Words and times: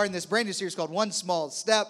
are 0.00 0.06
in 0.06 0.12
this 0.12 0.24
brand 0.24 0.46
new 0.46 0.52
series 0.54 0.74
called 0.74 0.88
One 0.88 1.12
Small 1.12 1.50
Step. 1.50 1.86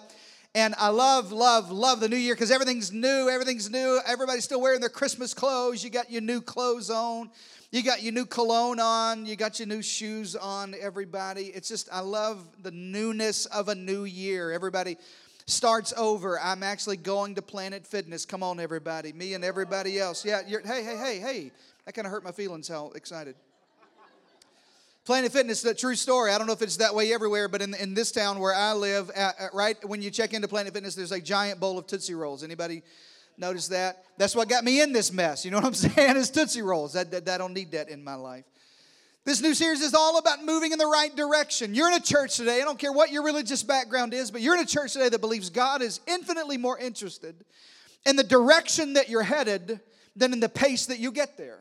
And 0.53 0.75
I 0.77 0.89
love, 0.89 1.31
love, 1.31 1.71
love 1.71 2.01
the 2.01 2.09
new 2.09 2.17
year 2.17 2.35
because 2.35 2.51
everything's 2.51 2.91
new. 2.91 3.29
Everything's 3.29 3.69
new. 3.69 4.01
Everybody's 4.05 4.43
still 4.43 4.59
wearing 4.59 4.81
their 4.81 4.89
Christmas 4.89 5.33
clothes. 5.33 5.81
You 5.81 5.89
got 5.89 6.11
your 6.11 6.21
new 6.21 6.41
clothes 6.41 6.89
on. 6.89 7.29
You 7.71 7.81
got 7.81 8.03
your 8.03 8.11
new 8.11 8.25
cologne 8.25 8.81
on. 8.81 9.25
You 9.25 9.37
got 9.37 9.59
your 9.59 9.67
new 9.69 9.81
shoes 9.81 10.35
on, 10.35 10.75
everybody. 10.77 11.53
It's 11.55 11.69
just, 11.69 11.87
I 11.89 12.01
love 12.01 12.45
the 12.61 12.71
newness 12.71 13.45
of 13.45 13.69
a 13.69 13.75
new 13.75 14.03
year. 14.03 14.51
Everybody 14.51 14.97
starts 15.45 15.93
over. 15.95 16.37
I'm 16.37 16.63
actually 16.63 16.97
going 16.97 17.35
to 17.35 17.41
Planet 17.41 17.87
Fitness. 17.87 18.25
Come 18.25 18.43
on, 18.43 18.59
everybody. 18.59 19.13
Me 19.13 19.35
and 19.35 19.45
everybody 19.45 19.99
else. 19.99 20.25
Yeah, 20.25 20.41
you're, 20.45 20.59
hey, 20.59 20.83
hey, 20.83 20.97
hey, 20.97 21.19
hey. 21.19 21.51
That 21.85 21.93
kind 21.93 22.05
of 22.05 22.11
hurt 22.11 22.25
my 22.25 22.33
feelings 22.33 22.67
how 22.67 22.91
excited. 22.93 23.35
Planet 25.03 25.31
Fitness, 25.31 25.63
the 25.63 25.73
true 25.73 25.95
story. 25.95 26.31
I 26.31 26.37
don't 26.37 26.45
know 26.45 26.53
if 26.53 26.61
it's 26.61 26.77
that 26.77 26.93
way 26.93 27.11
everywhere, 27.11 27.47
but 27.47 27.63
in, 27.63 27.73
in 27.73 27.95
this 27.95 28.11
town 28.11 28.39
where 28.39 28.53
I 28.53 28.73
live, 28.73 29.09
at, 29.11 29.39
at, 29.39 29.53
right 29.53 29.75
when 29.83 30.03
you 30.03 30.11
check 30.11 30.33
into 30.33 30.47
Planet 30.47 30.73
Fitness, 30.73 30.93
there's 30.93 31.11
a 31.11 31.19
giant 31.19 31.59
bowl 31.59 31.79
of 31.79 31.87
Tootsie 31.87 32.13
Rolls. 32.13 32.43
Anybody 32.43 32.83
notice 33.35 33.67
that? 33.69 34.05
That's 34.19 34.35
what 34.35 34.47
got 34.47 34.63
me 34.63 34.79
in 34.79 34.93
this 34.93 35.11
mess. 35.11 35.43
You 35.43 35.49
know 35.49 35.57
what 35.57 35.65
I'm 35.65 35.73
saying? 35.73 36.17
Is 36.17 36.29
Tootsie 36.29 36.61
Rolls. 36.61 36.93
That, 36.93 37.09
that, 37.11 37.27
I 37.27 37.39
don't 37.39 37.53
need 37.53 37.71
that 37.71 37.89
in 37.89 38.03
my 38.03 38.13
life. 38.13 38.45
This 39.25 39.41
new 39.41 39.55
series 39.55 39.81
is 39.81 39.95
all 39.95 40.19
about 40.19 40.45
moving 40.45 40.71
in 40.71 40.77
the 40.77 40.85
right 40.85 41.15
direction. 41.15 41.73
You're 41.73 41.87
in 41.87 41.95
a 41.95 41.99
church 41.99 42.37
today. 42.37 42.61
I 42.61 42.63
don't 42.63 42.77
care 42.77 42.91
what 42.91 43.11
your 43.11 43.23
religious 43.23 43.63
background 43.63 44.13
is, 44.13 44.29
but 44.29 44.41
you're 44.41 44.55
in 44.55 44.61
a 44.61 44.67
church 44.67 44.93
today 44.93 45.09
that 45.09 45.21
believes 45.21 45.49
God 45.49 45.81
is 45.81 45.99
infinitely 46.07 46.57
more 46.57 46.77
interested 46.77 47.35
in 48.05 48.15
the 48.15 48.23
direction 48.23 48.93
that 48.93 49.09
you're 49.09 49.23
headed 49.23 49.79
than 50.15 50.31
in 50.31 50.39
the 50.39 50.49
pace 50.49 50.87
that 50.87 50.99
you 50.99 51.11
get 51.11 51.37
there 51.37 51.59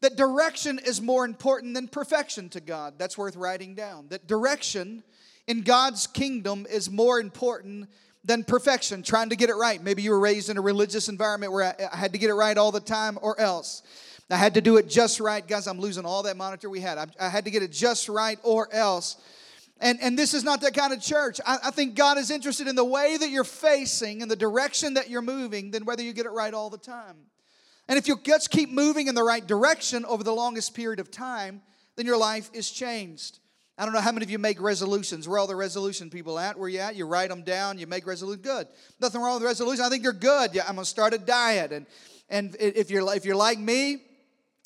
that 0.00 0.16
direction 0.16 0.78
is 0.84 1.00
more 1.00 1.24
important 1.24 1.74
than 1.74 1.88
perfection 1.88 2.48
to 2.50 2.60
God. 2.60 2.94
That's 2.98 3.16
worth 3.16 3.36
writing 3.36 3.74
down. 3.74 4.08
That 4.08 4.26
direction 4.26 5.02
in 5.46 5.62
God's 5.62 6.06
kingdom 6.06 6.66
is 6.70 6.90
more 6.90 7.18
important 7.20 7.88
than 8.24 8.42
perfection, 8.44 9.02
trying 9.02 9.30
to 9.30 9.36
get 9.36 9.50
it 9.50 9.54
right. 9.54 9.82
Maybe 9.82 10.02
you 10.02 10.10
were 10.10 10.18
raised 10.18 10.50
in 10.50 10.58
a 10.58 10.60
religious 10.60 11.08
environment 11.08 11.52
where 11.52 11.76
I, 11.92 11.96
had 11.96 12.12
to 12.12 12.18
get 12.18 12.28
it 12.28 12.34
right 12.34 12.56
all 12.58 12.72
the 12.72 12.80
time 12.80 13.18
or 13.22 13.40
else. 13.40 13.82
I 14.28 14.36
had 14.36 14.54
to 14.54 14.60
do 14.60 14.76
it 14.76 14.88
just 14.88 15.20
right. 15.20 15.46
Guys, 15.46 15.68
I'm 15.68 15.78
losing 15.78 16.04
all 16.04 16.24
that 16.24 16.36
monitor 16.36 16.68
we 16.68 16.80
had. 16.80 17.12
I, 17.20 17.28
had 17.28 17.44
to 17.44 17.50
get 17.52 17.62
it 17.62 17.70
just 17.70 18.08
right 18.08 18.38
or 18.42 18.68
else. 18.72 19.16
And, 19.80 20.00
and 20.02 20.18
this 20.18 20.34
is 20.34 20.42
not 20.42 20.60
that 20.62 20.74
kind 20.74 20.92
of 20.92 21.00
church. 21.00 21.40
I, 21.46 21.58
I 21.64 21.70
think 21.70 21.94
God 21.94 22.18
is 22.18 22.30
interested 22.30 22.66
in 22.66 22.74
the 22.74 22.84
way 22.84 23.16
that 23.16 23.30
you're 23.30 23.44
facing 23.44 24.22
and 24.22 24.30
the 24.30 24.36
direction 24.36 24.94
that 24.94 25.08
you're 25.08 25.22
moving 25.22 25.70
than 25.70 25.84
whether 25.84 26.02
you 26.02 26.12
get 26.12 26.26
it 26.26 26.30
right 26.30 26.52
all 26.52 26.70
the 26.70 26.78
time. 26.78 27.16
And 27.88 27.98
if 27.98 28.08
your 28.08 28.16
guts 28.16 28.48
keep 28.48 28.70
moving 28.70 29.06
in 29.06 29.14
the 29.14 29.22
right 29.22 29.46
direction 29.46 30.04
over 30.04 30.24
the 30.24 30.34
longest 30.34 30.74
period 30.74 31.00
of 31.00 31.10
time, 31.10 31.62
then 31.96 32.06
your 32.06 32.16
life 32.16 32.50
is 32.52 32.70
changed. 32.70 33.38
I 33.78 33.84
don't 33.84 33.92
know 33.92 34.00
how 34.00 34.12
many 34.12 34.24
of 34.24 34.30
you 34.30 34.38
make 34.38 34.60
resolutions. 34.60 35.28
Where 35.28 35.38
all 35.38 35.46
the 35.46 35.54
resolution 35.54 36.08
people 36.08 36.38
at? 36.38 36.58
Where 36.58 36.68
you 36.68 36.78
at? 36.78 36.96
You 36.96 37.06
write 37.06 37.28
them 37.28 37.42
down. 37.42 37.78
You 37.78 37.86
make 37.86 38.06
resolution. 38.06 38.40
Good. 38.40 38.68
Nothing 39.00 39.20
wrong 39.20 39.34
with 39.34 39.42
resolution. 39.42 39.84
I 39.84 39.90
think 39.90 40.02
they're 40.02 40.12
good. 40.12 40.54
Yeah, 40.54 40.62
I'm 40.66 40.76
gonna 40.76 40.86
start 40.86 41.12
a 41.12 41.18
diet, 41.18 41.72
and 41.72 41.86
and 42.30 42.56
if 42.58 42.90
you're 42.90 43.14
if 43.14 43.26
you're 43.26 43.36
like 43.36 43.58
me, 43.58 44.02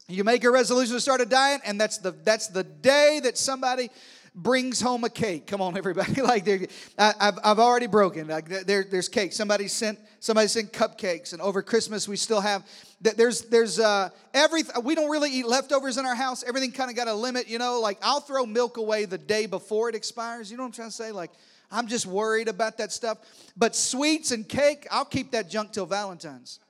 you 0.06 0.22
make 0.22 0.44
a 0.44 0.50
resolution 0.50 0.94
to 0.94 1.00
start 1.00 1.20
a 1.20 1.26
diet, 1.26 1.60
and 1.64 1.80
that's 1.80 1.98
the 1.98 2.12
that's 2.12 2.46
the 2.48 2.62
day 2.62 3.20
that 3.24 3.36
somebody 3.36 3.90
brings 4.34 4.80
home 4.80 5.04
a 5.04 5.10
cake. 5.10 5.46
Come 5.46 5.60
on, 5.60 5.76
everybody! 5.76 6.20
like 6.22 6.70
I, 6.98 7.14
have 7.20 7.38
I've 7.42 7.58
already 7.58 7.86
broken. 7.86 8.28
Like 8.28 8.48
there, 8.48 8.84
there's 8.88 9.08
cake. 9.08 9.32
Somebody 9.32 9.68
sent 9.68 9.98
somebody 10.20 10.48
sent 10.48 10.72
cupcakes, 10.72 11.32
and 11.32 11.42
over 11.42 11.62
Christmas 11.62 12.08
we 12.08 12.16
still 12.16 12.40
have. 12.40 12.66
That 13.02 13.16
there's 13.16 13.42
there's 13.42 13.78
uh, 13.78 14.10
every 14.34 14.62
we 14.82 14.94
don't 14.94 15.10
really 15.10 15.30
eat 15.30 15.46
leftovers 15.46 15.96
in 15.96 16.06
our 16.06 16.14
house. 16.14 16.44
Everything 16.46 16.72
kind 16.72 16.90
of 16.90 16.96
got 16.96 17.08
a 17.08 17.14
limit, 17.14 17.48
you 17.48 17.58
know. 17.58 17.80
Like 17.80 17.98
I'll 18.02 18.20
throw 18.20 18.46
milk 18.46 18.76
away 18.76 19.04
the 19.04 19.18
day 19.18 19.46
before 19.46 19.88
it 19.88 19.94
expires. 19.94 20.50
You 20.50 20.56
know 20.56 20.64
what 20.64 20.68
I'm 20.68 20.72
trying 20.72 20.88
to 20.88 20.94
say? 20.94 21.12
Like 21.12 21.30
I'm 21.70 21.86
just 21.86 22.06
worried 22.06 22.48
about 22.48 22.78
that 22.78 22.92
stuff. 22.92 23.18
But 23.56 23.74
sweets 23.74 24.32
and 24.32 24.48
cake, 24.48 24.86
I'll 24.90 25.04
keep 25.04 25.32
that 25.32 25.48
junk 25.48 25.72
till 25.72 25.86
Valentine's. 25.86 26.60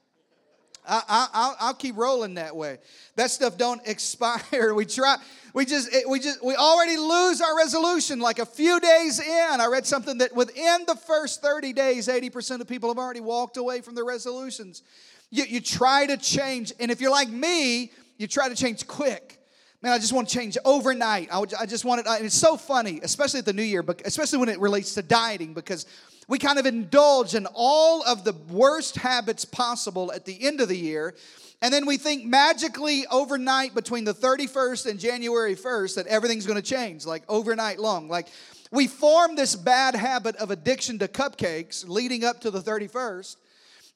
I, 0.87 1.55
will 1.69 1.75
keep 1.75 1.97
rolling 1.97 2.35
that 2.35 2.55
way. 2.57 2.79
That 3.17 3.31
stuff 3.31 3.57
don't 3.57 3.81
expire. 3.87 4.75
We 4.75 4.87
try. 4.87 5.17
We 5.53 5.65
just 5.65 5.91
we 6.09 6.21
just 6.21 6.45
we 6.45 6.55
already 6.55 6.97
lose 6.97 7.41
our 7.41 7.57
resolution 7.57 8.21
like 8.21 8.39
a 8.39 8.47
few 8.47 8.79
days 8.81 9.21
in. 9.21 9.61
I 9.61 9.67
read 9.67 9.87
something 9.87 10.19
that 10.19 10.35
within 10.35 10.85
the 10.87 10.95
first 10.95 11.43
30 11.43 11.73
days, 11.73 12.09
80% 12.09 12.61
of 12.61 12.69
people 12.69 12.89
have 12.89 12.99
already 12.99 13.21
walked 13.21 13.57
away 13.57 13.81
from 13.81 13.95
their 13.95 14.05
resolutions. 14.05 14.83
You, 15.31 15.45
you 15.45 15.61
try 15.61 16.07
to 16.07 16.17
change, 16.17 16.73
and 16.81 16.91
if 16.91 17.01
you're 17.01 17.11
like 17.11 17.29
me, 17.29 17.93
you 18.19 18.27
try 18.27 18.49
to 18.49 18.55
change 18.55 18.87
quick. 18.87 19.39
Man, 19.83 19.93
I 19.93 19.99
just 19.99 20.13
want 20.13 20.29
to 20.29 20.35
change 20.35 20.59
overnight. 20.65 21.33
I, 21.33 21.39
would, 21.39 21.55
I 21.55 21.65
just 21.65 21.87
want 21.87 22.01
it. 22.01 22.07
And 22.07 22.27
it's 22.27 22.35
so 22.35 22.57
funny, 22.57 23.01
especially 23.03 23.39
at 23.39 23.47
the 23.47 23.53
new 23.53 23.63
year, 23.63 23.83
but 23.83 24.03
especially 24.05 24.39
when 24.39 24.51
it 24.51 24.61
relates 24.61 24.95
to 24.95 25.03
dieting, 25.03 25.55
because 25.55 25.87
we 26.31 26.39
kind 26.39 26.61
of 26.61 26.65
indulge 26.65 27.35
in 27.35 27.45
all 27.55 28.05
of 28.05 28.23
the 28.23 28.33
worst 28.49 28.97
habits 28.97 29.45
possible 29.45 30.13
at 30.13 30.25
the 30.25 30.47
end 30.47 30.61
of 30.61 30.69
the 30.69 30.77
year. 30.77 31.17
And 31.61 31.75
then 31.75 31.87
we 31.87 31.97
think 31.97 32.25
magically 32.25 33.05
overnight 33.11 33.75
between 33.75 34.05
the 34.05 34.15
31st 34.15 34.87
and 34.87 35.01
January 35.01 35.57
1st 35.57 35.97
that 35.97 36.07
everything's 36.07 36.47
going 36.47 36.57
to 36.57 36.63
change, 36.63 37.05
like 37.05 37.25
overnight 37.29 37.81
long. 37.81 38.09
Like 38.09 38.29
we 38.71 38.87
form 38.87 39.35
this 39.35 39.57
bad 39.57 39.97
habit 39.97 40.37
of 40.37 40.53
addiction 40.53 41.01
to 41.01 41.09
cupcakes 41.09 41.87
leading 41.89 42.23
up 42.23 42.41
to 42.43 42.53
the 42.53 42.61
31st. 42.61 43.35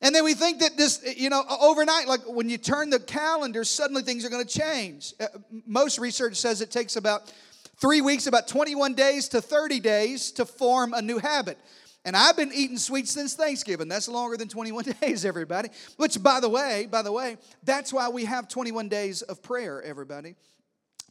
And 0.03 0.13
then 0.13 0.25
we 0.25 0.35
think 0.35 0.59
that 0.59 0.77
this, 0.77 1.05
you 1.17 1.31
know, 1.31 1.45
overnight, 1.61 2.09
like 2.09 2.23
when 2.27 2.51
you 2.51 2.59
turn 2.59 2.91
the 2.91 2.99
calendar, 2.99 3.63
suddenly 3.63 4.03
things 4.03 4.25
are 4.25 4.29
going 4.29 4.45
to 4.45 4.59
change. 4.61 5.15
Uh, 5.21 5.27
most 5.69 6.01
research 6.01 6.35
says 6.35 6.61
it 6.61 6.73
takes 6.73 6.97
about 6.97 7.33
three 7.77 8.01
weeks, 8.01 8.27
about 8.27 8.49
21 8.49 8.95
days 8.95 9.29
to 9.29 9.41
30 9.41 9.79
days 9.79 10.33
to 10.33 10.45
form 10.45 10.95
a 10.95 11.01
new 11.01 11.19
habit. 11.19 11.59
And 12.05 12.17
I've 12.17 12.37
been 12.37 12.53
eating 12.53 12.77
sweets 12.77 13.11
since 13.11 13.35
Thanksgiving. 13.35 13.89
That's 13.89 14.09
longer 14.09 14.37
than 14.37 14.49
21 14.49 14.85
days, 15.01 15.25
everybody. 15.25 15.71
Which, 15.97 16.23
by 16.23 16.41
the 16.41 16.49
way, 16.49 16.87
by 16.91 17.03
the 17.03 17.13
way, 17.13 17.39
that's 17.63 17.93
why 17.93 18.09
we 18.09 18.27
have 18.27 18.49
21 18.49 18.89
days 18.89 19.23
of 19.23 19.43
prayer, 19.43 19.83
everybody. 19.83 20.35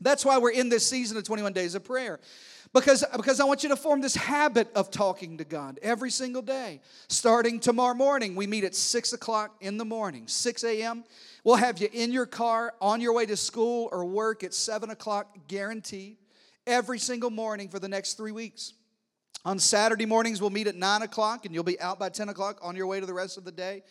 That's 0.01 0.25
why 0.25 0.37
we're 0.37 0.51
in 0.51 0.69
this 0.69 0.85
season 0.85 1.17
of 1.17 1.23
21 1.23 1.53
days 1.53 1.75
of 1.75 1.83
prayer. 1.83 2.19
Because, 2.73 3.05
because 3.15 3.39
I 3.39 3.43
want 3.43 3.61
you 3.61 3.69
to 3.69 3.75
form 3.75 4.01
this 4.01 4.15
habit 4.15 4.67
of 4.73 4.89
talking 4.89 5.37
to 5.37 5.43
God 5.43 5.79
every 5.83 6.09
single 6.09 6.41
day. 6.41 6.81
Starting 7.07 7.59
tomorrow 7.59 7.93
morning, 7.93 8.35
we 8.35 8.47
meet 8.47 8.63
at 8.63 8.73
6 8.73 9.13
o'clock 9.13 9.55
in 9.61 9.77
the 9.77 9.85
morning, 9.85 10.27
6 10.27 10.63
a.m. 10.63 11.03
We'll 11.43 11.57
have 11.57 11.79
you 11.79 11.87
in 11.93 12.11
your 12.11 12.25
car 12.25 12.73
on 12.81 12.99
your 12.99 13.13
way 13.13 13.27
to 13.27 13.37
school 13.37 13.89
or 13.91 14.05
work 14.05 14.43
at 14.43 14.55
7 14.55 14.89
o'clock, 14.89 15.37
guaranteed, 15.47 16.17
every 16.65 16.97
single 16.97 17.29
morning 17.29 17.69
for 17.69 17.77
the 17.77 17.87
next 17.87 18.15
three 18.15 18.31
weeks. 18.31 18.73
On 19.45 19.59
Saturday 19.59 20.05
mornings, 20.05 20.39
we'll 20.39 20.49
meet 20.49 20.67
at 20.67 20.75
9 20.75 21.01
o'clock, 21.01 21.45
and 21.45 21.53
you'll 21.53 21.65
be 21.65 21.79
out 21.81 21.99
by 21.99 22.07
10 22.07 22.29
o'clock 22.29 22.59
on 22.61 22.77
your 22.77 22.87
way 22.87 23.01
to 23.01 23.05
the 23.05 23.13
rest 23.13 23.37
of 23.37 23.43
the 23.43 23.51
day. 23.51 23.83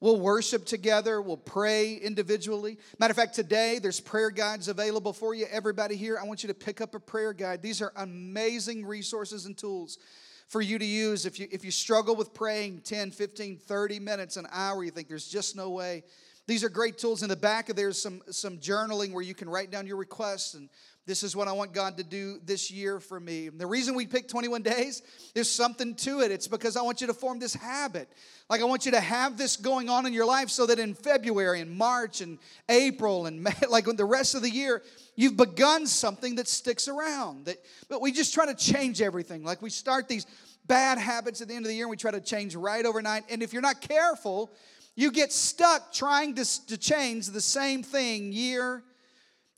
We'll 0.00 0.20
worship 0.20 0.66
together. 0.66 1.22
We'll 1.22 1.38
pray 1.38 1.94
individually. 1.94 2.78
Matter 2.98 3.12
of 3.12 3.16
fact, 3.16 3.34
today 3.34 3.78
there's 3.78 4.00
prayer 4.00 4.30
guides 4.30 4.68
available 4.68 5.14
for 5.14 5.34
you. 5.34 5.46
Everybody 5.50 5.96
here, 5.96 6.18
I 6.20 6.26
want 6.26 6.42
you 6.42 6.48
to 6.48 6.54
pick 6.54 6.82
up 6.82 6.94
a 6.94 7.00
prayer 7.00 7.32
guide. 7.32 7.62
These 7.62 7.80
are 7.80 7.90
amazing 7.96 8.84
resources 8.84 9.46
and 9.46 9.56
tools 9.56 9.98
for 10.46 10.60
you 10.60 10.78
to 10.78 10.84
use 10.84 11.26
if 11.26 11.40
you 11.40 11.48
if 11.50 11.64
you 11.64 11.70
struggle 11.70 12.14
with 12.14 12.32
praying 12.32 12.82
10, 12.82 13.10
15, 13.10 13.56
30 13.56 13.98
minutes, 13.98 14.36
an 14.36 14.46
hour, 14.52 14.84
you 14.84 14.90
think 14.90 15.08
there's 15.08 15.28
just 15.28 15.56
no 15.56 15.70
way. 15.70 16.04
These 16.46 16.64
are 16.64 16.68
great 16.68 16.96
tools. 16.96 17.22
In 17.22 17.28
the 17.28 17.36
back 17.36 17.68
of 17.68 17.76
there's 17.76 18.00
some 18.00 18.22
some 18.30 18.58
journaling 18.58 19.12
where 19.12 19.24
you 19.24 19.34
can 19.34 19.48
write 19.48 19.70
down 19.70 19.86
your 19.86 19.96
requests 19.96 20.54
and 20.54 20.68
this 21.08 21.22
is 21.22 21.34
what 21.34 21.48
I 21.48 21.52
want 21.52 21.72
God 21.72 21.96
to 21.96 22.04
do 22.04 22.38
this 22.44 22.70
year 22.70 23.00
for 23.00 23.18
me. 23.18 23.48
the 23.48 23.66
reason 23.66 23.94
we 23.94 24.06
pick 24.06 24.28
21 24.28 24.60
days, 24.60 25.00
there's 25.32 25.50
something 25.50 25.94
to 25.96 26.20
it. 26.20 26.30
It's 26.30 26.46
because 26.46 26.76
I 26.76 26.82
want 26.82 27.00
you 27.00 27.06
to 27.06 27.14
form 27.14 27.38
this 27.38 27.54
habit. 27.54 28.10
Like 28.50 28.60
I 28.60 28.64
want 28.64 28.84
you 28.84 28.92
to 28.92 29.00
have 29.00 29.38
this 29.38 29.56
going 29.56 29.88
on 29.88 30.04
in 30.04 30.12
your 30.12 30.26
life 30.26 30.50
so 30.50 30.66
that 30.66 30.78
in 30.78 30.92
February 30.92 31.62
and 31.62 31.70
March 31.70 32.20
and 32.20 32.38
April 32.68 33.24
and 33.24 33.42
May, 33.42 33.54
like 33.70 33.86
the 33.86 34.04
rest 34.04 34.34
of 34.34 34.42
the 34.42 34.50
year, 34.50 34.82
you've 35.16 35.38
begun 35.38 35.86
something 35.86 36.34
that 36.34 36.46
sticks 36.46 36.88
around. 36.88 37.46
That 37.46 37.56
but 37.88 38.02
we 38.02 38.12
just 38.12 38.34
try 38.34 38.44
to 38.44 38.54
change 38.54 39.00
everything. 39.00 39.42
Like 39.42 39.62
we 39.62 39.70
start 39.70 40.08
these 40.08 40.26
bad 40.66 40.98
habits 40.98 41.40
at 41.40 41.48
the 41.48 41.54
end 41.54 41.64
of 41.64 41.70
the 41.70 41.74
year 41.74 41.86
and 41.86 41.90
we 41.90 41.96
try 41.96 42.10
to 42.10 42.20
change 42.20 42.54
right 42.54 42.84
overnight. 42.84 43.24
And 43.30 43.42
if 43.42 43.54
you're 43.54 43.62
not 43.62 43.80
careful, 43.80 44.52
you 44.94 45.10
get 45.10 45.32
stuck 45.32 45.90
trying 45.90 46.34
to, 46.34 46.66
to 46.66 46.76
change 46.76 47.28
the 47.28 47.40
same 47.40 47.82
thing 47.82 48.30
year 48.30 48.82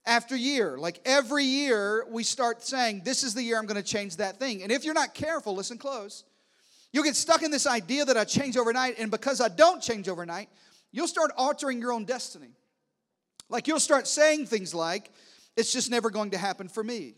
after 0.06 0.36
year. 0.36 0.78
Like 0.78 1.00
every 1.04 1.44
year, 1.44 2.06
we 2.10 2.22
start 2.22 2.62
saying, 2.62 3.02
This 3.04 3.22
is 3.22 3.34
the 3.34 3.42
year 3.42 3.58
I'm 3.58 3.66
going 3.66 3.82
to 3.82 3.88
change 3.88 4.16
that 4.16 4.38
thing. 4.38 4.62
And 4.62 4.72
if 4.72 4.84
you're 4.84 4.94
not 4.94 5.14
careful, 5.14 5.54
listen 5.54 5.78
close, 5.78 6.24
you'll 6.92 7.04
get 7.04 7.16
stuck 7.16 7.42
in 7.42 7.50
this 7.50 7.66
idea 7.66 8.04
that 8.04 8.16
I 8.16 8.24
change 8.24 8.56
overnight. 8.56 8.98
And 8.98 9.10
because 9.10 9.40
I 9.40 9.48
don't 9.48 9.82
change 9.82 10.08
overnight, 10.08 10.48
you'll 10.92 11.08
start 11.08 11.30
altering 11.36 11.80
your 11.80 11.92
own 11.92 12.04
destiny. 12.04 12.50
Like 13.48 13.66
you'll 13.68 13.80
start 13.80 14.06
saying 14.06 14.46
things 14.46 14.74
like, 14.74 15.10
It's 15.56 15.72
just 15.72 15.90
never 15.90 16.10
going 16.10 16.30
to 16.30 16.38
happen 16.38 16.68
for 16.68 16.82
me. 16.82 17.14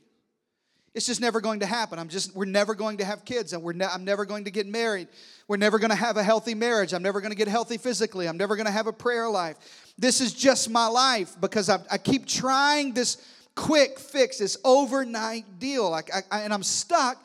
It's 0.94 1.06
just 1.06 1.22
never 1.22 1.40
going 1.40 1.60
to 1.60 1.66
happen. 1.66 1.98
I'm 1.98 2.08
just, 2.08 2.34
we're 2.36 2.44
never 2.44 2.74
going 2.74 2.98
to 2.98 3.04
have 3.04 3.24
kids, 3.24 3.54
and 3.54 3.62
we're 3.62 3.72
ne- 3.72 3.86
I'm 3.86 4.04
never 4.04 4.26
going 4.26 4.44
to 4.44 4.50
get 4.50 4.66
married. 4.66 5.08
We're 5.48 5.56
never 5.56 5.78
going 5.78 5.90
to 5.90 5.96
have 5.96 6.18
a 6.18 6.22
healthy 6.22 6.54
marriage. 6.54 6.92
I'm 6.92 7.02
never 7.02 7.20
going 7.20 7.32
to 7.32 7.36
get 7.36 7.48
healthy 7.48 7.78
physically. 7.78 8.28
I'm 8.28 8.36
never 8.36 8.56
going 8.56 8.66
to 8.66 8.72
have 8.72 8.86
a 8.86 8.92
prayer 8.92 9.28
life. 9.28 9.56
This 9.98 10.20
is 10.20 10.34
just 10.34 10.68
my 10.68 10.86
life 10.86 11.34
because 11.40 11.70
I, 11.70 11.78
I 11.90 11.96
keep 11.96 12.26
trying 12.26 12.92
this 12.92 13.26
quick 13.54 13.98
fix, 13.98 14.38
this 14.38 14.58
overnight 14.64 15.58
deal. 15.58 15.90
Like 15.90 16.10
I, 16.14 16.22
I, 16.30 16.40
and 16.42 16.52
I'm 16.52 16.62
stuck 16.62 17.16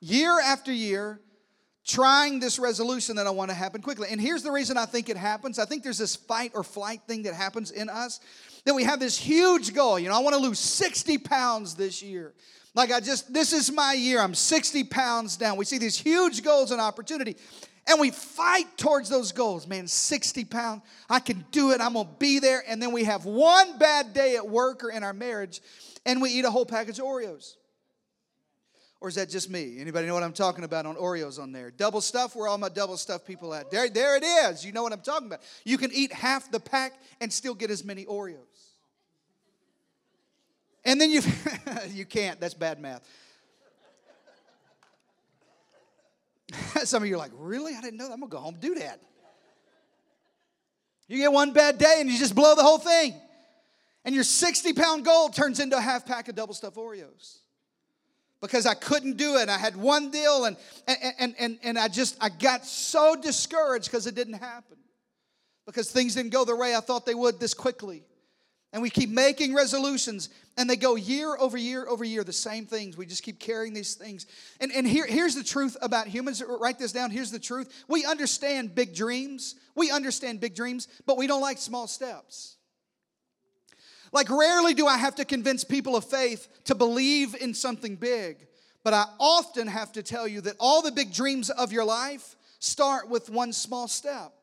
year 0.00 0.40
after 0.40 0.72
year, 0.72 1.20
trying 1.84 2.40
this 2.40 2.58
resolution 2.58 3.16
that 3.16 3.26
I 3.26 3.30
want 3.30 3.50
to 3.50 3.56
happen 3.56 3.82
quickly. 3.82 4.08
And 4.10 4.20
here's 4.20 4.42
the 4.42 4.52
reason 4.52 4.76
I 4.76 4.86
think 4.86 5.08
it 5.08 5.16
happens. 5.16 5.58
I 5.58 5.64
think 5.64 5.84
there's 5.84 5.98
this 5.98 6.16
fight 6.16 6.52
or 6.54 6.62
flight 6.64 7.02
thing 7.06 7.22
that 7.24 7.34
happens 7.34 7.70
in 7.70 7.88
us 7.88 8.20
that 8.64 8.74
we 8.74 8.84
have 8.84 9.00
this 9.00 9.16
huge 9.16 9.74
goal. 9.74 9.98
You 9.98 10.08
know, 10.08 10.16
I 10.16 10.20
want 10.20 10.34
to 10.34 10.42
lose 10.42 10.58
60 10.58 11.18
pounds 11.18 11.74
this 11.74 12.02
year. 12.02 12.32
Like 12.74 12.90
I 12.90 13.00
just, 13.00 13.32
this 13.32 13.52
is 13.52 13.70
my 13.70 13.92
year. 13.92 14.20
I'm 14.20 14.34
60 14.34 14.84
pounds 14.84 15.36
down. 15.36 15.56
We 15.56 15.64
see 15.64 15.78
these 15.78 15.98
huge 15.98 16.42
goals 16.42 16.70
and 16.70 16.80
opportunity. 16.80 17.36
And 17.86 18.00
we 18.00 18.10
fight 18.10 18.78
towards 18.78 19.08
those 19.08 19.32
goals. 19.32 19.66
Man, 19.66 19.86
60 19.86 20.44
pounds, 20.44 20.82
I 21.10 21.18
can 21.18 21.44
do 21.50 21.72
it. 21.72 21.80
I'm 21.80 21.94
gonna 21.94 22.08
be 22.18 22.38
there. 22.38 22.62
And 22.66 22.80
then 22.80 22.92
we 22.92 23.04
have 23.04 23.24
one 23.24 23.78
bad 23.78 24.14
day 24.14 24.36
at 24.36 24.48
work 24.48 24.84
or 24.84 24.90
in 24.90 25.02
our 25.02 25.12
marriage, 25.12 25.60
and 26.06 26.22
we 26.22 26.30
eat 26.30 26.44
a 26.44 26.50
whole 26.50 26.64
package 26.64 26.98
of 26.98 27.04
Oreos. 27.04 27.54
Or 29.00 29.08
is 29.08 29.16
that 29.16 29.28
just 29.28 29.50
me? 29.50 29.80
Anybody 29.80 30.06
know 30.06 30.14
what 30.14 30.22
I'm 30.22 30.32
talking 30.32 30.62
about 30.62 30.86
on 30.86 30.94
Oreos 30.94 31.40
on 31.40 31.50
there? 31.50 31.72
Double 31.72 32.00
stuff, 32.00 32.36
where 32.36 32.46
all 32.46 32.56
my 32.56 32.68
double 32.68 32.96
stuff 32.96 33.26
people 33.26 33.52
at? 33.52 33.68
There, 33.68 33.88
there 33.88 34.16
it 34.16 34.22
is. 34.22 34.64
You 34.64 34.70
know 34.70 34.84
what 34.84 34.92
I'm 34.92 35.00
talking 35.00 35.26
about. 35.26 35.40
You 35.64 35.76
can 35.76 35.90
eat 35.92 36.12
half 36.12 36.52
the 36.52 36.60
pack 36.60 36.92
and 37.20 37.32
still 37.32 37.54
get 37.54 37.68
as 37.68 37.84
many 37.84 38.04
Oreos. 38.04 38.46
And 40.84 41.00
then 41.00 41.10
you 41.10 41.22
you 41.90 42.04
can't, 42.04 42.40
that's 42.40 42.54
bad 42.54 42.80
math. 42.80 43.02
Some 46.84 47.02
of 47.02 47.08
you 47.08 47.14
are 47.14 47.18
like, 47.18 47.32
really? 47.36 47.74
I 47.74 47.80
didn't 47.80 47.98
know 47.98 48.08
that. 48.08 48.14
I'm 48.14 48.20
gonna 48.20 48.30
go 48.30 48.38
home 48.38 48.56
do 48.60 48.74
that. 48.76 49.00
You 51.08 51.18
get 51.18 51.32
one 51.32 51.52
bad 51.52 51.78
day 51.78 51.96
and 51.98 52.10
you 52.10 52.18
just 52.18 52.34
blow 52.34 52.54
the 52.54 52.62
whole 52.62 52.78
thing. 52.78 53.14
And 54.04 54.14
your 54.14 54.24
60 54.24 54.72
pound 54.72 55.04
goal 55.04 55.28
turns 55.28 55.60
into 55.60 55.76
a 55.76 55.80
half 55.80 56.06
pack 56.06 56.28
of 56.28 56.34
double 56.34 56.54
stuffed 56.54 56.76
Oreos 56.76 57.38
because 58.40 58.66
I 58.66 58.74
couldn't 58.74 59.16
do 59.16 59.36
it. 59.36 59.48
I 59.48 59.58
had 59.58 59.76
one 59.76 60.10
deal 60.10 60.46
and, 60.46 60.56
and, 60.86 61.34
and, 61.38 61.58
and 61.62 61.78
I 61.78 61.88
just, 61.88 62.16
I 62.20 62.28
got 62.28 62.66
so 62.66 63.14
discouraged 63.14 63.86
because 63.86 64.06
it 64.06 64.14
didn't 64.14 64.34
happen. 64.34 64.76
Because 65.64 65.90
things 65.92 66.16
didn't 66.16 66.32
go 66.32 66.44
the 66.44 66.56
way 66.56 66.74
I 66.74 66.80
thought 66.80 67.06
they 67.06 67.14
would 67.14 67.38
this 67.38 67.54
quickly. 67.54 68.02
And 68.72 68.80
we 68.80 68.88
keep 68.88 69.10
making 69.10 69.54
resolutions 69.54 70.30
and 70.56 70.68
they 70.68 70.76
go 70.76 70.96
year 70.96 71.36
over 71.38 71.56
year 71.56 71.86
over 71.86 72.04
year, 72.04 72.24
the 72.24 72.32
same 72.32 72.66
things. 72.66 72.96
We 72.96 73.06
just 73.06 73.22
keep 73.22 73.38
carrying 73.38 73.72
these 73.72 73.94
things. 73.94 74.26
And, 74.60 74.72
and 74.72 74.86
here, 74.86 75.06
here's 75.06 75.34
the 75.34 75.44
truth 75.44 75.76
about 75.80 76.06
humans. 76.06 76.42
Write 76.46 76.78
this 76.78 76.92
down. 76.92 77.10
Here's 77.10 77.30
the 77.30 77.38
truth. 77.38 77.84
We 77.88 78.04
understand 78.04 78.74
big 78.74 78.94
dreams. 78.94 79.54
We 79.74 79.90
understand 79.90 80.40
big 80.40 80.54
dreams, 80.54 80.88
but 81.06 81.16
we 81.16 81.26
don't 81.26 81.40
like 81.40 81.58
small 81.58 81.86
steps. 81.86 82.56
Like, 84.12 84.28
rarely 84.28 84.74
do 84.74 84.86
I 84.86 84.98
have 84.98 85.14
to 85.16 85.24
convince 85.24 85.64
people 85.64 85.96
of 85.96 86.04
faith 86.04 86.46
to 86.64 86.74
believe 86.74 87.34
in 87.34 87.54
something 87.54 87.96
big, 87.96 88.46
but 88.84 88.92
I 88.92 89.06
often 89.18 89.66
have 89.66 89.92
to 89.92 90.02
tell 90.02 90.28
you 90.28 90.42
that 90.42 90.56
all 90.60 90.82
the 90.82 90.92
big 90.92 91.14
dreams 91.14 91.48
of 91.48 91.72
your 91.72 91.84
life 91.84 92.36
start 92.58 93.08
with 93.08 93.30
one 93.30 93.54
small 93.54 93.88
step. 93.88 94.41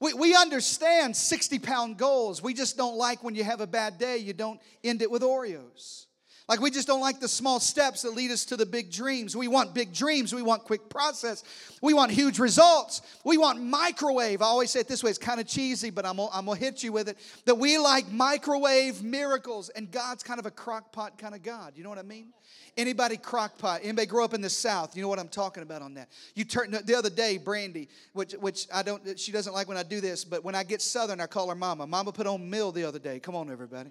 We, 0.00 0.14
we 0.14 0.34
understand 0.34 1.16
60 1.16 1.58
pound 1.58 1.96
goals. 1.96 2.42
We 2.42 2.54
just 2.54 2.76
don't 2.76 2.96
like 2.96 3.22
when 3.24 3.34
you 3.34 3.44
have 3.44 3.60
a 3.60 3.66
bad 3.66 3.98
day, 3.98 4.18
you 4.18 4.32
don't 4.32 4.60
end 4.84 5.02
it 5.02 5.10
with 5.10 5.22
Oreos. 5.22 6.06
Like 6.48 6.60
we 6.60 6.70
just 6.70 6.86
don't 6.86 7.02
like 7.02 7.20
the 7.20 7.28
small 7.28 7.60
steps 7.60 8.02
that 8.02 8.14
lead 8.14 8.30
us 8.30 8.46
to 8.46 8.56
the 8.56 8.64
big 8.64 8.90
dreams. 8.90 9.36
We 9.36 9.48
want 9.48 9.74
big 9.74 9.92
dreams. 9.92 10.34
We 10.34 10.40
want 10.40 10.64
quick 10.64 10.88
process. 10.88 11.44
We 11.82 11.92
want 11.92 12.10
huge 12.10 12.38
results. 12.38 13.02
We 13.22 13.36
want 13.36 13.62
microwave. 13.62 14.40
I 14.40 14.46
always 14.46 14.70
say 14.70 14.80
it 14.80 14.88
this 14.88 15.04
way. 15.04 15.10
It's 15.10 15.18
kind 15.18 15.40
of 15.40 15.46
cheesy, 15.46 15.90
but 15.90 16.06
I'm 16.06 16.16
gonna, 16.16 16.30
I'm 16.32 16.46
gonna 16.46 16.58
hit 16.58 16.82
you 16.82 16.90
with 16.90 17.10
it. 17.10 17.18
That 17.44 17.56
we 17.56 17.76
like 17.76 18.10
microwave 18.10 19.02
miracles, 19.02 19.68
and 19.68 19.90
God's 19.90 20.22
kind 20.22 20.40
of 20.40 20.46
a 20.46 20.50
crock 20.50 20.90
pot 20.90 21.18
kind 21.18 21.34
of 21.34 21.42
God. 21.42 21.74
You 21.76 21.84
know 21.84 21.90
what 21.90 21.98
I 21.98 22.02
mean? 22.02 22.32
Anybody 22.78 23.18
crock 23.18 23.58
pot? 23.58 23.80
Anybody 23.82 24.06
grow 24.06 24.24
up 24.24 24.32
in 24.32 24.40
the 24.40 24.48
South? 24.48 24.96
You 24.96 25.02
know 25.02 25.08
what 25.08 25.18
I'm 25.18 25.28
talking 25.28 25.62
about 25.62 25.82
on 25.82 25.94
that. 25.94 26.08
You 26.34 26.44
turn 26.44 26.70
the 26.70 26.94
other 26.96 27.10
day, 27.10 27.36
Brandy, 27.36 27.90
which 28.14 28.32
which 28.32 28.66
I 28.72 28.82
don't. 28.82 29.18
She 29.18 29.32
doesn't 29.32 29.52
like 29.52 29.68
when 29.68 29.76
I 29.76 29.82
do 29.82 30.00
this, 30.00 30.24
but 30.24 30.44
when 30.44 30.54
I 30.54 30.64
get 30.64 30.80
Southern, 30.80 31.20
I 31.20 31.26
call 31.26 31.50
her 31.50 31.54
Mama. 31.54 31.86
Mama 31.86 32.10
put 32.10 32.26
on 32.26 32.48
meal 32.48 32.72
the 32.72 32.84
other 32.84 32.98
day. 32.98 33.20
Come 33.20 33.36
on, 33.36 33.50
everybody. 33.50 33.90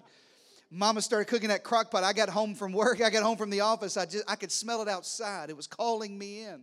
Mama 0.70 1.00
started 1.00 1.26
cooking 1.28 1.48
that 1.48 1.64
crock 1.64 1.90
pot. 1.90 2.04
I 2.04 2.12
got 2.12 2.28
home 2.28 2.54
from 2.54 2.72
work. 2.72 3.00
I 3.00 3.08
got 3.10 3.22
home 3.22 3.38
from 3.38 3.50
the 3.50 3.60
office. 3.60 3.96
I 3.96 4.04
just 4.04 4.24
I 4.28 4.36
could 4.36 4.52
smell 4.52 4.82
it 4.82 4.88
outside. 4.88 5.48
It 5.50 5.56
was 5.56 5.66
calling 5.66 6.18
me 6.18 6.44
in. 6.44 6.60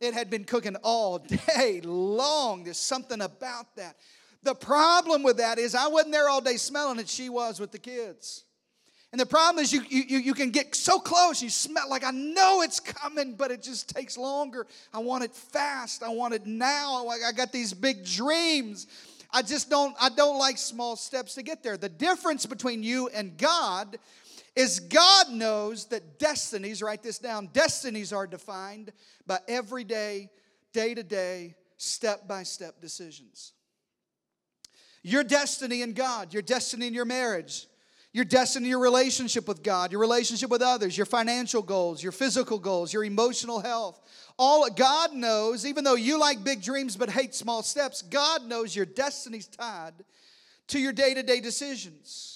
It 0.00 0.12
had 0.12 0.28
been 0.28 0.44
cooking 0.44 0.76
all 0.82 1.18
day 1.18 1.80
long. 1.82 2.64
There's 2.64 2.78
something 2.78 3.20
about 3.20 3.76
that. 3.76 3.96
The 4.42 4.54
problem 4.54 5.22
with 5.22 5.38
that 5.38 5.58
is 5.58 5.74
I 5.74 5.88
wasn't 5.88 6.12
there 6.12 6.28
all 6.28 6.42
day 6.42 6.58
smelling 6.58 6.98
it. 6.98 7.08
She 7.08 7.30
was 7.30 7.58
with 7.58 7.72
the 7.72 7.78
kids. 7.78 8.44
And 9.10 9.20
the 9.20 9.26
problem 9.26 9.62
is 9.62 9.72
you, 9.72 9.82
you, 9.88 10.18
you 10.18 10.34
can 10.34 10.50
get 10.50 10.74
so 10.74 10.98
close, 10.98 11.40
you 11.40 11.48
smell 11.48 11.88
like 11.88 12.02
I 12.02 12.10
know 12.10 12.62
it's 12.62 12.80
coming, 12.80 13.36
but 13.36 13.52
it 13.52 13.62
just 13.62 13.88
takes 13.88 14.18
longer. 14.18 14.66
I 14.92 14.98
want 14.98 15.22
it 15.22 15.32
fast. 15.32 16.02
I 16.02 16.08
want 16.08 16.34
it 16.34 16.46
now. 16.46 17.06
I 17.06 17.30
got 17.30 17.52
these 17.52 17.72
big 17.72 18.04
dreams. 18.04 18.88
I 19.34 19.42
just 19.42 19.68
don't 19.68 19.96
I 20.00 20.10
don't 20.10 20.38
like 20.38 20.56
small 20.56 20.94
steps 20.94 21.34
to 21.34 21.42
get 21.42 21.64
there. 21.64 21.76
The 21.76 21.88
difference 21.88 22.46
between 22.46 22.84
you 22.84 23.08
and 23.08 23.36
God 23.36 23.98
is 24.54 24.78
God 24.78 25.30
knows 25.30 25.86
that 25.86 26.20
destinies, 26.20 26.80
write 26.80 27.02
this 27.02 27.18
down, 27.18 27.48
destinies 27.52 28.12
are 28.12 28.28
defined 28.28 28.92
by 29.26 29.40
everyday, 29.48 30.30
day 30.72 30.94
to 30.94 31.02
day, 31.02 31.56
step 31.76 32.28
by 32.28 32.44
step 32.44 32.80
decisions. 32.80 33.52
Your 35.02 35.24
destiny 35.24 35.82
in 35.82 35.92
God, 35.92 36.32
your 36.32 36.42
destiny 36.42 36.86
in 36.86 36.94
your 36.94 37.04
marriage, 37.04 37.66
your 38.14 38.24
destiny, 38.24 38.68
your 38.68 38.78
relationship 38.78 39.48
with 39.48 39.62
God, 39.64 39.90
your 39.90 40.00
relationship 40.00 40.48
with 40.48 40.62
others, 40.62 40.96
your 40.96 41.04
financial 41.04 41.60
goals, 41.60 42.00
your 42.00 42.12
physical 42.12 42.60
goals, 42.60 42.92
your 42.92 43.02
emotional 43.02 43.58
health, 43.58 44.00
all 44.38 44.70
God 44.70 45.12
knows, 45.12 45.66
even 45.66 45.82
though 45.82 45.96
you 45.96 46.18
like 46.18 46.44
big 46.44 46.62
dreams 46.62 46.96
but 46.96 47.10
hate 47.10 47.34
small 47.34 47.64
steps, 47.64 48.02
God 48.02 48.44
knows 48.44 48.74
your 48.74 48.86
destiny's 48.86 49.48
tied 49.48 49.94
to 50.68 50.78
your 50.78 50.92
day 50.92 51.12
to 51.12 51.24
day 51.24 51.40
decisions. 51.40 52.33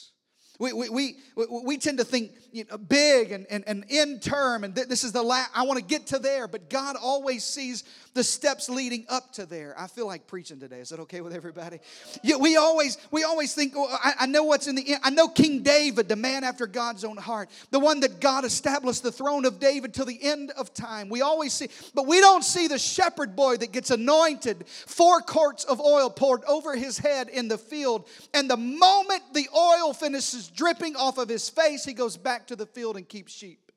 We, 0.59 0.73
we, 0.73 0.89
we, 0.89 1.17
we 1.65 1.79
tend 1.79 1.99
to 1.99 2.05
think 2.05 2.33
you 2.51 2.65
know, 2.69 2.79
big 2.79 3.31
and, 3.31 3.47
and, 3.49 3.63
and 3.69 3.85
in 3.89 4.19
term, 4.19 4.65
and 4.65 4.75
th- 4.75 4.89
this 4.89 5.05
is 5.05 5.13
the 5.13 5.23
last, 5.23 5.51
I 5.55 5.63
want 5.63 5.79
to 5.79 5.85
get 5.85 6.09
to 6.09 6.19
there, 6.19 6.49
but 6.49 6.69
God 6.69 6.97
always 7.01 7.45
sees 7.45 7.85
the 8.15 8.25
steps 8.25 8.69
leading 8.69 9.07
up 9.09 9.33
to 9.35 9.47
there. 9.47 9.75
I 9.79 9.87
feel 9.87 10.07
like 10.07 10.27
preaching 10.27 10.59
today. 10.59 10.81
Is 10.81 10.89
that 10.89 10.99
okay 11.01 11.21
with 11.21 11.33
everybody? 11.33 11.79
Yeah, 12.25 12.37
we 12.37 12.57
always, 12.57 12.99
we 13.13 13.23
always 13.23 13.55
think, 13.55 13.75
oh, 13.77 13.87
I, 14.03 14.15
I 14.21 14.27
know 14.27 14.43
what's 14.43 14.67
in 14.67 14.75
the 14.75 14.95
end. 14.95 15.01
I 15.05 15.11
know 15.11 15.29
King 15.29 15.63
David, 15.63 16.09
the 16.09 16.17
man 16.17 16.43
after 16.43 16.67
God's 16.67 17.05
own 17.05 17.19
heart, 17.19 17.51
the 17.71 17.79
one 17.79 18.01
that 18.01 18.19
God 18.19 18.45
established 18.45 19.05
the 19.05 19.13
throne 19.13 19.45
of 19.45 19.61
David 19.61 19.95
till 19.95 20.07
the 20.07 20.21
end 20.21 20.51
of 20.53 20.75
time. 20.75 21.09
We 21.09 21.21
always 21.21 21.53
see, 21.53 21.69
but 21.95 22.09
we 22.09 22.19
don't 22.21 22.43
see 22.43 22.67
the 22.67 22.79
shepherd 22.79 23.37
boy 23.37 23.59
that 23.59 23.71
gets 23.71 23.91
anointed, 23.91 24.67
four 24.67 25.21
quarts 25.21 25.63
of 25.63 25.81
oil 25.81 26.11
poured 26.11 26.43
over 26.45 26.75
his 26.75 26.99
head 26.99 27.29
in 27.29 27.47
the 27.47 27.59
field, 27.59 28.09
and 28.35 28.51
the 28.51 28.57
moment 28.57 29.23
the 29.35 29.47
oil 29.55 29.93
finishes 29.93 30.48
dripping 30.55 30.97
off 30.97 31.19
of 31.19 31.29
his 31.29 31.49
face, 31.49 31.85
he 31.85 31.93
goes 31.93 32.17
back 32.17 32.47
to 32.49 32.57
the 32.57 32.67
field 32.67 32.97
and 32.97 33.09
keeps 33.09 33.33
sheep. 33.33 33.73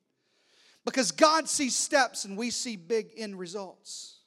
Because 0.85 1.11
God 1.11 1.47
sees 1.47 1.75
steps 1.75 2.25
and 2.25 2.37
we 2.37 2.49
see 2.49 2.75
big 2.75 3.11
end 3.17 3.37
results. 3.37 4.19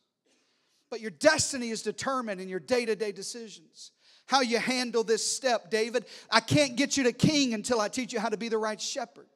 But 0.90 1.00
your 1.00 1.10
destiny 1.10 1.70
is 1.70 1.82
determined 1.82 2.40
in 2.40 2.48
your 2.48 2.60
day 2.60 2.84
to 2.84 2.94
day 2.94 3.10
decisions. 3.10 3.90
How 4.26 4.40
you 4.40 4.58
handle 4.58 5.04
this 5.04 5.28
step, 5.28 5.70
David. 5.70 6.06
I 6.30 6.40
can't 6.40 6.76
get 6.76 6.96
you 6.96 7.04
to 7.04 7.12
king 7.12 7.52
until 7.52 7.80
I 7.80 7.88
teach 7.88 8.12
you 8.12 8.20
how 8.20 8.28
to 8.28 8.36
be 8.36 8.48
the 8.48 8.58
right 8.58 8.80
shepherd. 8.80 9.26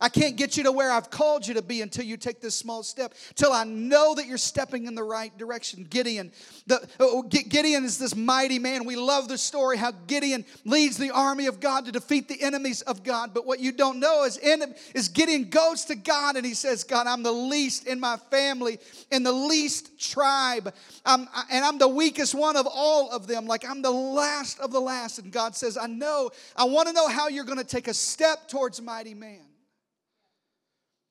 I 0.00 0.08
can't 0.08 0.36
get 0.36 0.56
you 0.56 0.64
to 0.64 0.72
where 0.72 0.90
I've 0.90 1.10
called 1.10 1.46
you 1.46 1.54
to 1.54 1.62
be 1.62 1.82
until 1.82 2.04
you 2.04 2.16
take 2.16 2.40
this 2.40 2.54
small 2.54 2.82
step, 2.82 3.14
till 3.34 3.52
I 3.52 3.64
know 3.64 4.14
that 4.14 4.26
you're 4.26 4.38
stepping 4.38 4.86
in 4.86 4.94
the 4.94 5.02
right 5.02 5.36
direction. 5.36 5.86
Gideon, 5.88 6.32
the, 6.66 6.86
uh, 7.00 7.22
Gideon 7.22 7.84
is 7.84 7.98
this 7.98 8.14
mighty 8.14 8.58
man. 8.58 8.84
We 8.84 8.96
love 8.96 9.28
the 9.28 9.38
story 9.38 9.76
how 9.76 9.92
Gideon 10.06 10.44
leads 10.64 10.96
the 10.96 11.10
army 11.10 11.46
of 11.46 11.60
God 11.60 11.86
to 11.86 11.92
defeat 11.92 12.28
the 12.28 12.40
enemies 12.42 12.82
of 12.82 13.02
God. 13.02 13.34
But 13.34 13.46
what 13.46 13.60
you 13.60 13.72
don't 13.72 13.98
know 13.98 14.24
is, 14.24 14.38
is 14.38 15.08
Gideon 15.08 15.50
goes 15.50 15.84
to 15.86 15.94
God 15.94 16.36
and 16.36 16.44
he 16.44 16.54
says, 16.54 16.84
God, 16.84 17.06
I'm 17.06 17.22
the 17.22 17.32
least 17.32 17.86
in 17.86 17.98
my 18.00 18.16
family, 18.30 18.78
in 19.10 19.22
the 19.22 19.32
least 19.32 19.98
tribe, 19.98 20.72
I'm, 21.04 21.28
and 21.50 21.64
I'm 21.64 21.78
the 21.78 21.88
weakest 21.88 22.34
one 22.34 22.56
of 22.56 22.66
all 22.66 23.10
of 23.10 23.26
them. 23.26 23.46
Like 23.46 23.68
I'm 23.68 23.82
the 23.82 23.90
last 23.90 24.60
of 24.60 24.72
the 24.72 24.80
last. 24.80 25.18
And 25.18 25.32
God 25.32 25.56
says, 25.56 25.76
I 25.76 25.86
know, 25.86 26.30
I 26.56 26.64
want 26.64 26.88
to 26.88 26.94
know 26.94 27.08
how 27.08 27.28
you're 27.28 27.44
going 27.44 27.58
to 27.58 27.64
take 27.64 27.88
a 27.88 27.94
step 27.94 28.48
towards 28.48 28.80
mighty 28.80 29.14
man. 29.14 29.47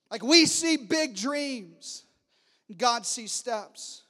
Like 0.10 0.24
we 0.24 0.46
see 0.46 0.78
big 0.78 1.16
dreams, 1.16 2.04
God 2.78 3.06
sees 3.06 3.32
steps. 3.32 4.04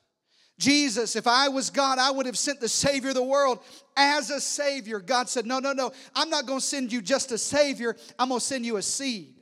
Jesus, 0.59 1.15
if 1.15 1.27
I 1.27 1.49
was 1.49 1.69
God, 1.69 1.99
I 1.99 2.09
would 2.09 2.25
have 2.25 2.37
sent 2.37 2.59
the 2.59 2.69
Savior 2.69 3.09
of 3.09 3.15
the 3.15 3.23
world 3.23 3.59
as 3.95 4.31
a 4.31 4.41
Savior. 4.41 4.99
God 4.99 5.29
said, 5.29 5.45
No, 5.45 5.59
no, 5.59 5.71
no, 5.71 5.91
I'm 6.15 6.31
not 6.31 6.47
going 6.47 6.59
to 6.59 6.65
send 6.65 6.91
you 6.91 7.01
just 7.01 7.31
a 7.31 7.37
Savior, 7.37 7.95
I'm 8.17 8.29
going 8.29 8.39
to 8.39 8.45
send 8.45 8.65
you 8.65 8.77
a 8.77 8.81
seed. 8.81 9.37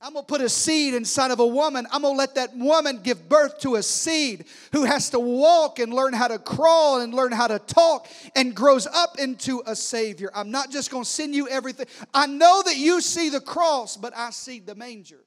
I'm 0.00 0.12
gonna 0.12 0.24
put 0.24 0.40
a 0.40 0.48
seed 0.48 0.94
inside 0.94 1.32
of 1.32 1.40
a 1.40 1.46
woman. 1.46 1.84
I'm 1.90 2.02
gonna 2.02 2.16
let 2.16 2.36
that 2.36 2.56
woman 2.56 3.00
give 3.02 3.28
birth 3.28 3.58
to 3.60 3.74
a 3.74 3.82
seed 3.82 4.44
who 4.70 4.84
has 4.84 5.10
to 5.10 5.18
walk 5.18 5.80
and 5.80 5.92
learn 5.92 6.12
how 6.12 6.28
to 6.28 6.38
crawl 6.38 7.00
and 7.00 7.12
learn 7.12 7.32
how 7.32 7.48
to 7.48 7.58
talk 7.58 8.06
and 8.36 8.54
grows 8.54 8.86
up 8.86 9.18
into 9.18 9.60
a 9.66 9.74
Savior. 9.74 10.30
I'm 10.32 10.52
not 10.52 10.70
just 10.70 10.92
gonna 10.92 11.04
send 11.04 11.34
you 11.34 11.48
everything. 11.48 11.86
I 12.14 12.26
know 12.26 12.62
that 12.64 12.76
you 12.76 13.00
see 13.00 13.28
the 13.28 13.40
cross, 13.40 13.96
but 13.96 14.16
I 14.16 14.30
see 14.30 14.60
the 14.60 14.76
manger. 14.76 15.18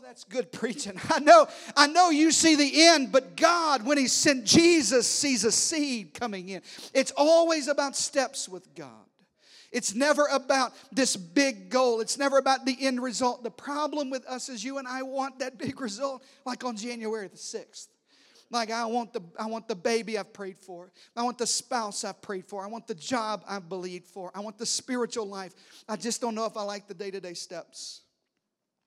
Oh, 0.00 0.06
that's 0.06 0.24
good 0.24 0.50
preaching. 0.50 0.98
I 1.10 1.18
know, 1.18 1.46
I 1.76 1.86
know 1.86 2.10
you 2.10 2.30
see 2.30 2.56
the 2.56 2.86
end, 2.86 3.12
but 3.12 3.36
God, 3.36 3.84
when 3.84 3.98
He 3.98 4.08
sent 4.08 4.46
Jesus, 4.46 5.06
sees 5.06 5.44
a 5.44 5.52
seed 5.52 6.14
coming 6.14 6.48
in. 6.48 6.62
It's 6.94 7.12
always 7.16 7.68
about 7.68 7.96
steps 7.96 8.48
with 8.48 8.74
God. 8.74 8.88
It's 9.72 9.94
never 9.94 10.26
about 10.32 10.72
this 10.90 11.16
big 11.16 11.68
goal. 11.68 12.00
It's 12.00 12.18
never 12.18 12.38
about 12.38 12.64
the 12.64 12.76
end 12.80 13.02
result. 13.02 13.44
The 13.44 13.50
problem 13.50 14.10
with 14.10 14.26
us 14.26 14.48
is 14.48 14.64
you 14.64 14.78
and 14.78 14.88
I 14.88 15.02
want 15.02 15.38
that 15.40 15.58
big 15.58 15.80
result, 15.80 16.24
like 16.46 16.64
on 16.64 16.76
January 16.76 17.28
the 17.28 17.36
6th. 17.36 17.88
Like 18.50 18.70
I 18.72 18.84
want 18.86 19.12
the 19.12 19.22
I 19.38 19.46
want 19.46 19.68
the 19.68 19.76
baby 19.76 20.18
I've 20.18 20.32
prayed 20.32 20.58
for. 20.58 20.90
I 21.14 21.22
want 21.22 21.38
the 21.38 21.46
spouse 21.46 22.02
I've 22.02 22.20
prayed 22.20 22.46
for. 22.46 22.64
I 22.64 22.66
want 22.66 22.88
the 22.88 22.96
job 22.96 23.44
I've 23.46 23.68
believed 23.68 24.06
for. 24.06 24.32
I 24.34 24.40
want 24.40 24.58
the 24.58 24.66
spiritual 24.66 25.26
life. 25.26 25.54
I 25.88 25.94
just 25.94 26.20
don't 26.20 26.34
know 26.34 26.46
if 26.46 26.56
I 26.56 26.62
like 26.62 26.88
the 26.88 26.94
day-to-day 26.94 27.34
steps. 27.34 28.00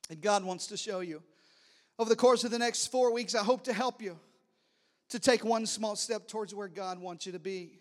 And 0.10 0.22
God 0.22 0.43
wants 0.43 0.67
to 0.67 0.77
show 0.77 1.00
you. 1.00 1.22
Over 1.98 2.10
the 2.10 2.15
course 2.15 2.43
of 2.43 2.51
the 2.51 2.60
next 2.60 2.88
4 2.88 3.13
weeks 3.13 3.36
I 3.36 3.43
hope 3.43 3.63
to 3.65 3.74
help 3.74 4.01
you 4.01 4.17
to 5.10 5.19
take 5.19 5.45
one 5.45 5.65
small 5.65 5.95
step 5.95 6.27
towards 6.27 6.55
where 6.55 6.67
God 6.67 7.00
wants 7.00 7.25
you 7.25 7.31
to 7.33 7.39
be. 7.39 7.79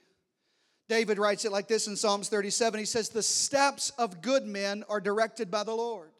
David 0.88 1.18
writes 1.18 1.44
it 1.44 1.52
like 1.52 1.68
this 1.68 1.86
in 1.86 1.96
Psalms 1.96 2.28
37. 2.28 2.78
He 2.78 2.84
says, 2.84 3.08
The 3.08 3.22
steps 3.22 3.90
of 3.98 4.20
good 4.20 4.44
men 4.44 4.84
are 4.88 5.00
directed 5.00 5.50
by 5.50 5.64
the 5.64 5.74
Lord. 5.74 6.10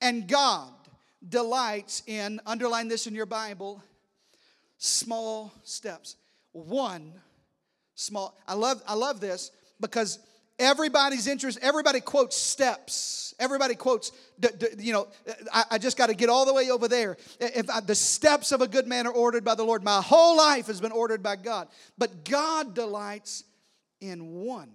And 0.00 0.28
God 0.28 0.72
delights 1.26 2.02
in, 2.06 2.40
underline 2.46 2.88
this 2.88 3.06
in 3.06 3.14
your 3.14 3.26
Bible, 3.26 3.82
small 4.78 5.52
steps. 5.64 6.16
One 6.52 7.12
small. 7.94 8.38
I 8.46 8.54
love, 8.54 8.82
I 8.86 8.94
love 8.94 9.20
this 9.20 9.50
because 9.80 10.18
everybody's 10.58 11.26
interest, 11.26 11.58
everybody 11.62 12.00
quotes 12.00 12.36
steps. 12.36 13.34
Everybody 13.38 13.74
quotes, 13.74 14.12
you 14.78 14.94
know, 14.94 15.08
I, 15.52 15.64
I 15.72 15.78
just 15.78 15.98
got 15.98 16.06
to 16.06 16.14
get 16.14 16.30
all 16.30 16.46
the 16.46 16.54
way 16.54 16.70
over 16.70 16.88
there. 16.88 17.18
If 17.38 17.68
I, 17.68 17.80
the 17.80 17.94
steps 17.94 18.50
of 18.50 18.62
a 18.62 18.66
good 18.66 18.86
man 18.86 19.06
are 19.06 19.12
ordered 19.12 19.44
by 19.44 19.54
the 19.54 19.62
Lord, 19.62 19.84
my 19.84 20.00
whole 20.00 20.38
life 20.38 20.68
has 20.68 20.80
been 20.80 20.92
ordered 20.92 21.22
by 21.22 21.36
God. 21.36 21.68
But 21.98 22.24
God 22.24 22.74
delights 22.74 23.44
in 24.00 24.32
one. 24.32 24.70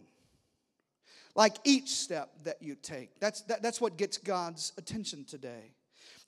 Like 1.33 1.55
each 1.63 1.89
step 1.89 2.29
that 2.43 2.61
you 2.61 2.75
take. 2.75 3.19
That's, 3.19 3.41
that, 3.43 3.63
that's 3.63 3.81
what 3.81 3.97
gets 3.97 4.19
God's 4.19 4.73
attention 4.77 5.25
today. 5.25 5.71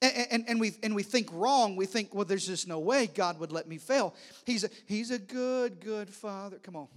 And, 0.02 0.28
and, 0.32 0.46
and, 0.48 0.60
we, 0.60 0.72
and 0.82 0.96
we 0.96 1.04
think 1.04 1.30
wrong. 1.32 1.76
We 1.76 1.86
think, 1.86 2.16
well, 2.16 2.26
there's 2.26 2.48
just 2.48 2.68
no 2.68 2.80
way 2.80 3.08
God 3.14 3.40
would 3.40 3.52
let 3.52 3.68
me 3.68 3.78
fail. 3.78 4.16
He's 4.46 4.64
a, 4.64 4.70
he's 4.88 5.12
a 5.12 5.20
good, 5.20 5.82
good 5.82 6.10
father. 6.10 6.58
Come 6.58 6.76
on. 6.76 6.88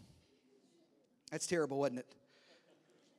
That's 1.30 1.46
terrible, 1.46 1.78
wasn't 1.78 1.98
it? 1.98 2.06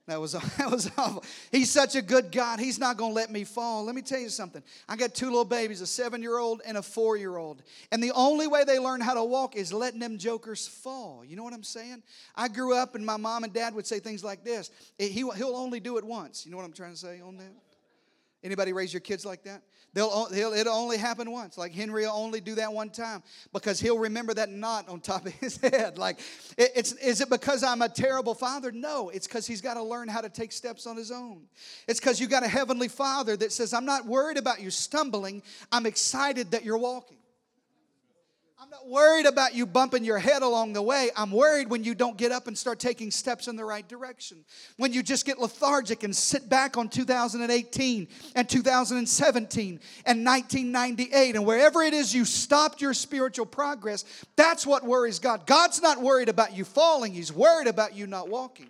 That 0.08 0.22
was, 0.22 0.32
that 0.58 0.72
was 0.72 0.90
awful. 0.98 1.24
He's 1.52 1.70
such 1.70 1.96
a 1.96 2.02
good 2.02 2.32
God. 2.32 2.60
He's 2.60 2.80
not 2.80 2.98
going 2.98 3.12
to 3.12 3.16
let 3.16 3.30
me 3.30 3.44
fall. 3.44 3.84
Let 3.84 3.94
me 3.94 4.02
tell 4.02 4.20
you 4.20 4.30
something. 4.30 4.64
I 4.88 4.96
got 4.96 5.14
two 5.14 5.26
little 5.26 5.46
babies, 5.46 5.82
a 5.82 5.88
seven 5.88 6.22
year 6.22 6.38
old 6.38 6.62
and 6.66 6.78
a 6.78 6.82
four 6.82 7.18
year 7.18 7.36
old. 7.36 7.62
And 7.92 8.02
the 8.02 8.12
only 8.12 8.48
way 8.48 8.64
they 8.64 8.80
learn 8.80 9.02
how 9.02 9.14
to 9.14 9.24
walk 9.24 9.56
is 9.56 9.74
letting 9.74 10.00
them 10.00 10.18
jokers 10.18 10.68
fall. 10.68 11.24
You 11.26 11.36
know 11.36 11.44
what 11.44 11.54
I'm 11.54 11.64
saying? 11.64 12.04
I 12.36 12.48
grew 12.48 12.76
up 12.76 12.96
and 12.96 13.06
my 13.06 13.18
mom 13.18 13.44
and 13.44 13.54
dad 13.54 13.76
would 13.76 13.86
say 13.86 14.00
things 14.00 14.24
like 14.24 14.44
this 14.44 14.72
he, 14.98 15.10
He'll 15.10 15.56
only 15.56 15.80
do 15.80 15.98
it 15.98 16.06
once. 16.06 16.46
You 16.46 16.52
know 16.52 16.58
what 16.58 16.66
I'm 16.66 16.74
trying 16.74 16.94
to 16.94 16.98
say 16.98 17.22
on 17.22 17.38
that? 17.38 17.67
Anybody 18.44 18.72
raise 18.72 18.94
your 18.94 19.00
kids 19.00 19.26
like 19.26 19.44
that? 19.44 19.64
They'll, 19.94 20.32
he'll, 20.32 20.54
it'll 20.54 20.76
only 20.76 20.98
happen 20.98 21.32
once. 21.32 21.58
Like 21.58 21.74
Henry 21.74 22.04
will 22.04 22.12
only 22.12 22.40
do 22.40 22.54
that 22.56 22.72
one 22.72 22.90
time 22.90 23.24
because 23.52 23.80
he'll 23.80 23.98
remember 23.98 24.34
that 24.36 24.50
knot 24.50 24.88
on 24.90 25.00
top 25.00 25.26
of 25.26 25.34
his 25.40 25.58
head. 25.58 25.98
Like, 25.98 26.20
it, 26.58 26.72
it's, 26.76 26.92
is 26.94 27.20
it 27.22 27.30
because 27.30 27.64
I'm 27.64 27.82
a 27.82 27.90
terrible 27.90 28.36
father? 28.36 28.72
No, 28.72 29.10
it's 29.10 29.28
because 29.28 29.48
he's 29.48 29.62
got 29.62 29.74
to 29.74 29.84
learn 29.84 30.08
how 30.08 30.22
to 30.22 30.30
take 30.30 30.52
steps 30.52 30.86
on 30.86 30.98
his 30.98 31.12
own. 31.12 31.46
It's 31.88 32.00
because 32.00 32.20
you 32.20 32.28
got 32.28 32.44
a 32.44 32.48
heavenly 32.48 32.90
father 32.90 33.36
that 33.38 33.52
says, 33.52 33.74
I'm 33.74 33.86
not 33.86 34.06
worried 34.06 34.38
about 34.38 34.62
you 34.62 34.70
stumbling, 34.70 35.42
I'm 35.72 35.86
excited 35.86 36.52
that 36.52 36.64
you're 36.64 36.78
walking. 36.78 37.18
I'm 38.60 38.72
not 38.72 38.88
worried 38.88 39.28
about 39.28 39.54
you 39.54 39.68
bumping 39.68 40.04
your 40.04 40.18
head 40.18 40.42
along 40.42 40.74
the 40.74 40.82
way. 40.82 41.12
I'm 41.16 41.30
worried 41.30 41.70
when 41.70 41.84
you 41.84 41.94
don't 41.94 42.18
get 42.18 42.32
up 42.32 42.48
and 42.48 42.58
start 42.58 42.80
taking 42.80 43.12
steps 43.12 43.48
in 43.48 43.56
the 43.56 43.64
right 43.64 43.88
direction. 43.88 44.44
When 44.78 44.92
you 44.92 45.04
just 45.04 45.28
get 45.28 45.38
lethargic 45.38 46.02
and 46.02 46.16
sit 46.16 46.50
back 46.50 46.76
on 46.76 46.90
2018 46.90 48.08
and 48.34 48.50
2017 48.50 49.80
and 50.08 50.26
1998 50.26 51.36
and 51.36 51.46
wherever 51.46 51.84
it 51.84 51.94
is 51.94 52.16
you 52.16 52.26
stopped 52.26 52.82
your 52.82 52.96
spiritual 52.96 53.46
progress, 53.46 54.06
that's 54.36 54.66
what 54.66 54.84
worries 54.84 55.20
God. 55.20 55.46
God's 55.46 55.80
not 55.80 56.02
worried 56.02 56.30
about 56.30 56.58
you 56.58 56.66
falling, 56.66 57.14
He's 57.14 57.32
worried 57.32 57.68
about 57.68 57.94
you 57.94 58.08
not 58.08 58.28
walking 58.28 58.70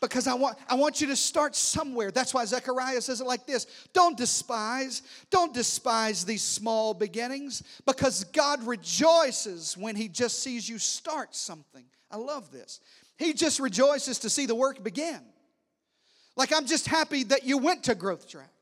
because 0.00 0.26
I 0.26 0.34
want, 0.34 0.58
I 0.68 0.74
want 0.74 1.00
you 1.00 1.08
to 1.08 1.16
start 1.16 1.56
somewhere. 1.56 2.10
That's 2.10 2.32
why 2.32 2.44
Zechariah 2.44 3.00
says 3.00 3.20
it 3.20 3.26
like 3.26 3.46
this 3.46 3.66
Don't 3.92 4.16
despise, 4.16 5.02
don't 5.30 5.52
despise 5.52 6.24
these 6.24 6.42
small 6.42 6.94
beginnings 6.94 7.62
because 7.86 8.24
God 8.24 8.64
rejoices 8.66 9.76
when 9.76 9.96
He 9.96 10.08
just 10.08 10.42
sees 10.42 10.68
you 10.68 10.78
start 10.78 11.34
something. 11.34 11.84
I 12.10 12.16
love 12.16 12.50
this. 12.52 12.80
He 13.16 13.32
just 13.32 13.58
rejoices 13.58 14.20
to 14.20 14.30
see 14.30 14.46
the 14.46 14.54
work 14.54 14.82
begin. 14.82 15.20
Like, 16.36 16.52
I'm 16.54 16.66
just 16.66 16.86
happy 16.86 17.24
that 17.24 17.44
you 17.44 17.58
went 17.58 17.84
to 17.84 17.96
Growth 17.96 18.28
Track. 18.28 18.52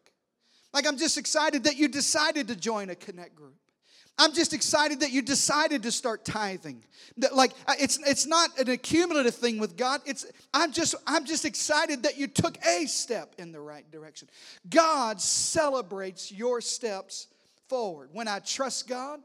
Like, 0.72 0.86
I'm 0.86 0.96
just 0.96 1.18
excited 1.18 1.64
that 1.64 1.76
you 1.76 1.88
decided 1.88 2.48
to 2.48 2.56
join 2.56 2.88
a 2.88 2.94
Connect 2.94 3.34
group. 3.34 3.58
I'm 4.18 4.32
just 4.32 4.54
excited 4.54 5.00
that 5.00 5.12
you 5.12 5.20
decided 5.20 5.82
to 5.82 5.92
start 5.92 6.24
tithing. 6.24 6.82
That 7.18 7.34
like 7.34 7.52
uh, 7.66 7.74
it's 7.78 7.98
it's 8.06 8.26
not 8.26 8.58
an 8.58 8.70
accumulative 8.70 9.34
thing 9.34 9.58
with 9.58 9.76
God. 9.76 10.00
It's 10.06 10.26
I'm 10.54 10.72
just 10.72 10.94
I'm 11.06 11.26
just 11.26 11.44
excited 11.44 12.02
that 12.04 12.16
you 12.16 12.26
took 12.26 12.56
a 12.66 12.86
step 12.86 13.34
in 13.38 13.52
the 13.52 13.60
right 13.60 13.88
direction. 13.90 14.28
God 14.70 15.20
celebrates 15.20 16.32
your 16.32 16.60
steps 16.60 17.28
forward. 17.68 18.08
When 18.12 18.26
I 18.26 18.38
trust 18.38 18.88
God, 18.88 19.20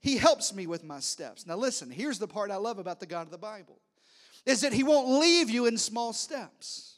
he 0.00 0.18
helps 0.18 0.54
me 0.54 0.66
with 0.66 0.84
my 0.84 1.00
steps. 1.00 1.46
Now 1.46 1.56
listen, 1.56 1.90
here's 1.90 2.18
the 2.18 2.28
part 2.28 2.50
I 2.50 2.56
love 2.56 2.78
about 2.78 3.00
the 3.00 3.06
God 3.06 3.22
of 3.22 3.30
the 3.30 3.38
Bible. 3.38 3.78
Is 4.44 4.60
that 4.60 4.74
he 4.74 4.84
won't 4.84 5.08
leave 5.08 5.48
you 5.48 5.64
in 5.64 5.78
small 5.78 6.12
steps. 6.12 6.93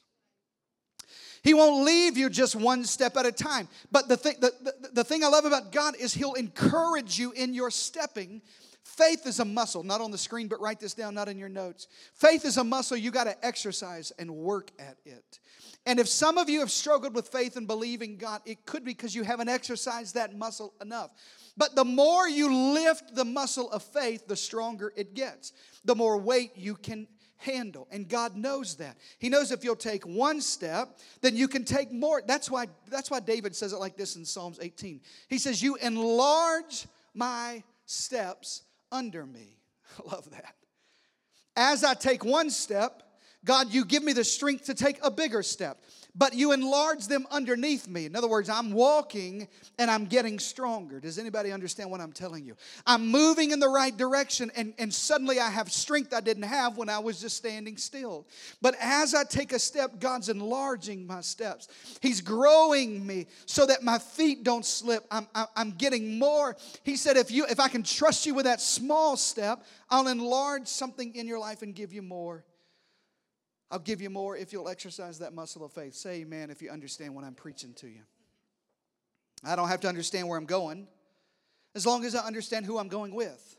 He 1.46 1.54
won't 1.54 1.84
leave 1.84 2.16
you 2.16 2.28
just 2.28 2.56
one 2.56 2.82
step 2.82 3.16
at 3.16 3.24
a 3.24 3.30
time. 3.30 3.68
But 3.92 4.08
the 4.08 4.16
thing, 4.16 4.34
the, 4.40 4.52
the, 4.60 4.88
the 4.94 5.04
thing 5.04 5.22
I 5.22 5.28
love 5.28 5.44
about 5.44 5.70
God 5.70 5.94
is 5.96 6.12
He'll 6.12 6.32
encourage 6.32 7.20
you 7.20 7.30
in 7.30 7.54
your 7.54 7.70
stepping. 7.70 8.42
Faith 8.82 9.28
is 9.28 9.38
a 9.38 9.44
muscle, 9.44 9.84
not 9.84 10.00
on 10.00 10.10
the 10.10 10.18
screen, 10.18 10.48
but 10.48 10.60
write 10.60 10.80
this 10.80 10.92
down, 10.92 11.14
not 11.14 11.28
in 11.28 11.38
your 11.38 11.48
notes. 11.48 11.86
Faith 12.14 12.44
is 12.44 12.56
a 12.56 12.64
muscle 12.64 12.96
you 12.96 13.12
got 13.12 13.24
to 13.24 13.46
exercise 13.46 14.10
and 14.18 14.28
work 14.28 14.72
at 14.80 14.96
it. 15.04 15.38
And 15.86 16.00
if 16.00 16.08
some 16.08 16.36
of 16.36 16.50
you 16.50 16.58
have 16.58 16.70
struggled 16.72 17.14
with 17.14 17.28
faith 17.28 17.56
and 17.56 17.68
believing 17.68 18.16
God, 18.16 18.40
it 18.44 18.66
could 18.66 18.84
be 18.84 18.90
because 18.90 19.14
you 19.14 19.22
haven't 19.22 19.48
exercised 19.48 20.16
that 20.16 20.36
muscle 20.36 20.74
enough. 20.80 21.10
But 21.56 21.76
the 21.76 21.84
more 21.84 22.28
you 22.28 22.52
lift 22.52 23.14
the 23.14 23.24
muscle 23.24 23.70
of 23.70 23.84
faith, 23.84 24.26
the 24.26 24.34
stronger 24.34 24.92
it 24.96 25.14
gets. 25.14 25.52
The 25.84 25.94
more 25.94 26.18
weight 26.18 26.56
you 26.56 26.74
can 26.74 27.06
handle. 27.36 27.88
And 27.90 28.08
God 28.08 28.36
knows 28.36 28.76
that. 28.76 28.96
He 29.18 29.28
knows 29.28 29.52
if 29.52 29.64
you'll 29.64 29.76
take 29.76 30.04
one 30.06 30.40
step, 30.40 30.98
then 31.20 31.36
you 31.36 31.48
can 31.48 31.64
take 31.64 31.92
more. 31.92 32.22
That's 32.26 32.50
why, 32.50 32.66
that's 32.88 33.10
why 33.10 33.20
David 33.20 33.54
says 33.54 33.72
it 33.72 33.78
like 33.78 33.96
this 33.96 34.16
in 34.16 34.24
Psalms 34.24 34.58
18. 34.60 35.00
He 35.28 35.38
says, 35.38 35.62
You 35.62 35.76
enlarge 35.76 36.86
my 37.14 37.62
steps 37.84 38.62
under 38.90 39.26
me. 39.26 39.58
I 39.98 40.10
love 40.10 40.30
that. 40.30 40.54
As 41.56 41.84
I 41.84 41.94
take 41.94 42.24
one 42.24 42.50
step, 42.50 43.02
God, 43.44 43.72
you 43.72 43.84
give 43.84 44.02
me 44.02 44.12
the 44.12 44.24
strength 44.24 44.66
to 44.66 44.74
take 44.74 44.98
a 45.02 45.10
bigger 45.10 45.42
step 45.42 45.78
but 46.16 46.34
you 46.34 46.52
enlarge 46.52 47.06
them 47.06 47.26
underneath 47.30 47.86
me. 47.88 48.06
In 48.06 48.16
other 48.16 48.28
words, 48.28 48.48
I'm 48.48 48.72
walking 48.72 49.48
and 49.78 49.90
I'm 49.90 50.06
getting 50.06 50.38
stronger. 50.38 50.98
Does 50.98 51.18
anybody 51.18 51.52
understand 51.52 51.90
what 51.90 52.00
I'm 52.00 52.12
telling 52.12 52.44
you? 52.44 52.56
I'm 52.86 53.08
moving 53.08 53.50
in 53.50 53.60
the 53.60 53.68
right 53.68 53.94
direction, 53.94 54.50
and, 54.56 54.72
and 54.78 54.92
suddenly 54.92 55.38
I 55.38 55.50
have 55.50 55.70
strength 55.70 56.14
I 56.14 56.20
didn't 56.20 56.44
have 56.44 56.76
when 56.76 56.88
I 56.88 56.98
was 56.98 57.20
just 57.20 57.36
standing 57.36 57.76
still. 57.76 58.26
But 58.62 58.74
as 58.80 59.14
I 59.14 59.24
take 59.24 59.52
a 59.52 59.58
step, 59.58 60.00
God's 60.00 60.28
enlarging 60.28 61.06
my 61.06 61.20
steps. 61.20 61.68
He's 62.00 62.20
growing 62.20 63.06
me 63.06 63.26
so 63.44 63.66
that 63.66 63.82
my 63.82 63.98
feet 63.98 64.42
don't 64.42 64.64
slip. 64.64 65.04
I'm, 65.10 65.28
I'm 65.54 65.72
getting 65.72 66.18
more. 66.18 66.56
He 66.82 66.96
said, 66.96 67.16
if, 67.16 67.30
you, 67.30 67.44
if 67.46 67.60
I 67.60 67.68
can 67.68 67.82
trust 67.82 68.24
you 68.24 68.34
with 68.34 68.46
that 68.46 68.60
small 68.60 69.16
step, 69.16 69.64
I'll 69.90 70.08
enlarge 70.08 70.66
something 70.66 71.14
in 71.14 71.26
your 71.26 71.38
life 71.38 71.62
and 71.62 71.74
give 71.74 71.92
you 71.92 72.02
more 72.02 72.44
I'll 73.70 73.78
give 73.78 74.00
you 74.00 74.10
more 74.10 74.36
if 74.36 74.52
you'll 74.52 74.68
exercise 74.68 75.18
that 75.18 75.34
muscle 75.34 75.64
of 75.64 75.72
faith. 75.72 75.94
Say 75.94 76.20
amen 76.20 76.50
if 76.50 76.62
you 76.62 76.70
understand 76.70 77.14
what 77.14 77.24
I'm 77.24 77.34
preaching 77.34 77.74
to 77.74 77.88
you. 77.88 78.02
I 79.44 79.56
don't 79.56 79.68
have 79.68 79.80
to 79.80 79.88
understand 79.88 80.28
where 80.28 80.38
I'm 80.38 80.46
going 80.46 80.86
as 81.74 81.84
long 81.84 82.04
as 82.04 82.14
I 82.14 82.26
understand 82.26 82.64
who 82.64 82.78
I'm 82.78 82.88
going 82.88 83.14
with. 83.14 83.56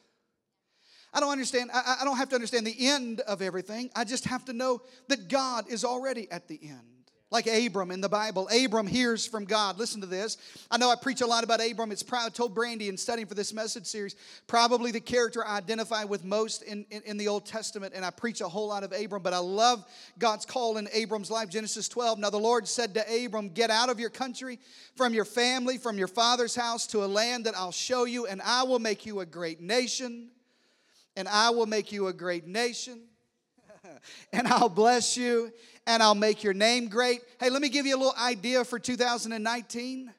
I 1.13 1.19
don't 1.19 1.31
understand, 1.31 1.71
I, 1.73 1.97
I 2.01 2.05
don't 2.05 2.17
have 2.17 2.29
to 2.29 2.35
understand 2.35 2.67
the 2.67 2.87
end 2.87 3.21
of 3.21 3.41
everything. 3.41 3.89
I 3.95 4.03
just 4.03 4.25
have 4.25 4.45
to 4.45 4.53
know 4.53 4.81
that 5.07 5.29
God 5.29 5.65
is 5.69 5.85
already 5.85 6.29
at 6.31 6.47
the 6.47 6.59
end. 6.61 6.96
Like 7.29 7.45
Abram 7.47 7.91
in 7.91 7.99
the 7.99 8.07
Bible. 8.07 8.47
Abram 8.47 8.87
hears 8.87 9.25
from 9.25 9.43
God. 9.43 9.77
Listen 9.77 9.99
to 9.99 10.07
this. 10.07 10.37
I 10.71 10.77
know 10.77 10.89
I 10.89 10.95
preach 10.95 11.19
a 11.19 11.25
lot 11.25 11.43
about 11.43 11.59
Abram. 11.59 11.91
It's 11.91 12.03
proud. 12.03 12.27
I 12.27 12.29
told 12.29 12.55
Brandy 12.55 12.87
in 12.87 12.95
studying 12.95 13.27
for 13.27 13.33
this 13.33 13.53
message 13.53 13.85
series, 13.85 14.15
probably 14.47 14.91
the 14.91 15.01
character 15.01 15.45
I 15.45 15.57
identify 15.57 16.05
with 16.05 16.23
most 16.23 16.61
in, 16.61 16.85
in, 16.89 17.01
in, 17.05 17.17
the 17.17 17.27
Old 17.27 17.45
Testament, 17.45 17.93
and 17.95 18.05
I 18.05 18.11
preach 18.11 18.39
a 18.39 18.47
whole 18.47 18.69
lot 18.69 18.83
of 18.83 18.93
Abram, 18.93 19.23
but 19.23 19.33
I 19.33 19.39
love 19.39 19.85
God's 20.17 20.45
call 20.45 20.77
in 20.77 20.87
Abram's 20.93 21.29
life. 21.29 21.49
Genesis 21.49 21.89
12. 21.89 22.19
Now 22.19 22.29
the 22.29 22.37
Lord 22.37 22.65
said 22.65 22.93
to 22.93 23.25
Abram, 23.25 23.49
Get 23.49 23.69
out 23.69 23.89
of 23.89 23.99
your 23.99 24.09
country, 24.09 24.59
from 24.95 25.13
your 25.13 25.25
family, 25.25 25.77
from 25.77 25.97
your 25.97 26.07
father's 26.07 26.55
house, 26.55 26.87
to 26.87 27.03
a 27.03 27.07
land 27.07 27.45
that 27.45 27.57
I'll 27.57 27.71
show 27.71 28.05
you, 28.05 28.25
and 28.25 28.41
I 28.41 28.63
will 28.63 28.79
make 28.79 29.05
you 29.05 29.19
a 29.19 29.25
great 29.25 29.59
nation. 29.59 30.29
And 31.17 31.27
I 31.27 31.49
will 31.49 31.65
make 31.65 31.91
you 31.91 32.07
a 32.07 32.13
great 32.13 32.45
nation. 32.45 33.01
and 34.33 34.47
I'll 34.47 34.69
bless 34.69 35.17
you 35.17 35.51
and 35.87 36.03
I'll 36.03 36.13
make 36.13 36.43
your 36.43 36.53
name 36.53 36.89
great. 36.89 37.21
Hey, 37.39 37.49
let 37.49 37.61
me 37.61 37.69
give 37.69 37.85
you 37.85 37.95
a 37.95 37.97
little 37.97 38.21
idea 38.21 38.63
for 38.65 38.77
2019. 38.77 40.13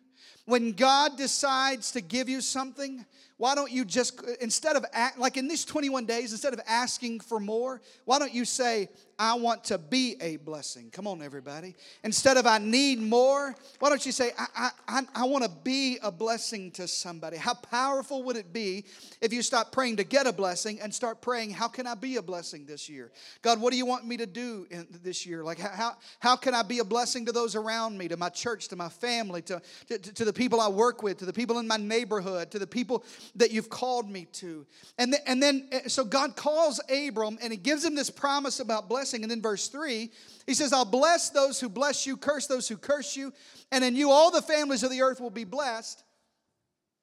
When 0.46 0.72
God 0.72 1.18
decides 1.18 1.92
to 1.92 2.00
give 2.00 2.28
you 2.28 2.40
something, 2.40 3.04
why 3.38 3.54
don't 3.54 3.70
you 3.70 3.84
just, 3.84 4.20
instead 4.40 4.76
of, 4.76 4.84
like 5.16 5.36
in 5.36 5.48
these 5.48 5.64
21 5.64 6.04
days, 6.06 6.32
instead 6.32 6.52
of 6.52 6.60
asking 6.66 7.20
for 7.20 7.40
more, 7.40 7.80
why 8.04 8.18
don't 8.18 8.34
you 8.34 8.44
say, 8.44 8.88
I 9.20 9.34
want 9.34 9.64
to 9.64 9.78
be 9.78 10.16
a 10.20 10.36
blessing. 10.36 10.90
Come 10.92 11.08
on, 11.08 11.22
everybody. 11.22 11.74
Instead 12.04 12.36
of 12.36 12.46
I 12.46 12.58
need 12.58 13.00
more, 13.00 13.52
why 13.80 13.88
don't 13.88 14.06
you 14.06 14.12
say, 14.12 14.30
I, 14.38 14.70
I, 14.86 15.02
I 15.12 15.24
want 15.24 15.42
to 15.42 15.50
be 15.50 15.98
a 16.04 16.12
blessing 16.12 16.70
to 16.72 16.86
somebody? 16.86 17.36
How 17.36 17.54
powerful 17.54 18.22
would 18.22 18.36
it 18.36 18.52
be 18.52 18.84
if 19.20 19.32
you 19.32 19.42
stop 19.42 19.72
praying 19.72 19.96
to 19.96 20.04
get 20.04 20.28
a 20.28 20.32
blessing 20.32 20.80
and 20.80 20.94
start 20.94 21.20
praying, 21.20 21.50
How 21.50 21.66
can 21.66 21.84
I 21.84 21.96
be 21.96 22.16
a 22.16 22.22
blessing 22.22 22.64
this 22.64 22.88
year? 22.88 23.10
God, 23.42 23.60
what 23.60 23.72
do 23.72 23.76
you 23.76 23.86
want 23.86 24.06
me 24.06 24.16
to 24.18 24.26
do 24.26 24.68
in 24.70 24.86
this 25.02 25.26
year? 25.26 25.42
Like, 25.42 25.58
how, 25.58 25.96
how 26.20 26.36
can 26.36 26.54
I 26.54 26.62
be 26.62 26.78
a 26.78 26.84
blessing 26.84 27.26
to 27.26 27.32
those 27.32 27.56
around 27.56 27.98
me, 27.98 28.06
to 28.06 28.16
my 28.16 28.28
church, 28.28 28.68
to 28.68 28.76
my 28.76 28.88
family, 28.88 29.42
to, 29.42 29.60
to, 29.88 29.98
to 29.98 30.24
the 30.24 30.32
people 30.32 30.60
I 30.60 30.68
work 30.68 31.02
with, 31.02 31.18
to 31.18 31.26
the 31.26 31.32
people 31.32 31.58
in 31.58 31.66
my 31.66 31.76
neighborhood, 31.76 32.52
to 32.52 32.60
the 32.60 32.68
people 32.68 33.04
that 33.36 33.50
you've 33.50 33.70
called 33.70 34.10
me 34.10 34.26
to? 34.34 34.66
And, 34.96 35.12
then, 35.12 35.20
and 35.26 35.42
then, 35.42 35.68
eh, 35.72 35.88
so 35.88 36.04
God 36.04 36.36
calls 36.36 36.80
Abram 36.88 37.38
and 37.42 37.52
he 37.52 37.56
gives 37.56 37.84
him 37.84 37.94
this 37.94 38.10
promise 38.10 38.60
about 38.60 38.88
blessing 38.88 38.98
blessing. 38.98 39.22
And 39.22 39.30
then 39.30 39.42
verse 39.42 39.68
3, 39.68 40.10
he 40.46 40.54
says, 40.54 40.72
I'll 40.72 40.84
bless 40.84 41.30
those 41.30 41.60
who 41.60 41.68
bless 41.68 42.06
you, 42.06 42.16
curse 42.16 42.46
those 42.46 42.68
who 42.68 42.76
curse 42.76 43.16
you, 43.16 43.32
and 43.70 43.84
in 43.84 43.96
you 43.96 44.10
all 44.10 44.30
the 44.30 44.42
families 44.42 44.82
of 44.82 44.90
the 44.90 45.02
earth 45.02 45.20
will 45.20 45.30
be 45.30 45.44
blessed. 45.44 46.02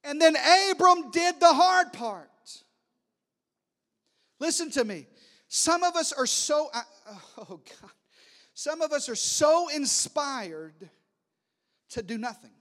And 0.03 0.21
then 0.21 0.35
Abram 0.71 1.11
did 1.11 1.39
the 1.39 1.53
hard 1.53 1.93
part. 1.93 2.29
Listen 4.39 4.69
to 4.71 4.83
me. 4.83 5.07
Some 5.47 5.83
of 5.83 5.95
us 5.95 6.11
are 6.11 6.25
so, 6.25 6.69
oh 7.37 7.61
God, 7.81 7.91
some 8.53 8.81
of 8.81 8.91
us 8.91 9.07
are 9.09 9.15
so 9.15 9.69
inspired 9.69 10.89
to 11.91 12.03
do 12.03 12.17
nothing. 12.17 12.51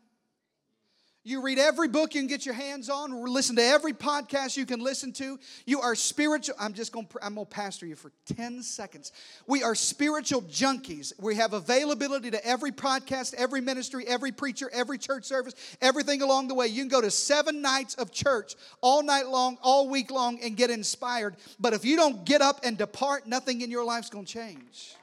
You 1.27 1.41
read 1.41 1.59
every 1.59 1.89
book 1.89 2.15
you 2.15 2.21
can 2.21 2.29
get 2.29 2.45
your 2.45 2.55
hands 2.55 2.91
on, 2.91 3.25
listen 3.25 3.57
to 3.57 3.63
every 3.63 3.95
podcast 3.95 4.59
you 4.59 4.67
can 4.67 4.81
listen 4.81 5.11
to. 5.15 5.41
You 5.65 5.81
are 5.81 5.95
spiritual. 5.95 6.55
I'm 6.61 6.75
just 6.75 6.93
going 6.93 7.07
to 7.07 7.19
I'm 7.25 7.37
going 7.37 7.47
to 7.47 7.51
pastor 7.51 7.87
you 7.87 7.97
for 7.97 8.13
10 8.37 8.63
seconds. 8.63 9.11
We 9.47 9.63
are 9.63 9.75
spiritual 9.75 10.43
junkies. 10.43 11.15
We 11.19 11.37
have 11.37 11.55
availability 11.55 12.31
to 12.33 12.47
every 12.47 12.73
podcast, 12.73 13.33
every 13.39 13.63
ministry, 13.63 14.05
every 14.07 14.33
preacher, 14.33 14.69
every 14.71 14.99
church 14.99 15.25
service, 15.25 15.55
everything 15.81 16.21
along 16.21 16.49
the 16.49 16.55
way. 16.55 16.67
You 16.67 16.83
can 16.83 16.89
go 16.89 17.01
to 17.01 17.11
7 17.11 17.63
nights 17.63 17.95
of 17.95 18.13
church 18.13 18.55
all 18.83 19.03
night 19.03 19.27
long, 19.27 19.57
all 19.63 19.89
week 19.89 20.11
long 20.11 20.39
and 20.43 20.59
get 20.59 20.69
inspired. 20.69 21.37
But 21.59 21.73
if 21.73 21.87
you 21.87 21.97
don't 21.97 22.27
get 22.27 22.43
up 22.43 22.61
and 22.65 22.77
depart, 22.77 23.27
nothing 23.27 23.63
in 23.63 23.71
your 23.71 23.85
life's 23.85 24.11
going 24.11 24.27
to 24.27 24.33
change. 24.33 24.95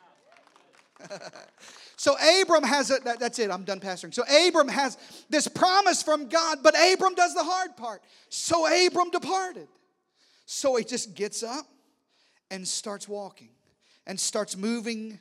So 2.01 2.15
Abram 2.41 2.63
has 2.63 2.89
a, 2.89 2.97
that, 3.03 3.19
that's 3.19 3.37
it, 3.37 3.51
I'm 3.51 3.63
done 3.63 3.79
pastoring. 3.79 4.11
So 4.11 4.23
Abram 4.23 4.67
has 4.69 4.97
this 5.29 5.47
promise 5.47 6.01
from 6.01 6.29
God, 6.29 6.63
but 6.63 6.73
Abram 6.73 7.13
does 7.13 7.35
the 7.35 7.43
hard 7.43 7.77
part. 7.77 8.01
So 8.29 8.65
Abram 8.65 9.11
departed. 9.11 9.67
So 10.47 10.77
he 10.77 10.83
just 10.83 11.13
gets 11.13 11.43
up 11.43 11.67
and 12.49 12.67
starts 12.67 13.07
walking 13.07 13.51
and 14.07 14.19
starts 14.19 14.57
moving 14.57 15.19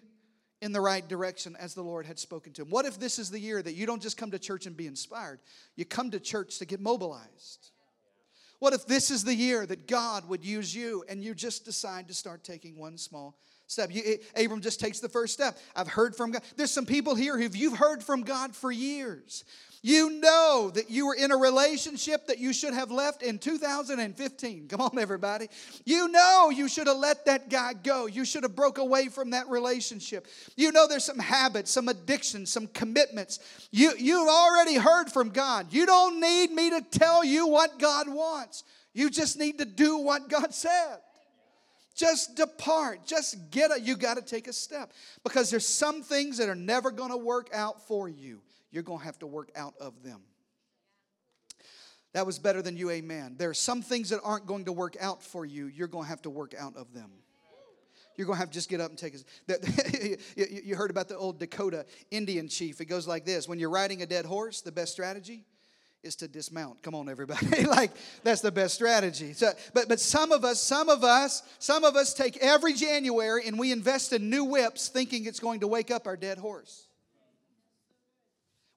in 0.62 0.72
the 0.72 0.80
right 0.80 1.06
direction 1.06 1.54
as 1.60 1.74
the 1.74 1.82
Lord 1.82 2.06
had 2.06 2.18
spoken 2.18 2.54
to 2.54 2.62
him. 2.62 2.70
What 2.70 2.86
if 2.86 2.98
this 2.98 3.18
is 3.18 3.28
the 3.28 3.38
year 3.38 3.60
that 3.60 3.74
you 3.74 3.84
don't 3.84 4.00
just 4.00 4.16
come 4.16 4.30
to 4.30 4.38
church 4.38 4.64
and 4.64 4.74
be 4.74 4.86
inspired, 4.86 5.40
you 5.76 5.84
come 5.84 6.10
to 6.12 6.18
church 6.18 6.60
to 6.60 6.64
get 6.64 6.80
mobilized? 6.80 7.72
What 8.58 8.72
if 8.72 8.86
this 8.86 9.10
is 9.10 9.22
the 9.22 9.34
year 9.34 9.66
that 9.66 9.86
God 9.86 10.26
would 10.30 10.46
use 10.46 10.74
you 10.74 11.04
and 11.10 11.22
you 11.22 11.34
just 11.34 11.66
decide 11.66 12.08
to 12.08 12.14
start 12.14 12.42
taking 12.42 12.78
one 12.78 12.96
small 12.96 13.36
step. 13.70 13.92
You, 13.92 14.18
Abram 14.36 14.60
just 14.60 14.80
takes 14.80 15.00
the 15.00 15.08
first 15.08 15.32
step. 15.32 15.58
I've 15.74 15.88
heard 15.88 16.16
from 16.16 16.32
God. 16.32 16.42
There's 16.56 16.70
some 16.70 16.86
people 16.86 17.14
here 17.14 17.38
who 17.38 17.48
you've 17.52 17.78
heard 17.78 18.02
from 18.02 18.22
God 18.22 18.54
for 18.54 18.72
years. 18.72 19.44
You 19.82 20.10
know 20.10 20.70
that 20.74 20.90
you 20.90 21.06
were 21.06 21.14
in 21.14 21.32
a 21.32 21.36
relationship 21.36 22.26
that 22.26 22.38
you 22.38 22.52
should 22.52 22.74
have 22.74 22.90
left 22.90 23.22
in 23.22 23.38
2015. 23.38 24.68
Come 24.68 24.80
on, 24.82 24.98
everybody. 24.98 25.48
You 25.86 26.08
know 26.08 26.50
you 26.50 26.68
should 26.68 26.86
have 26.86 26.98
let 26.98 27.24
that 27.24 27.48
guy 27.48 27.72
go. 27.72 28.04
You 28.04 28.26
should 28.26 28.42
have 28.42 28.54
broke 28.54 28.76
away 28.76 29.08
from 29.08 29.30
that 29.30 29.48
relationship. 29.48 30.26
You 30.54 30.70
know 30.70 30.86
there's 30.86 31.04
some 31.04 31.18
habits, 31.18 31.70
some 31.70 31.88
addictions, 31.88 32.52
some 32.52 32.66
commitments. 32.66 33.38
You, 33.70 33.94
you've 33.98 34.28
already 34.28 34.74
heard 34.74 35.10
from 35.10 35.30
God. 35.30 35.72
You 35.72 35.86
don't 35.86 36.20
need 36.20 36.50
me 36.50 36.70
to 36.70 36.82
tell 36.82 37.24
you 37.24 37.46
what 37.46 37.78
God 37.78 38.06
wants. 38.06 38.64
You 38.92 39.08
just 39.08 39.38
need 39.38 39.58
to 39.58 39.64
do 39.64 39.96
what 39.96 40.28
God 40.28 40.52
said. 40.52 40.98
Just 42.00 42.34
depart. 42.34 43.04
Just 43.04 43.50
get 43.50 43.70
it. 43.72 43.82
You 43.82 43.94
got 43.94 44.16
to 44.16 44.22
take 44.22 44.48
a 44.48 44.54
step 44.54 44.90
because 45.22 45.50
there's 45.50 45.68
some 45.68 46.02
things 46.02 46.38
that 46.38 46.48
are 46.48 46.54
never 46.54 46.90
going 46.90 47.10
to 47.10 47.16
work 47.18 47.50
out 47.52 47.86
for 47.86 48.08
you. 48.08 48.40
You're 48.70 48.82
going 48.82 49.00
to 49.00 49.04
have 49.04 49.18
to 49.18 49.26
work 49.26 49.50
out 49.54 49.74
of 49.78 50.02
them. 50.02 50.22
That 52.14 52.24
was 52.24 52.38
better 52.38 52.62
than 52.62 52.78
you, 52.78 52.88
amen. 52.88 53.34
There 53.36 53.50
are 53.50 53.54
some 53.54 53.82
things 53.82 54.08
that 54.08 54.20
aren't 54.24 54.46
going 54.46 54.64
to 54.64 54.72
work 54.72 54.96
out 54.98 55.22
for 55.22 55.44
you. 55.44 55.66
You're 55.66 55.88
going 55.88 56.04
to 56.04 56.08
have 56.08 56.22
to 56.22 56.30
work 56.30 56.54
out 56.58 56.74
of 56.74 56.94
them. 56.94 57.10
You're 58.16 58.26
going 58.26 58.36
to 58.38 58.40
have 58.40 58.48
to 58.48 58.54
just 58.54 58.70
get 58.70 58.80
up 58.80 58.88
and 58.88 58.98
take 58.98 59.14
a. 59.14 60.16
you 60.64 60.76
heard 60.76 60.90
about 60.90 61.08
the 61.08 61.18
old 61.18 61.38
Dakota 61.38 61.84
Indian 62.10 62.48
chief. 62.48 62.80
It 62.80 62.86
goes 62.86 63.06
like 63.06 63.26
this 63.26 63.46
When 63.46 63.58
you're 63.58 63.68
riding 63.68 64.00
a 64.00 64.06
dead 64.06 64.24
horse, 64.24 64.62
the 64.62 64.72
best 64.72 64.92
strategy 64.92 65.44
is 66.02 66.16
to 66.16 66.28
dismount. 66.28 66.82
Come 66.82 66.94
on, 66.94 67.08
everybody. 67.08 67.64
like 67.64 67.92
that's 68.22 68.40
the 68.40 68.52
best 68.52 68.74
strategy. 68.74 69.32
So, 69.32 69.50
but 69.74 69.88
but 69.88 70.00
some 70.00 70.32
of 70.32 70.44
us, 70.44 70.60
some 70.60 70.88
of 70.88 71.04
us, 71.04 71.42
some 71.58 71.84
of 71.84 71.96
us 71.96 72.14
take 72.14 72.36
every 72.38 72.72
January 72.72 73.46
and 73.46 73.58
we 73.58 73.72
invest 73.72 74.12
in 74.12 74.30
new 74.30 74.44
whips, 74.44 74.88
thinking 74.88 75.26
it's 75.26 75.40
going 75.40 75.60
to 75.60 75.66
wake 75.66 75.90
up 75.90 76.06
our 76.06 76.16
dead 76.16 76.38
horse. 76.38 76.86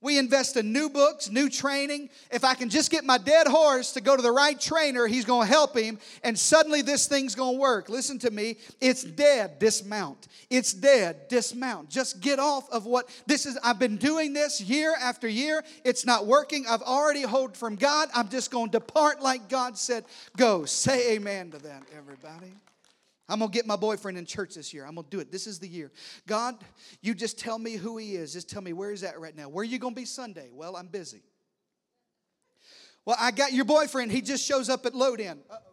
We 0.04 0.20
invest 0.20 0.58
in 0.58 0.74
new 0.74 0.90
books, 0.90 1.30
new 1.30 1.50
training. 1.50 2.10
If 2.30 2.44
I 2.44 2.56
can 2.56 2.70
just 2.70 2.92
get 2.92 3.06
my 3.06 3.18
dead 3.18 3.48
horse 3.48 3.94
to 3.94 4.02
go 4.02 4.18
to 4.18 4.22
the 4.22 4.34
right 4.34 4.60
trainer, 4.60 5.08
he's 5.08 5.24
going 5.24 5.48
to 5.48 5.52
help 5.52 5.78
him, 5.78 5.98
and 6.24 6.38
suddenly 6.38 6.82
this 6.82 7.08
thing's 7.08 7.36
going 7.36 7.56
to 7.56 7.60
work. 7.60 7.88
Listen 7.88 8.20
to 8.20 8.30
me. 8.30 8.58
It's 8.82 9.02
dead, 9.04 9.60
dismount. 9.60 10.28
It's 10.50 10.74
dead, 10.74 11.30
dismount. 11.30 11.90
Just 11.90 12.20
get 12.20 12.38
off 12.38 12.70
of 12.70 12.86
what 12.86 13.10
this 13.26 13.46
is. 13.46 13.58
I've 13.64 13.80
been 13.80 13.96
doing 13.96 14.34
this 14.34 14.60
year 14.60 14.94
after 15.02 15.28
year. 15.28 15.64
It's 15.86 16.06
not 16.06 16.28
working. 16.28 16.66
I've 16.70 16.82
already 16.82 17.24
heard 17.24 17.56
from 17.56 17.78
God. 17.78 18.10
I'm 18.14 18.28
just 18.28 18.52
going 18.52 18.72
to 18.72 18.80
depart 18.80 19.22
like 19.22 19.48
God 19.48 19.78
said. 19.78 20.04
Go. 20.36 20.66
Say 20.66 21.14
amen 21.16 21.52
to 21.52 21.60
that, 21.60 21.84
everybody. 21.98 22.52
I'm 23.34 23.40
going 23.40 23.50
to 23.50 23.58
get 23.58 23.66
my 23.66 23.76
boyfriend 23.76 24.16
in 24.20 24.28
church 24.28 24.54
this 24.54 24.76
year. 24.76 24.86
I'm 24.86 24.94
going 24.94 25.06
to 25.06 25.10
do 25.10 25.20
it. 25.20 25.32
This 25.32 25.48
is 25.48 25.58
the 25.58 25.68
year. 25.68 25.92
God, 26.28 26.56
you 27.02 27.16
just 27.16 27.40
tell 27.40 27.58
me 27.58 27.74
who 27.74 27.98
he 27.98 28.16
is. 28.16 28.32
Just 28.32 28.48
tell 28.48 28.62
me 28.62 28.74
where 28.74 28.92
he's 28.92 29.02
at 29.02 29.20
right 29.20 29.36
now. 29.36 29.50
Where 29.50 29.64
are 29.64 29.66
you 29.66 29.80
going 29.80 29.96
to 29.96 30.00
be 30.00 30.06
Sunday? 30.06 30.50
Well, 30.54 30.76
I'm 30.76 30.86
busy. 30.86 31.24
Well, 33.06 33.18
I 33.20 33.32
got 33.32 33.52
your 33.52 33.66
boyfriend. 33.66 34.12
He 34.12 34.22
just 34.22 34.46
shows 34.46 34.70
up 34.70 34.86
at 34.86 34.94
load 34.94 35.20
in. 35.20 35.40
Uh-oh. 35.50 35.73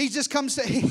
He 0.00 0.08
just 0.08 0.30
comes 0.30 0.54
to, 0.54 0.62
he, 0.66 0.90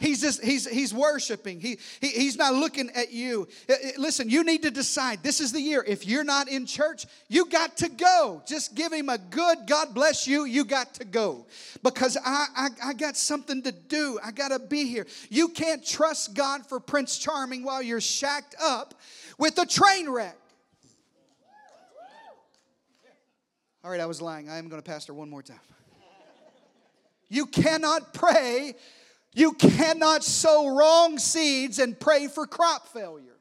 he's 0.00 0.20
just, 0.20 0.42
he's, 0.42 0.68
he's 0.68 0.92
worshiping. 0.92 1.60
He, 1.60 1.78
he, 2.00 2.08
he's 2.08 2.36
not 2.36 2.54
looking 2.54 2.90
at 2.90 3.12
you. 3.12 3.46
Uh, 3.70 3.74
uh, 3.74 3.76
listen, 3.98 4.28
you 4.28 4.42
need 4.42 4.62
to 4.62 4.72
decide 4.72 5.22
this 5.22 5.40
is 5.40 5.52
the 5.52 5.60
year. 5.60 5.84
If 5.86 6.04
you're 6.04 6.24
not 6.24 6.48
in 6.48 6.66
church, 6.66 7.06
you 7.28 7.46
got 7.46 7.76
to 7.76 7.88
go. 7.88 8.42
Just 8.48 8.74
give 8.74 8.92
him 8.92 9.10
a 9.10 9.18
good 9.18 9.58
God 9.68 9.94
bless 9.94 10.26
you. 10.26 10.44
You 10.44 10.64
got 10.64 10.94
to 10.94 11.04
go 11.04 11.46
because 11.84 12.16
I, 12.16 12.46
I, 12.56 12.68
I 12.86 12.92
got 12.94 13.16
something 13.16 13.62
to 13.62 13.70
do. 13.70 14.18
I 14.24 14.32
got 14.32 14.48
to 14.48 14.58
be 14.58 14.86
here. 14.86 15.06
You 15.30 15.50
can't 15.50 15.86
trust 15.86 16.34
God 16.34 16.66
for 16.66 16.80
Prince 16.80 17.16
Charming 17.16 17.62
while 17.62 17.80
you're 17.80 18.00
shacked 18.00 18.56
up 18.60 18.94
with 19.38 19.56
a 19.58 19.66
train 19.66 20.10
wreck. 20.10 20.36
All 23.84 23.90
right, 23.92 24.00
I 24.00 24.06
was 24.06 24.20
lying. 24.20 24.50
I 24.50 24.58
am 24.58 24.68
going 24.68 24.82
to 24.82 24.90
pastor 24.90 25.14
one 25.14 25.30
more 25.30 25.44
time. 25.44 25.60
You 27.28 27.46
cannot 27.46 28.14
pray, 28.14 28.74
you 29.34 29.52
cannot 29.52 30.24
sow 30.24 30.68
wrong 30.76 31.18
seeds 31.18 31.78
and 31.78 31.98
pray 31.98 32.28
for 32.28 32.46
crop 32.46 32.88
failure. 32.88 33.36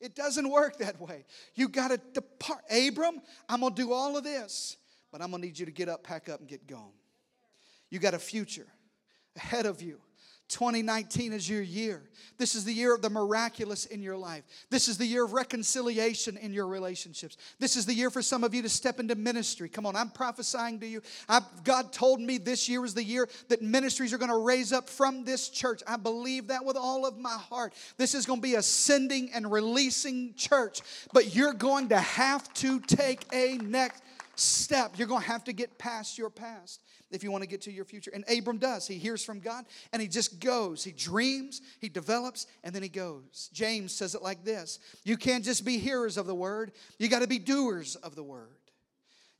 It 0.00 0.14
doesn't 0.14 0.50
work 0.50 0.78
that 0.78 1.00
way. 1.00 1.24
You 1.54 1.68
got 1.68 1.88
to 1.88 2.00
depart. 2.12 2.60
Abram, 2.70 3.20
I'm 3.48 3.60
going 3.60 3.74
to 3.74 3.82
do 3.82 3.92
all 3.92 4.16
of 4.16 4.24
this, 4.24 4.76
but 5.10 5.22
I'm 5.22 5.30
going 5.30 5.40
to 5.40 5.46
need 5.48 5.58
you 5.58 5.66
to 5.66 5.72
get 5.72 5.88
up, 5.88 6.02
pack 6.02 6.28
up, 6.28 6.40
and 6.40 6.48
get 6.48 6.66
gone. 6.66 6.92
You 7.88 8.00
got 8.00 8.12
a 8.12 8.18
future 8.18 8.66
ahead 9.36 9.66
of 9.66 9.80
you. 9.80 10.00
2019 10.48 11.32
is 11.32 11.48
your 11.48 11.62
year. 11.62 12.02
This 12.36 12.54
is 12.54 12.64
the 12.64 12.72
year 12.72 12.94
of 12.94 13.00
the 13.00 13.10
miraculous 13.10 13.86
in 13.86 14.02
your 14.02 14.16
life. 14.16 14.44
This 14.68 14.88
is 14.88 14.98
the 14.98 15.06
year 15.06 15.24
of 15.24 15.32
reconciliation 15.32 16.36
in 16.36 16.52
your 16.52 16.66
relationships. 16.66 17.36
This 17.58 17.76
is 17.76 17.86
the 17.86 17.94
year 17.94 18.10
for 18.10 18.22
some 18.22 18.44
of 18.44 18.54
you 18.54 18.62
to 18.62 18.68
step 18.68 19.00
into 19.00 19.14
ministry. 19.14 19.68
Come 19.68 19.86
on, 19.86 19.96
I'm 19.96 20.10
prophesying 20.10 20.80
to 20.80 20.86
you. 20.86 21.00
I've, 21.28 21.44
God 21.64 21.92
told 21.92 22.20
me 22.20 22.38
this 22.38 22.68
year 22.68 22.84
is 22.84 22.94
the 22.94 23.04
year 23.04 23.28
that 23.48 23.62
ministries 23.62 24.12
are 24.12 24.18
going 24.18 24.30
to 24.30 24.38
raise 24.38 24.72
up 24.72 24.88
from 24.88 25.24
this 25.24 25.48
church. 25.48 25.82
I 25.86 25.96
believe 25.96 26.48
that 26.48 26.64
with 26.64 26.76
all 26.76 27.06
of 27.06 27.16
my 27.18 27.38
heart. 27.48 27.72
This 27.96 28.14
is 28.14 28.26
going 28.26 28.40
to 28.40 28.46
be 28.46 28.56
a 28.56 28.62
sending 28.62 29.30
and 29.32 29.50
releasing 29.50 30.34
church, 30.34 30.80
but 31.12 31.34
you're 31.34 31.52
going 31.52 31.88
to 31.88 31.98
have 31.98 32.52
to 32.54 32.80
take 32.80 33.24
a 33.32 33.58
next 33.58 34.02
step. 34.40 34.92
You're 34.96 35.08
going 35.08 35.22
to 35.22 35.28
have 35.28 35.44
to 35.44 35.52
get 35.52 35.78
past 35.78 36.18
your 36.18 36.30
past 36.30 36.82
if 37.10 37.22
you 37.22 37.30
want 37.30 37.42
to 37.42 37.48
get 37.48 37.62
to 37.62 37.72
your 37.72 37.84
future. 37.84 38.10
And 38.12 38.24
Abram 38.28 38.58
does. 38.58 38.86
He 38.86 38.98
hears 38.98 39.24
from 39.24 39.40
God 39.40 39.64
and 39.92 40.02
he 40.02 40.08
just 40.08 40.40
goes. 40.40 40.84
He 40.84 40.92
dreams, 40.92 41.62
he 41.80 41.88
develops, 41.88 42.46
and 42.62 42.74
then 42.74 42.82
he 42.82 42.88
goes. 42.88 43.50
James 43.52 43.92
says 43.92 44.14
it 44.14 44.22
like 44.22 44.44
this 44.44 44.78
You 45.04 45.16
can't 45.16 45.44
just 45.44 45.64
be 45.64 45.78
hearers 45.78 46.16
of 46.16 46.26
the 46.26 46.34
word, 46.34 46.72
you 46.98 47.08
got 47.08 47.22
to 47.22 47.28
be 47.28 47.38
doers 47.38 47.96
of 47.96 48.14
the 48.14 48.22
word. 48.22 48.48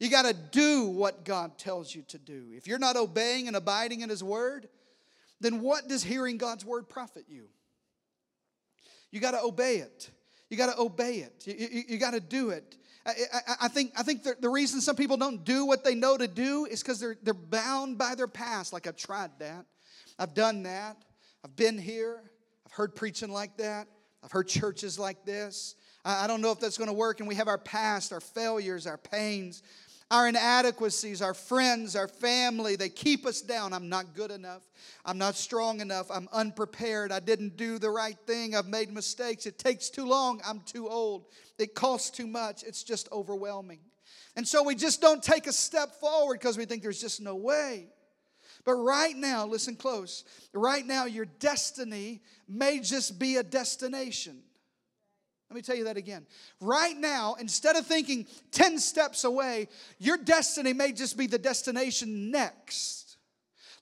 You 0.00 0.10
got 0.10 0.26
to 0.26 0.34
do 0.34 0.86
what 0.86 1.24
God 1.24 1.56
tells 1.56 1.94
you 1.94 2.02
to 2.08 2.18
do. 2.18 2.48
If 2.52 2.66
you're 2.66 2.80
not 2.80 2.96
obeying 2.96 3.46
and 3.46 3.56
abiding 3.56 4.00
in 4.00 4.10
his 4.10 4.24
word, 4.24 4.68
then 5.40 5.60
what 5.60 5.88
does 5.88 6.02
hearing 6.02 6.36
God's 6.36 6.64
word 6.64 6.88
profit 6.88 7.24
you? 7.28 7.48
You 9.10 9.20
got 9.20 9.30
to 9.30 9.40
obey 9.40 9.76
it. 9.76 10.10
You 10.50 10.56
got 10.56 10.74
to 10.74 10.80
obey 10.80 11.18
it. 11.18 11.44
You, 11.46 11.54
you, 11.54 11.82
you 11.90 11.98
got 11.98 12.12
to 12.12 12.20
do 12.20 12.50
it. 12.50 12.76
I, 13.06 13.10
I, 13.32 13.54
I, 13.62 13.68
think, 13.68 13.92
I 13.96 14.02
think 14.02 14.22
the, 14.22 14.36
the 14.40 14.48
reason 14.48 14.80
some 14.80 14.96
people 14.96 15.16
don't 15.16 15.44
do 15.44 15.66
what 15.66 15.84
they 15.84 15.94
know 15.94 16.16
to 16.16 16.26
do 16.26 16.64
is 16.64 16.82
because 16.82 17.00
they're, 17.00 17.16
they're 17.22 17.34
bound 17.34 17.98
by 17.98 18.14
their 18.14 18.28
past. 18.28 18.72
Like, 18.72 18.86
I've 18.86 18.96
tried 18.96 19.30
that. 19.40 19.66
I've 20.18 20.34
done 20.34 20.62
that. 20.62 20.96
I've 21.44 21.54
been 21.56 21.78
here. 21.78 22.22
I've 22.64 22.72
heard 22.72 22.94
preaching 22.94 23.30
like 23.30 23.56
that. 23.58 23.88
I've 24.22 24.32
heard 24.32 24.48
churches 24.48 24.98
like 24.98 25.26
this. 25.26 25.74
I, 26.04 26.24
I 26.24 26.26
don't 26.26 26.40
know 26.40 26.50
if 26.50 26.60
that's 26.60 26.78
going 26.78 26.88
to 26.88 26.94
work. 26.94 27.20
And 27.20 27.28
we 27.28 27.34
have 27.34 27.48
our 27.48 27.58
past, 27.58 28.12
our 28.12 28.20
failures, 28.20 28.86
our 28.86 28.98
pains, 28.98 29.62
our 30.10 30.28
inadequacies, 30.28 31.22
our 31.22 31.34
friends, 31.34 31.96
our 31.96 32.08
family. 32.08 32.76
They 32.76 32.88
keep 32.88 33.26
us 33.26 33.40
down. 33.40 33.72
I'm 33.72 33.88
not 33.88 34.14
good 34.14 34.30
enough. 34.30 34.62
I'm 35.04 35.18
not 35.18 35.34
strong 35.34 35.80
enough. 35.80 36.10
I'm 36.10 36.28
unprepared. 36.32 37.10
I 37.10 37.20
didn't 37.20 37.56
do 37.56 37.78
the 37.78 37.90
right 37.90 38.18
thing. 38.26 38.54
I've 38.54 38.66
made 38.66 38.92
mistakes. 38.92 39.46
It 39.46 39.58
takes 39.58 39.90
too 39.90 40.06
long. 40.06 40.40
I'm 40.46 40.60
too 40.60 40.88
old. 40.88 41.26
It 41.58 41.74
costs 41.74 42.10
too 42.10 42.26
much. 42.26 42.62
It's 42.62 42.82
just 42.82 43.08
overwhelming. 43.12 43.80
And 44.36 44.46
so 44.46 44.62
we 44.62 44.74
just 44.74 45.00
don't 45.00 45.22
take 45.22 45.46
a 45.46 45.52
step 45.52 46.00
forward 46.00 46.38
because 46.38 46.58
we 46.58 46.64
think 46.64 46.82
there's 46.82 47.00
just 47.00 47.20
no 47.20 47.36
way. 47.36 47.88
But 48.64 48.74
right 48.74 49.16
now, 49.16 49.46
listen 49.46 49.76
close. 49.76 50.24
Right 50.52 50.84
now, 50.86 51.04
your 51.04 51.26
destiny 51.26 52.22
may 52.48 52.80
just 52.80 53.18
be 53.18 53.36
a 53.36 53.42
destination. 53.42 54.42
Let 55.50 55.56
me 55.56 55.62
tell 55.62 55.76
you 55.76 55.84
that 55.84 55.96
again. 55.96 56.26
Right 56.60 56.96
now, 56.96 57.36
instead 57.38 57.76
of 57.76 57.86
thinking 57.86 58.26
10 58.52 58.78
steps 58.78 59.24
away, 59.24 59.68
your 59.98 60.16
destiny 60.16 60.72
may 60.72 60.92
just 60.92 61.16
be 61.16 61.26
the 61.26 61.38
destination 61.38 62.30
next. 62.30 63.04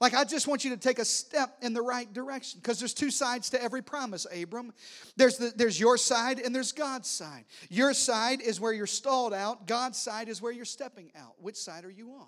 Like, 0.01 0.15
I 0.15 0.25
just 0.25 0.49
want 0.49 0.65
you 0.65 0.71
to 0.71 0.77
take 0.77 0.99
a 0.99 1.05
step 1.05 1.57
in 1.63 1.75
the 1.75 1.81
right 1.81 2.13
direction 2.13 2.59
because 2.61 2.81
there's 2.81 2.93
two 2.93 3.13
sides 3.13 3.51
to 3.51 3.63
every 3.63 3.83
promise, 3.83 4.27
Abram. 4.35 4.73
There's, 5.17 5.37
the, 5.37 5.53
there's 5.55 5.79
your 5.79 5.97
side 5.97 6.41
and 6.41 6.53
there's 6.53 6.73
God's 6.73 7.09
side. 7.09 7.45
Your 7.71 7.95
side 7.95 8.41
is 8.41 8.61
where 8.61 8.73
you're 8.73 8.89
stalled 8.89 9.33
out, 9.33 9.69
God's 9.69 9.99
side 9.99 10.29
is 10.29 10.43
where 10.43 10.51
you're 10.51 10.65
stepping 10.65 11.13
out. 11.17 11.35
Which 11.41 11.55
side 11.55 11.85
are 11.85 11.91
you 11.91 12.15
on? 12.15 12.27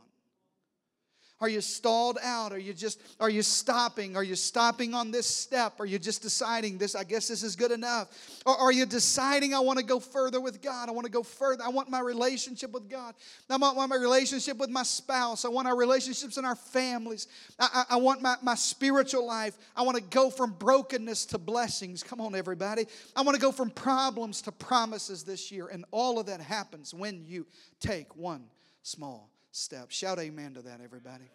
Are 1.45 1.49
you 1.51 1.61
stalled 1.61 2.17
out? 2.23 2.55
Are 2.55 2.59
you 2.59 2.73
just 2.73 3.03
are 3.21 3.29
you 3.29 3.43
stopping? 3.43 4.17
Are 4.17 4.25
you 4.25 4.35
stopping 4.35 4.95
on 4.95 5.11
this 5.11 5.27
step? 5.27 5.79
Are 5.79 5.85
you 5.85 5.99
just 5.99 6.23
deciding 6.23 6.79
this 6.79 6.95
I 6.95 7.05
guess 7.05 7.29
this 7.29 7.43
is 7.43 7.55
good 7.55 7.71
enough? 7.71 8.09
Or 8.47 8.57
are 8.57 8.73
you 8.73 8.87
deciding 8.87 9.53
I 9.53 9.61
want 9.61 9.79
to 9.79 9.85
go 9.85 10.01
further 10.01 10.41
with 10.41 10.63
God? 10.63 10.89
I 10.89 10.93
want 10.93 11.05
to 11.05 11.11
go 11.13 11.23
further. 11.23 11.63
I 11.63 11.69
want 11.69 11.91
my 11.91 12.01
relationship 12.01 12.73
with 12.73 12.89
God. 12.89 13.15
I 13.51 13.59
want 13.59 13.91
my 13.91 13.95
relationship 13.95 14.57
with 14.57 14.71
my 14.71 14.85
spouse. 14.85 15.45
I 15.45 15.51
want 15.51 15.69
our 15.69 15.77
relationships 15.77 16.39
in 16.39 16.47
our 16.47 16.57
families. 16.57 17.27
I, 17.59 17.85
I, 17.91 17.95
I 17.95 17.97
want 17.97 18.23
my, 18.23 18.37
my 18.41 18.55
spiritual 18.55 19.27
life. 19.27 19.59
I 19.77 19.83
want 19.83 19.99
to 19.99 20.03
go 20.03 20.31
from 20.31 20.53
brokenness 20.53 21.27
to 21.27 21.37
blessings. 21.37 22.03
Come 22.03 22.23
on, 22.23 22.35
everybody. 22.35 22.87
I 23.15 23.21
want 23.21 23.35
to 23.35 23.43
go 23.43 23.53
from 23.53 23.69
problems 23.69 24.41
to 24.43 24.53
promises 24.53 25.25
this 25.25 25.53
year. 25.53 25.67
And 25.67 25.85
all 25.91 26.19
of 26.19 26.25
that 26.25 26.41
happens 26.41 26.95
when 26.95 27.27
you 27.27 27.47
take 27.81 28.17
one 28.17 28.45
small 28.83 29.34
step. 29.55 29.91
Shout 29.91 30.19
amen 30.19 30.55
to 30.55 30.63
that, 30.63 30.81
everybody. 30.83 31.31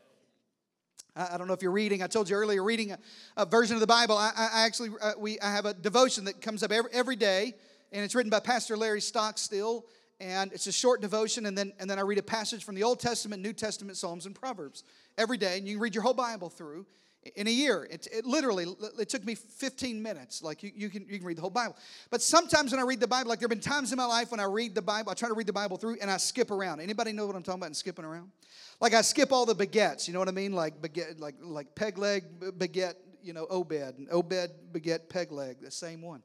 I, 1.16 1.38
don't 1.38 1.48
know 1.48 1.54
if 1.54 1.62
you're 1.62 1.72
reading. 1.72 2.04
I 2.04 2.08
told 2.08 2.30
you 2.30 2.36
earlier, 2.36 2.62
reading 2.64 2.92
a, 2.92 3.00
a 3.38 3.46
version 3.46 3.76
of 3.76 3.80
the 3.80 3.88
Bible. 3.88 4.18
I, 4.18 4.32
I 4.36 4.66
actually 4.66 4.90
uh, 5.02 5.14
we 5.18 5.40
I 5.40 5.52
have 5.52 5.66
a 5.66 5.74
devotion 5.74 6.26
that 6.26 6.42
comes 6.42 6.62
up 6.62 6.72
every, 6.72 6.92
every 6.94 7.16
day, 7.16 7.54
and 7.92 8.04
it's 8.04 8.16
written 8.16 8.30
by 8.30 8.42
Pastor 8.42 8.76
Larry 8.76 9.02
Stockstill, 9.02 9.86
and 10.20 10.52
it's 10.52 10.68
a 10.68 10.72
short 10.72 11.02
devotion. 11.02 11.46
And 11.46 11.58
then 11.58 11.72
and 11.80 11.90
then 11.90 11.98
I 11.98 12.02
read 12.02 12.18
a 12.18 12.24
passage 12.24 12.64
from 12.64 12.76
the 12.76 12.84
Old 12.84 13.00
Testament, 13.00 13.42
New 13.42 13.54
Testament, 13.54 13.98
Psalms, 13.98 14.26
and 14.26 14.36
Proverbs 14.36 14.84
every 15.18 15.38
day, 15.38 15.58
and 15.58 15.66
you 15.66 15.76
can 15.76 15.82
read 15.82 15.96
your 15.96 16.04
whole 16.04 16.14
Bible 16.14 16.50
through 16.50 16.86
in 17.36 17.48
a 17.48 17.52
year. 17.52 17.88
It, 17.90 18.08
it, 18.12 18.26
literally 18.26 18.66
it 18.98 19.10
took 19.10 19.26
me 19.26 19.36
15 19.36 20.02
minutes. 20.02 20.42
Like 20.42 20.64
you, 20.64 20.72
you 20.76 20.90
can 20.90 21.06
you 21.10 21.18
can 21.18 21.28
read 21.28 21.38
the 21.38 21.42
whole 21.42 21.50
Bible. 21.50 21.76
But 22.10 22.22
sometimes 22.22 22.72
when 22.72 22.80
I 22.80 22.84
read 22.84 23.00
the 23.00 23.08
Bible, 23.08 23.30
like 23.30 23.40
there 23.40 23.46
have 23.46 23.50
been 23.50 23.60
times 23.60 23.92
in 23.92 23.98
my 23.98 24.06
life 24.06 24.32
when 24.32 24.40
I 24.40 24.46
read 24.46 24.76
the 24.76 24.82
Bible, 24.82 25.12
I 25.12 25.16
try 25.16 25.30
to 25.30 25.36
read 25.36 25.48
the 25.48 25.54
Bible 25.54 25.78
through 25.78 25.98
and 26.02 26.10
I 26.10 26.18
skip 26.18 26.52
around. 26.52 26.80
Anybody 26.80 27.12
know 27.12 27.28
what 27.28 27.36
I'm 27.36 27.44
talking 27.44 27.60
about? 27.60 27.68
And 27.68 27.78
skipping 27.78 28.06
around. 28.06 28.32
Like 28.80 28.94
I 28.94 29.02
skip 29.02 29.32
all 29.32 29.46
the 29.46 29.56
begets. 29.56 30.08
You 30.08 30.14
know 30.14 30.20
what 30.20 30.30
I 30.30 30.34
mean? 30.34 30.54
Like 30.54 30.82
beget, 30.82 31.20
like 31.20 31.36
like 31.42 31.76
peg 31.76 31.98
leg 31.98 32.24
beget. 32.58 32.98
You 33.22 33.34
know 33.34 33.48
Obed 33.50 33.98
and 33.98 34.08
Obed 34.12 34.52
beget 34.72 35.10
peg 35.10 35.32
leg. 35.32 35.58
The 35.62 35.72
same 35.72 36.02
one. 36.02 36.24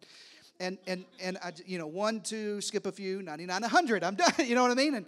And 0.61 0.79
and 0.87 1.05
and 1.21 1.37
I 1.43 1.53
you 1.67 1.79
know 1.79 1.89
one 1.89 2.21
two 2.21 2.61
skip 2.61 2.87
a 2.87 2.93
few 2.93 3.21
99 3.21 3.63
100. 3.63 4.05
I'm 4.05 4.15
done. 4.17 4.33
You 4.39 4.55
know 4.55 4.63
what 4.63 4.71
I 4.71 4.75
mean? 4.75 4.95
And 4.95 5.07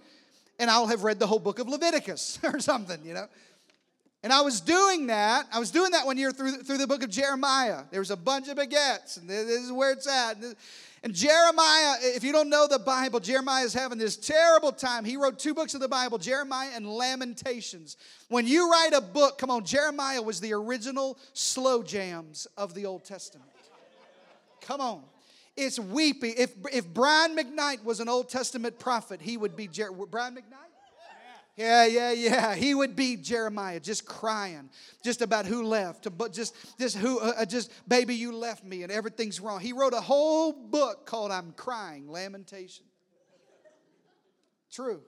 and 0.59 0.71
I'll 0.71 0.87
have 0.87 1.05
read 1.05 1.21
the 1.21 1.27
whole 1.27 1.39
book 1.39 1.61
of 1.61 1.69
Leviticus 1.69 2.41
or 2.43 2.59
something. 2.59 3.05
You 3.05 3.15
know. 3.15 3.29
And 4.23 4.33
I 4.33 4.41
was 4.41 4.61
doing 4.61 5.07
that. 5.07 5.47
I 5.53 5.59
was 5.59 5.71
doing 5.71 5.93
that 5.93 6.05
one 6.05 6.19
year 6.19 6.33
through, 6.33 6.63
through 6.63 6.79
the 6.79 6.87
book 6.87 7.03
of 7.05 7.11
Jeremiah. 7.11 7.83
There 7.91 8.01
was 8.01 8.11
a 8.11 8.17
bunch 8.17 8.49
of 8.49 8.57
begets, 8.57 9.19
and 9.19 9.29
this 9.29 9.63
is 9.63 9.71
where 9.71 9.93
it's 9.93 10.09
at. 10.09 10.37
And 11.03 11.15
Jeremiah, 11.15 11.95
if 12.01 12.25
you 12.25 12.33
don't 12.33 12.49
know 12.49 12.67
the 12.67 12.81
Bible, 12.81 13.21
Jeremiah 13.21 13.65
is 13.65 13.73
having 13.73 13.99
this 13.99 14.17
terrible 14.17 14.73
time. 14.73 15.05
He 15.05 15.17
wrote 15.17 15.39
two 15.39 15.55
books 15.55 15.75
of 15.75 15.81
the 15.81 15.87
Bible, 15.87 16.19
Jeremiah 16.19 16.71
and 16.75 16.89
Lamentations. 16.89 17.97
When 18.29 18.47
you 18.47 18.69
write 18.69 18.93
a 18.93 19.01
book, 19.01 19.39
come 19.39 19.51
on, 19.51 19.65
Jeremiah 19.65 20.21
was 20.21 20.41
the 20.41 20.53
original 20.55 21.19
slow 21.33 21.85
jams 21.85 22.49
of 22.57 22.75
the 22.75 22.87
Old 22.87 23.05
Testament. 23.05 23.51
Come 24.63 24.81
on. 24.81 25.03
It's 25.57 25.79
weepy. 25.79 26.31
If, 26.31 26.53
if 26.73 26.93
Brian 26.93 27.37
McKnight 27.37 27.85
was 27.85 28.01
an 28.01 28.09
Old 28.09 28.29
Testament 28.29 28.79
prophet, 28.79 29.21
he 29.21 29.37
would 29.37 29.55
be 29.55 29.69
Jer- 29.69 29.93
Brian 29.93 30.35
McKnight? 30.35 30.66
Yeah, 31.57 31.87
yeah, 31.87 32.13
yeah. 32.13 32.55
He 32.55 32.75
would 32.75 32.95
be 32.95 33.17
Jeremiah, 33.17 33.81
just 33.81 34.05
crying, 34.05 34.69
just 35.03 35.23
about 35.23 35.47
who 35.47 35.65
left, 35.65 36.07
but 36.17 36.33
just, 36.33 36.55
just 36.79 36.99
who, 36.99 37.19
uh, 37.19 37.33
uh, 37.39 37.45
just 37.47 37.73
baby, 37.89 38.15
you 38.15 38.33
left 38.33 38.63
me, 38.63 38.83
and 38.83 38.93
everything's 38.93 39.41
wrong. 39.41 39.61
He 39.61 39.73
wrote 39.73 39.95
a 39.95 40.01
whole 40.01 40.53
book 40.53 41.07
called 41.07 41.31
"I'm 41.31 41.53
Crying," 41.53 42.11
Lamentation. 42.11 42.85
True. 44.71 45.01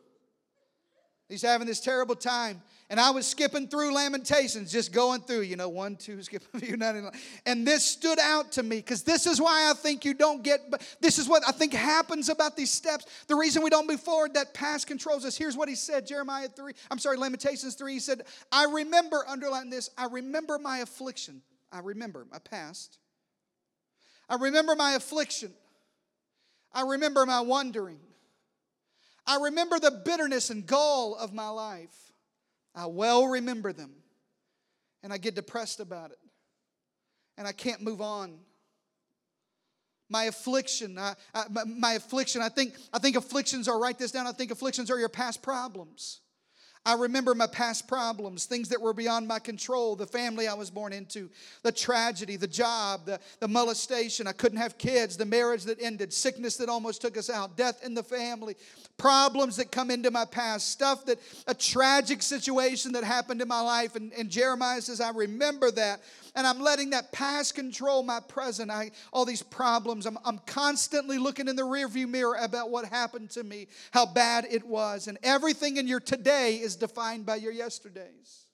He's 1.28 1.42
having 1.42 1.66
this 1.66 1.80
terrible 1.80 2.14
time. 2.16 2.62
And 2.90 2.98
I 2.98 3.10
was 3.10 3.26
skipping 3.26 3.68
through 3.68 3.92
Lamentations, 3.94 4.72
just 4.72 4.92
going 4.92 5.20
through, 5.20 5.42
you 5.42 5.56
know, 5.56 5.68
one, 5.68 5.96
two, 5.96 6.22
skip 6.22 6.42
a 6.54 6.58
few, 6.58 6.76
nine, 6.76 7.10
and 7.44 7.66
this 7.66 7.84
stood 7.84 8.18
out 8.18 8.52
to 8.52 8.62
me 8.62 8.76
because 8.76 9.02
this 9.02 9.26
is 9.26 9.40
why 9.40 9.70
I 9.70 9.74
think 9.74 10.06
you 10.06 10.14
don't 10.14 10.42
get, 10.42 10.60
this 11.00 11.18
is 11.18 11.28
what 11.28 11.42
I 11.46 11.52
think 11.52 11.74
happens 11.74 12.30
about 12.30 12.56
these 12.56 12.70
steps. 12.70 13.04
The 13.26 13.36
reason 13.36 13.62
we 13.62 13.68
don't 13.68 13.86
move 13.86 14.00
forward, 14.00 14.34
that 14.34 14.54
past 14.54 14.86
controls 14.86 15.26
us. 15.26 15.36
Here's 15.36 15.56
what 15.56 15.68
he 15.68 15.74
said, 15.74 16.06
Jeremiah 16.06 16.48
3, 16.48 16.72
I'm 16.90 16.98
sorry, 16.98 17.18
Lamentations 17.18 17.74
3. 17.74 17.92
He 17.92 18.00
said, 18.00 18.22
I 18.50 18.64
remember, 18.64 19.22
underline 19.28 19.68
this, 19.68 19.90
I 19.98 20.06
remember 20.06 20.58
my 20.58 20.78
affliction. 20.78 21.42
I 21.70 21.80
remember 21.80 22.26
my 22.30 22.38
past. 22.38 22.96
I 24.30 24.36
remember 24.36 24.74
my 24.74 24.92
affliction. 24.92 25.52
I 26.72 26.82
remember 26.82 27.26
my 27.26 27.42
wandering. 27.42 28.00
I 29.26 29.36
remember 29.42 29.78
the 29.78 29.90
bitterness 29.90 30.48
and 30.48 30.66
gall 30.66 31.14
of 31.14 31.34
my 31.34 31.48
life. 31.48 32.07
I 32.78 32.86
well 32.86 33.26
remember 33.26 33.72
them. 33.72 33.90
And 35.02 35.12
I 35.12 35.18
get 35.18 35.34
depressed 35.34 35.80
about 35.80 36.10
it. 36.10 36.18
And 37.36 37.46
I 37.46 37.52
can't 37.52 37.82
move 37.82 38.00
on. 38.00 38.38
My 40.08 40.24
affliction, 40.24 40.98
I, 40.98 41.14
I, 41.34 41.44
my, 41.50 41.64
my 41.64 41.92
affliction, 41.92 42.40
I 42.40 42.48
think, 42.48 42.74
I 42.92 42.98
think 42.98 43.16
afflictions 43.16 43.68
are, 43.68 43.78
write 43.78 43.98
this 43.98 44.10
down, 44.10 44.26
I 44.26 44.32
think 44.32 44.50
afflictions 44.50 44.90
are 44.90 44.98
your 44.98 45.08
past 45.10 45.42
problems. 45.42 46.20
I 46.88 46.94
remember 46.94 47.34
my 47.34 47.46
past 47.46 47.86
problems, 47.86 48.46
things 48.46 48.70
that 48.70 48.80
were 48.80 48.94
beyond 48.94 49.28
my 49.28 49.38
control, 49.38 49.94
the 49.94 50.06
family 50.06 50.48
I 50.48 50.54
was 50.54 50.70
born 50.70 50.94
into, 50.94 51.28
the 51.62 51.70
tragedy, 51.70 52.36
the 52.36 52.46
job, 52.46 53.04
the, 53.04 53.20
the 53.40 53.46
molestation. 53.46 54.26
I 54.26 54.32
couldn't 54.32 54.56
have 54.56 54.78
kids, 54.78 55.18
the 55.18 55.26
marriage 55.26 55.64
that 55.64 55.82
ended, 55.82 56.14
sickness 56.14 56.56
that 56.56 56.70
almost 56.70 57.02
took 57.02 57.18
us 57.18 57.28
out, 57.28 57.58
death 57.58 57.84
in 57.84 57.92
the 57.92 58.02
family, 58.02 58.56
problems 58.96 59.56
that 59.56 59.70
come 59.70 59.90
into 59.90 60.10
my 60.10 60.24
past, 60.24 60.70
stuff 60.70 61.04
that, 61.04 61.18
a 61.46 61.52
tragic 61.52 62.22
situation 62.22 62.92
that 62.92 63.04
happened 63.04 63.42
in 63.42 63.48
my 63.48 63.60
life. 63.60 63.94
And, 63.94 64.10
and 64.14 64.30
Jeremiah 64.30 64.80
says, 64.80 65.02
I 65.02 65.10
remember 65.10 65.70
that 65.72 66.00
and 66.34 66.46
I'm 66.46 66.60
letting 66.60 66.90
that 66.90 67.12
past 67.12 67.54
control 67.54 68.02
my 68.02 68.20
present. 68.20 68.70
I, 68.70 68.90
all 69.12 69.24
these 69.24 69.42
problems, 69.42 70.06
I'm, 70.06 70.18
I'm 70.24 70.38
constantly 70.46 71.18
looking 71.18 71.48
in 71.48 71.56
the 71.56 71.62
rearview 71.62 72.08
mirror 72.08 72.36
about 72.40 72.70
what 72.70 72.84
happened 72.86 73.30
to 73.30 73.44
me, 73.44 73.68
how 73.90 74.06
bad 74.06 74.46
it 74.50 74.64
was. 74.64 75.08
And 75.08 75.18
everything 75.22 75.76
in 75.76 75.86
your 75.86 76.00
today 76.00 76.56
is 76.56 76.76
defined 76.76 77.26
by 77.26 77.36
your 77.36 77.52
yesterdays. 77.52 78.46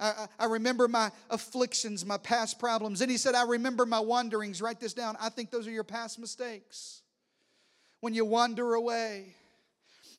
I, 0.00 0.26
I, 0.38 0.46
remember 0.46 0.88
my 0.88 1.10
afflictions, 1.28 2.06
my 2.06 2.16
past 2.16 2.58
problems. 2.58 3.02
And 3.02 3.10
he 3.10 3.18
said, 3.18 3.34
I 3.34 3.44
remember 3.44 3.84
my 3.84 4.00
wanderings. 4.00 4.62
Write 4.62 4.80
this 4.80 4.94
down. 4.94 5.16
I 5.20 5.28
think 5.28 5.50
those 5.50 5.66
are 5.66 5.70
your 5.70 5.84
past 5.84 6.18
mistakes. 6.18 7.02
When 8.00 8.14
you 8.14 8.24
wander 8.24 8.74
away, 8.74 9.34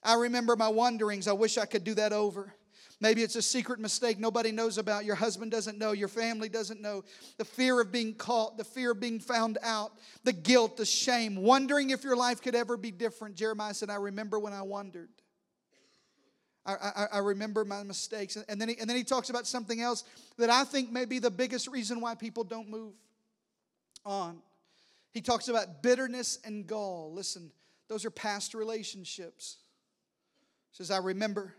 I 0.04 0.16
remember 0.16 0.56
my 0.56 0.68
wanderings. 0.68 1.28
I 1.28 1.34
wish 1.34 1.58
I 1.58 1.66
could 1.66 1.84
do 1.84 1.96
that 1.96 2.14
over. 2.14 2.54
Maybe 3.02 3.24
it's 3.24 3.36
a 3.36 3.42
secret 3.42 3.80
mistake 3.80 4.20
nobody 4.20 4.52
knows 4.52 4.78
about. 4.78 5.06
Your 5.06 5.16
husband 5.16 5.52
doesn't 5.52 5.80
know. 5.80 5.92
Your 5.92 6.08
family 6.08 6.50
doesn't 6.50 6.80
know. 6.80 7.04
The 7.40 7.46
fear 7.46 7.82
of 7.82 7.92
being 7.92 8.14
caught, 8.14 8.60
the 8.60 8.64
fear 8.64 8.92
of 8.92 9.00
being 9.00 9.20
found 9.20 9.58
out, 9.64 9.94
the 10.24 10.32
guilt, 10.32 10.78
the 10.78 10.86
shame, 10.86 11.36
wondering 11.36 11.90
if 11.90 12.04
your 12.04 12.16
life 12.16 12.44
could 12.44 12.54
ever 12.54 12.78
be 12.78 12.92
different. 12.92 13.36
Jeremiah 13.36 13.74
said, 13.74 13.90
I 13.90 13.96
remember 13.96 14.38
when 14.40 14.54
I 14.54 14.62
wondered. 14.62 15.10
I, 16.64 16.74
I, 16.74 17.06
I 17.14 17.18
remember 17.18 17.66
my 17.66 17.82
mistakes. 17.82 18.38
And 18.48 18.62
then, 18.62 18.70
he, 18.70 18.78
and 18.80 18.88
then 18.88 18.96
he 18.96 19.04
talks 19.04 19.32
about 19.32 19.48
something 19.48 19.82
else 19.82 20.04
that 20.38 20.52
I 20.52 20.64
think 20.64 20.92
may 20.92 21.06
be 21.06 21.18
the 21.18 21.32
biggest 21.32 21.68
reason 21.68 22.02
why 22.02 22.14
people 22.14 22.44
don't 22.44 22.70
move 22.70 22.94
on. 24.06 24.44
He 25.12 25.22
talks 25.22 25.48
about 25.48 25.82
bitterness 25.82 26.38
and 26.46 26.68
gall. 26.68 27.12
Listen, 27.14 27.52
those 27.90 28.06
are 28.06 28.12
past 28.12 28.54
relationships. 28.54 29.58
He 30.70 30.78
says, 30.78 30.92
I 30.92 31.00
remember 31.00 31.56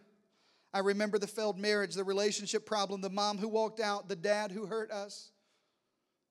I 0.74 0.80
remember 0.80 1.18
the 1.18 1.26
failed 1.26 1.58
marriage, 1.58 1.94
the 1.94 2.04
relationship 2.04 2.64
problem, 2.64 3.00
the 3.00 3.10
mom 3.10 3.38
who 3.38 3.48
walked 3.48 3.80
out, 3.80 4.08
the 4.08 4.16
dad 4.16 4.52
who 4.52 4.66
hurt 4.66 4.90
us. 4.90 5.30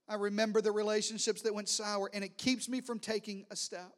I 0.08 0.15
remember 0.15 0.62
the 0.62 0.71
relationships 0.71 1.41
that 1.43 1.54
went 1.54 1.69
sour, 1.69 2.10
and 2.13 2.23
it 2.23 2.38
keeps 2.38 2.67
me 2.67 2.82
from 2.82 2.99
taking 2.99 3.45
a 3.51 3.56
step. 3.56 3.93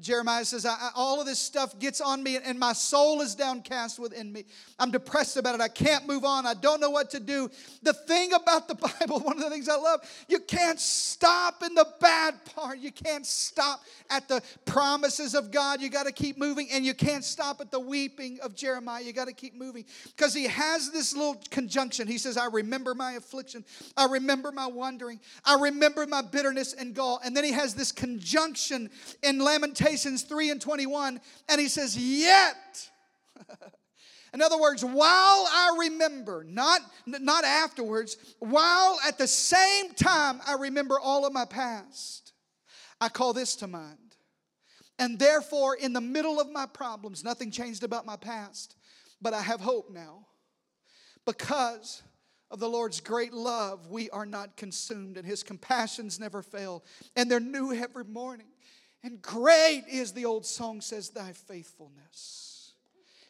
Jeremiah 0.00 0.44
says, 0.44 0.66
All 0.96 1.20
of 1.20 1.26
this 1.26 1.38
stuff 1.38 1.78
gets 1.78 2.00
on 2.00 2.20
me, 2.20 2.36
and 2.36 2.58
my 2.58 2.72
soul 2.72 3.20
is 3.20 3.36
downcast 3.36 4.00
within 4.00 4.32
me. 4.32 4.44
I'm 4.76 4.90
depressed 4.90 5.36
about 5.36 5.54
it. 5.54 5.60
I 5.60 5.68
can't 5.68 6.08
move 6.08 6.24
on. 6.24 6.46
I 6.46 6.54
don't 6.54 6.80
know 6.80 6.90
what 6.90 7.10
to 7.10 7.20
do. 7.20 7.48
The 7.82 7.92
thing 7.92 8.32
about 8.32 8.66
the 8.66 8.74
Bible, 9.00 9.20
one 9.20 9.36
of 9.36 9.44
the 9.44 9.50
things 9.50 9.68
I 9.68 9.76
love, 9.76 10.00
you 10.26 10.40
can't 10.40 10.80
stop 10.80 11.62
in 11.62 11.74
the 11.74 11.86
bad 12.00 12.44
part. 12.56 12.78
You 12.78 12.90
can't 12.90 13.24
stop 13.24 13.82
at 14.10 14.26
the 14.26 14.42
promises 14.64 15.36
of 15.36 15.52
God. 15.52 15.80
You 15.80 15.90
got 15.90 16.06
to 16.06 16.12
keep 16.12 16.38
moving, 16.38 16.68
and 16.72 16.84
you 16.84 16.94
can't 16.94 17.24
stop 17.24 17.60
at 17.60 17.70
the 17.70 17.80
weeping 17.80 18.40
of 18.42 18.56
Jeremiah. 18.56 19.02
You 19.04 19.12
got 19.12 19.28
to 19.28 19.32
keep 19.32 19.54
moving 19.54 19.84
because 20.16 20.34
he 20.34 20.48
has 20.48 20.90
this 20.90 21.14
little 21.14 21.40
conjunction. 21.50 22.08
He 22.08 22.18
says, 22.18 22.36
I 22.36 22.46
remember 22.46 22.96
my 22.96 23.12
affliction. 23.12 23.64
I 23.96 24.06
remember 24.06 24.50
my 24.50 24.66
wandering. 24.66 25.20
I 25.44 25.54
remember 25.54 26.04
my 26.08 26.22
bitterness 26.22 26.72
and 26.72 26.96
gall. 26.96 27.20
And 27.24 27.36
then 27.36 27.44
he 27.44 27.52
has 27.52 27.74
this 27.74 27.92
conjunction 27.92 28.90
in 29.22 29.38
Lamentation 29.38 29.83
Lamentations 29.84 30.22
3 30.22 30.50
and 30.50 30.60
21, 30.60 31.20
and 31.48 31.60
he 31.60 31.68
says, 31.68 31.96
Yet. 31.96 32.90
In 34.32 34.42
other 34.42 34.58
words, 34.58 34.84
while 34.84 34.96
I 35.06 35.76
remember, 35.78 36.44
not, 36.48 36.80
not 37.06 37.44
afterwards, 37.44 38.16
while 38.40 38.98
at 39.06 39.16
the 39.16 39.28
same 39.28 39.92
time 39.94 40.40
I 40.46 40.54
remember 40.54 40.98
all 40.98 41.24
of 41.24 41.32
my 41.32 41.44
past, 41.44 42.32
I 43.00 43.08
call 43.08 43.32
this 43.32 43.54
to 43.56 43.68
mind. 43.68 43.98
And 44.98 45.18
therefore, 45.18 45.76
in 45.76 45.92
the 45.92 46.00
middle 46.00 46.40
of 46.40 46.50
my 46.50 46.66
problems, 46.66 47.22
nothing 47.22 47.52
changed 47.52 47.84
about 47.84 48.06
my 48.06 48.16
past, 48.16 48.74
but 49.22 49.34
I 49.34 49.42
have 49.42 49.60
hope 49.60 49.90
now. 49.92 50.26
Because 51.26 52.02
of 52.50 52.58
the 52.58 52.68
Lord's 52.68 53.00
great 53.00 53.32
love, 53.32 53.88
we 53.88 54.10
are 54.10 54.26
not 54.26 54.56
consumed, 54.56 55.16
and 55.16 55.26
his 55.26 55.44
compassions 55.44 56.18
never 56.18 56.42
fail, 56.42 56.84
and 57.14 57.30
they're 57.30 57.38
new 57.38 57.72
every 57.72 58.04
morning. 58.04 58.53
And 59.04 59.20
great 59.20 59.84
is 59.86 60.12
the 60.12 60.24
old 60.24 60.46
song 60.46 60.80
says, 60.80 61.10
Thy 61.10 61.32
faithfulness. 61.32 62.53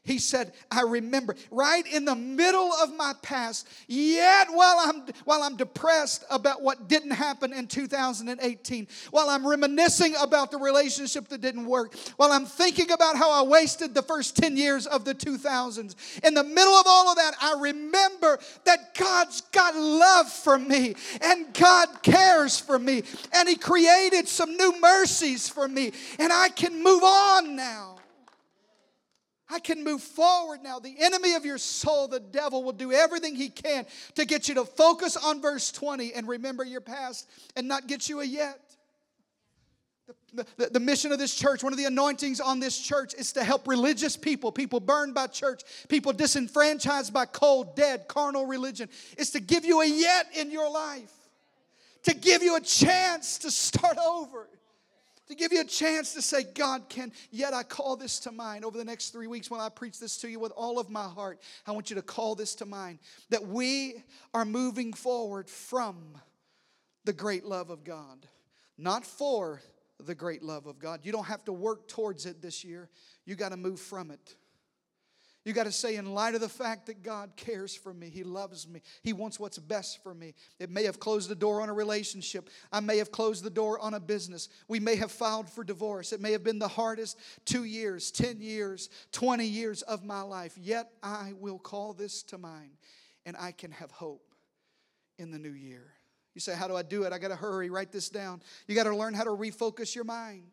He 0.05 0.19
said, 0.19 0.53
I 0.71 0.83
remember 0.83 1.35
right 1.51 1.87
in 1.87 2.05
the 2.05 2.15
middle 2.15 2.71
of 2.75 2.95
my 2.95 3.15
past, 3.23 3.67
yet 3.89 4.49
while 4.51 4.77
I'm 4.79 5.03
while 5.25 5.43
I'm 5.43 5.57
depressed 5.57 6.25
about 6.31 6.61
what 6.61 6.89
didn't 6.89 7.13
happen 7.13 7.55
in 7.55 7.67
2018, 7.67 8.87
while 9.11 9.31
I'm 9.31 9.47
reminiscing 9.47 10.15
about 10.21 10.51
the 10.51 10.59
relationship 10.59 11.29
that 11.29 11.41
didn't 11.41 11.65
work, 11.65 11.97
while 12.17 12.33
I'm 12.33 12.45
thinking 12.45 12.91
about 12.91 13.17
how 13.17 13.31
I 13.31 13.49
wasted 13.49 13.95
the 13.95 14.03
first 14.03 14.37
10 14.37 14.59
years 14.59 14.87
of 14.87 15.07
the 15.07 15.15
2000s, 15.15 15.95
in 16.23 16.35
the 16.35 16.45
middle 16.45 16.75
of 16.75 16.85
all 16.87 17.09
of 17.09 17.17
that, 17.17 17.35
I 17.41 17.57
remember 17.59 18.39
that 18.67 18.95
God's 18.95 19.41
got 19.53 19.75
love 19.75 20.31
for 20.31 20.59
me 20.59 20.97
and 21.23 21.55
God 21.55 22.03
cares 22.03 22.61
for 22.61 22.79
me 22.79 23.05
and 23.33 23.49
He 23.49 23.57
created 23.57 24.29
some 24.29 24.55
new 24.59 24.79
mercies 24.83 25.49
for 25.49 25.67
me 25.67 25.93
and 26.19 26.31
I 26.31 26.51
can 26.51 26.83
move 26.83 27.03
on 27.03 27.57
now. 27.57 27.94
I 29.55 29.61
can 29.61 29.85
move 29.85 30.03
forward 30.03 30.65
now. 30.65 30.81
The 30.81 30.97
enemy 30.99 31.35
of 31.35 31.45
your 31.45 31.59
soul, 31.59 32.09
the 32.09 32.19
devil, 32.19 32.65
will 32.65 32.73
do 32.73 32.93
everything 32.93 33.37
he 33.37 33.49
can 33.49 33.87
to 34.17 34.25
get 34.25 34.49
you 34.49 34.57
to 34.57 34.65
focus 34.65 35.17
on 35.17 35.41
verse 35.41 35.71
20 35.71 36.13
and 36.13 36.27
remember 36.27 36.65
your 36.65 36.81
past 36.81 37.31
and 37.55 37.69
not 37.69 37.87
get 37.87 38.09
you 38.09 38.21
a 38.21 38.25
yet. 38.25 38.59
The, 40.35 40.45
the, 40.57 40.67
the, 40.67 40.81
mission 40.81 41.13
of 41.13 41.21
this 41.21 41.33
church, 41.33 41.63
one 41.63 41.73
of 41.73 41.79
the 41.79 41.85
anointings 41.85 42.41
on 42.41 42.59
this 42.59 42.77
church 42.81 43.15
is 43.15 43.33
to 43.35 43.45
help 43.45 43.69
religious 43.69 44.17
people, 44.17 44.51
people 44.51 44.81
burned 44.81 45.15
by 45.15 45.29
church, 45.29 45.63
people 45.89 46.13
disenfranchised 46.13 47.15
by 47.15 47.25
cold, 47.25 47.77
dead, 47.77 48.09
carnal 48.09 48.45
religion, 48.45 48.89
is 49.17 49.31
to 49.31 49.41
give 49.41 49.65
you 49.65 49.81
a 49.81 49.87
yet 49.87 50.27
in 50.37 50.51
your 50.51 50.69
life, 50.69 51.13
to 52.03 52.15
give 52.15 52.43
you 52.43 52.57
a 52.57 52.61
chance 52.61 53.39
to 53.39 53.51
start 53.53 53.97
over 53.99 54.49
to 55.29 55.35
give 55.35 55.53
you 55.53 55.61
a 55.61 55.65
chance 55.65 56.15
to 56.15 56.23
say, 56.23 56.45
God 56.55 56.89
can, 56.89 57.13
yet 57.31 57.55
I 57.55 57.63
call 57.63 57.97
this 57.97 58.21
to 58.21 58.33
mind. 58.33 58.65
Over 58.65 58.79
the 58.79 58.85
next 58.85 59.11
three 59.11 59.27
weeks, 59.27 59.51
when 59.51 59.61
I 59.61 59.69
preach 59.69 59.99
this 59.99 60.17
to 60.19 60.29
you 60.29 60.39
with 60.39 60.53
all 60.53 60.79
of 60.79 60.91
my 60.91 61.05
heart, 61.09 61.41
I 61.67 61.73
want 61.73 61.91
you 61.91 61.97
to 61.97 62.03
call 62.03 62.35
this 62.35 62.55
to 62.57 62.67
mind 62.67 62.99
that 63.31 63.47
we 63.47 64.03
are 64.33 64.45
moving 64.45 64.93
forward 64.93 65.49
from 65.49 65.97
the 67.05 67.13
great 67.13 67.45
love 67.45 67.71
of 67.71 67.85
God, 67.85 68.27
not 68.79 69.05
for 69.05 69.61
the 69.99 70.15
great 70.15 70.43
love 70.43 70.67
of 70.67 70.79
God. 70.79 71.01
You 71.03 71.13
don't 71.13 71.27
have 71.27 71.45
to 71.45 71.53
work 71.53 71.89
towards 71.89 72.27
it 72.27 72.43
this 72.43 72.65
year, 72.65 72.89
you 73.25 73.35
got 73.35 73.51
to 73.51 73.57
move 73.57 73.81
from 73.81 74.11
it. 74.11 74.35
You 75.45 75.53
got 75.53 75.65
to 75.65 75.73
say, 75.73 75.97
in 75.97 76.15
light 76.15 76.35
of 76.35 76.41
the 76.41 76.49
fact 76.49 76.87
that 76.87 77.03
God 77.03 77.33
cares 77.37 77.75
for 77.75 77.93
me, 77.93 78.09
He 78.09 78.25
loves 78.25 78.67
me, 78.67 78.81
He 79.03 79.13
wants 79.13 79.39
what's 79.39 79.59
best 79.59 80.03
for 80.03 80.15
me. 80.15 80.35
It 80.59 80.71
may 80.71 80.85
have 80.85 80.99
closed 80.99 81.29
the 81.29 81.35
door 81.35 81.61
on 81.61 81.69
a 81.69 81.75
relationship. 81.75 82.49
I 82.73 82.81
may 82.81 82.97
have 82.97 83.13
closed 83.13 83.45
the 83.45 83.51
door 83.51 83.79
on 83.79 83.93
a 83.93 84.01
business. 84.01 84.49
We 84.69 84.81
may 84.81 84.97
have 84.97 85.13
filed 85.13 85.51
for 85.51 85.63
divorce. 85.63 86.13
It 86.13 86.21
may 86.21 86.33
have 86.33 86.43
been 86.43 86.59
the 86.59 86.69
hardest 86.69 87.19
two 87.45 87.65
years, 87.65 88.11
10 88.11 88.41
years, 88.41 88.89
20 89.13 89.45
years 89.45 89.83
of 89.83 90.03
my 90.03 90.23
life. 90.23 90.57
Yet 90.57 90.91
I 91.03 91.35
will 91.39 91.59
call 91.59 91.93
this 91.93 92.23
to 92.25 92.39
mind 92.39 92.71
and 93.27 93.37
I 93.39 93.53
can 93.53 93.71
have 93.73 93.91
hope 93.91 94.35
in 95.19 95.31
the 95.31 95.39
new 95.39 95.53
year. 95.53 95.93
You 96.35 96.41
say, 96.41 96.55
How 96.55 96.69
do 96.69 96.77
I 96.77 96.83
do 96.83 97.05
it? 97.05 97.13
I 97.13 97.19
got 97.19 97.29
to 97.29 97.37
hurry, 97.37 97.69
write 97.69 97.93
this 97.93 98.09
down. 98.09 98.43
You 98.67 98.75
got 98.75 98.85
to 98.85 98.97
learn 98.97 99.13
how 99.13 99.25
to 99.25 99.31
refocus 99.31 99.95
your 99.95 100.05
mind. 100.05 100.51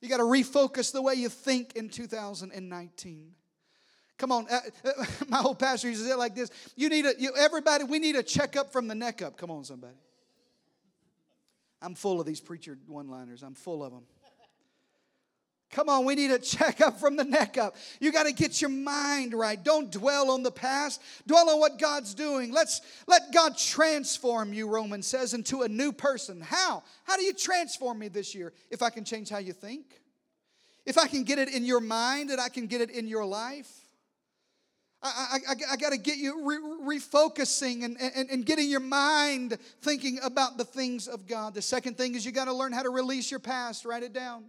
You 0.00 0.08
got 0.08 0.18
to 0.18 0.24
refocus 0.24 0.92
the 0.92 1.00
way 1.00 1.14
you 1.14 1.28
think 1.28 1.76
in 1.76 1.88
2019. 1.88 3.32
Come 4.18 4.32
on, 4.32 4.46
uh, 4.50 4.60
uh, 4.84 5.04
my 5.28 5.42
old 5.42 5.58
pastor 5.58 5.88
used 5.88 6.00
to 6.00 6.06
say 6.06 6.12
it 6.14 6.18
like 6.18 6.34
this. 6.34 6.50
You 6.74 6.88
need 6.88 7.04
a, 7.04 7.12
you, 7.18 7.32
everybody, 7.36 7.84
we 7.84 7.98
need 7.98 8.16
a 8.16 8.22
checkup 8.22 8.72
from 8.72 8.88
the 8.88 8.94
neck 8.94 9.22
up. 9.22 9.36
Come 9.36 9.50
on, 9.50 9.64
somebody. 9.64 9.96
I'm 11.82 11.94
full 11.94 12.20
of 12.20 12.26
these 12.26 12.40
preacher 12.40 12.78
one 12.86 13.08
liners, 13.08 13.42
I'm 13.42 13.54
full 13.54 13.84
of 13.84 13.92
them. 13.92 14.04
Come 15.70 15.88
on, 15.88 16.04
we 16.04 16.14
need 16.14 16.30
a 16.30 16.38
checkup 16.56 16.98
from 17.00 17.16
the 17.16 17.24
neck 17.24 17.58
up. 17.58 17.76
You 18.00 18.12
got 18.12 18.24
to 18.24 18.32
get 18.32 18.60
your 18.60 18.70
mind 18.70 19.34
right. 19.34 19.62
Don't 19.62 19.90
dwell 19.90 20.30
on 20.30 20.42
the 20.42 20.50
past. 20.50 21.02
Dwell 21.26 21.50
on 21.50 21.60
what 21.60 21.78
God's 21.78 22.14
doing. 22.14 22.52
Let's 22.52 22.80
let 23.06 23.32
God 23.32 23.58
transform 23.58 24.52
you, 24.52 24.68
Romans 24.68 25.06
says, 25.06 25.34
into 25.34 25.62
a 25.62 25.68
new 25.68 25.92
person. 25.92 26.40
How? 26.40 26.82
How 27.04 27.16
do 27.16 27.24
you 27.24 27.34
transform 27.34 27.98
me 27.98 28.08
this 28.08 28.34
year? 28.34 28.52
If 28.70 28.80
I 28.80 28.90
can 28.90 29.04
change 29.04 29.28
how 29.28 29.38
you 29.38 29.52
think, 29.52 30.00
if 30.86 30.96
I 30.98 31.08
can 31.08 31.24
get 31.24 31.38
it 31.38 31.52
in 31.52 31.64
your 31.64 31.80
mind 31.80 32.30
and 32.30 32.40
I 32.40 32.48
can 32.48 32.68
get 32.68 32.80
it 32.80 32.90
in 32.90 33.08
your 33.08 33.26
life. 33.26 33.85
I, 35.06 35.38
I, 35.48 35.54
I 35.72 35.76
got 35.76 35.90
to 35.90 35.98
get 35.98 36.18
you 36.18 36.44
re- 36.44 36.98
refocusing 36.98 37.84
and, 37.84 37.96
and, 38.00 38.30
and 38.30 38.46
getting 38.46 38.68
your 38.68 38.80
mind 38.80 39.58
thinking 39.82 40.18
about 40.22 40.58
the 40.58 40.64
things 40.64 41.08
of 41.08 41.26
God. 41.26 41.54
The 41.54 41.62
second 41.62 41.96
thing 41.96 42.14
is 42.14 42.24
you 42.24 42.32
got 42.32 42.46
to 42.46 42.52
learn 42.52 42.72
how 42.72 42.82
to 42.82 42.90
release 42.90 43.30
your 43.30 43.40
past. 43.40 43.84
Write 43.84 44.02
it 44.02 44.12
down. 44.12 44.44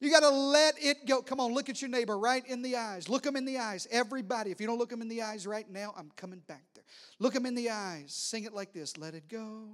You 0.00 0.10
got 0.10 0.20
to 0.20 0.30
let 0.30 0.74
it 0.78 1.06
go. 1.06 1.22
Come 1.22 1.40
on, 1.40 1.52
look 1.52 1.68
at 1.68 1.82
your 1.82 1.90
neighbor 1.90 2.16
right 2.16 2.46
in 2.46 2.62
the 2.62 2.76
eyes. 2.76 3.08
Look 3.08 3.24
them 3.24 3.34
in 3.34 3.44
the 3.44 3.58
eyes. 3.58 3.88
Everybody, 3.90 4.52
if 4.52 4.60
you 4.60 4.66
don't 4.66 4.78
look 4.78 4.90
them 4.90 5.02
in 5.02 5.08
the 5.08 5.22
eyes 5.22 5.46
right 5.46 5.68
now, 5.68 5.92
I'm 5.96 6.12
coming 6.16 6.40
back 6.46 6.62
there. 6.74 6.84
Look 7.18 7.34
them 7.34 7.46
in 7.46 7.56
the 7.56 7.70
eyes. 7.70 8.12
Sing 8.12 8.44
it 8.44 8.52
like 8.52 8.72
this 8.72 8.96
Let 8.96 9.14
it 9.14 9.28
go. 9.28 9.64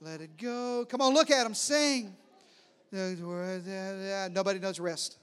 Let 0.00 0.20
it 0.20 0.36
go. 0.36 0.86
Come 0.88 1.00
on, 1.00 1.14
look 1.14 1.30
at 1.30 1.44
them. 1.44 1.54
Sing. 1.54 2.14
Nobody 2.92 4.58
knows 4.58 4.80
rest. 4.80 5.16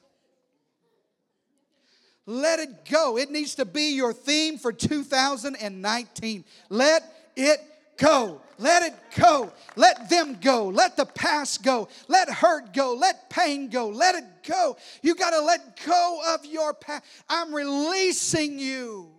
Let 2.28 2.60
it 2.60 2.86
go. 2.86 3.18
It 3.18 3.32
needs 3.32 3.56
to 3.56 3.66
be 3.66 3.96
your 3.96 4.12
theme 4.12 4.58
for 4.58 4.74
2019. 4.74 6.44
Let 6.70 7.04
it 7.38 7.60
go. 7.98 8.42
Let 8.60 8.84
it 8.84 8.94
go. 9.18 9.54
Let 9.78 10.10
them 10.10 10.38
go. 10.42 10.68
Let 10.68 10.98
the 10.98 11.06
past 11.06 11.64
go. 11.64 11.88
Let 12.10 12.30
hurt 12.30 12.74
go. 12.74 12.96
Let 13.00 13.30
pain 13.30 13.70
go. 13.70 13.88
Let 13.88 14.16
it 14.16 14.26
go. 14.46 14.76
You 15.02 15.16
got 15.16 15.30
to 15.30 15.40
let 15.40 15.80
go 15.86 16.22
of 16.28 16.46
your 16.46 16.74
past. 16.74 17.06
I'm 17.30 17.56
releasing 17.56 18.60
you. 18.60 19.10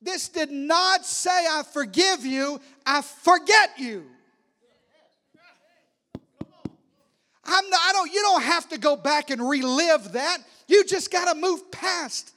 This 0.00 0.28
did 0.28 0.50
not 0.50 1.04
say, 1.04 1.30
I 1.30 1.62
forgive 1.62 2.24
you, 2.24 2.60
I 2.86 3.02
forget 3.02 3.72
you. 3.76 4.06
I'm 7.44 7.70
not, 7.70 7.80
I 7.82 7.92
don't, 7.92 8.12
you 8.12 8.20
don't 8.22 8.42
have 8.42 8.68
to 8.70 8.78
go 8.78 8.96
back 8.96 9.30
and 9.30 9.48
relive 9.48 10.12
that. 10.12 10.38
You 10.68 10.84
just 10.84 11.10
got 11.10 11.32
to 11.32 11.38
move 11.38 11.70
past 11.70 12.32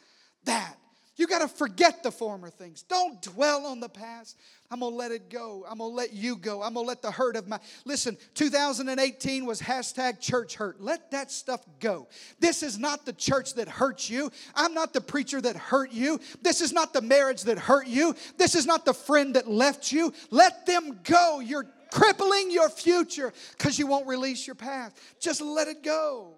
that. 0.45 0.75
You 1.15 1.27
got 1.27 1.39
to 1.39 1.47
forget 1.47 2.01
the 2.01 2.11
former 2.11 2.49
things. 2.49 2.81
Don't 2.83 3.21
dwell 3.21 3.67
on 3.67 3.79
the 3.79 3.89
past. 3.89 4.35
I'm 4.71 4.79
going 4.79 4.93
to 4.93 4.97
let 4.97 5.11
it 5.11 5.29
go. 5.29 5.63
I'm 5.69 5.77
going 5.77 5.91
to 5.91 5.95
let 5.95 6.13
you 6.13 6.35
go. 6.35 6.63
I'm 6.63 6.73
going 6.73 6.85
to 6.85 6.87
let 6.87 7.03
the 7.03 7.11
hurt 7.11 7.35
of 7.35 7.47
my. 7.47 7.59
Listen, 7.85 8.17
2018 8.33 9.45
was 9.45 9.61
hashtag 9.61 10.19
church 10.19 10.55
hurt. 10.55 10.81
Let 10.81 11.11
that 11.11 11.29
stuff 11.29 11.61
go. 11.79 12.07
This 12.39 12.63
is 12.63 12.79
not 12.79 13.05
the 13.05 13.13
church 13.13 13.53
that 13.53 13.67
hurt 13.67 14.09
you. 14.09 14.31
I'm 14.55 14.73
not 14.73 14.91
the 14.91 15.01
preacher 15.01 15.39
that 15.41 15.55
hurt 15.55 15.91
you. 15.91 16.19
This 16.41 16.61
is 16.61 16.73
not 16.73 16.93
the 16.93 17.01
marriage 17.01 17.43
that 17.43 17.59
hurt 17.59 17.85
you. 17.85 18.15
This 18.39 18.55
is 18.55 18.65
not 18.65 18.83
the 18.83 18.95
friend 18.95 19.35
that 19.35 19.47
left 19.47 19.91
you. 19.91 20.11
Let 20.31 20.65
them 20.65 20.99
go. 21.03 21.39
You're 21.39 21.67
crippling 21.93 22.49
your 22.49 22.69
future 22.69 23.31
because 23.51 23.77
you 23.77 23.85
won't 23.85 24.07
release 24.07 24.47
your 24.47 24.55
past. 24.55 24.97
Just 25.19 25.41
let 25.41 25.67
it 25.67 25.83
go. 25.83 26.33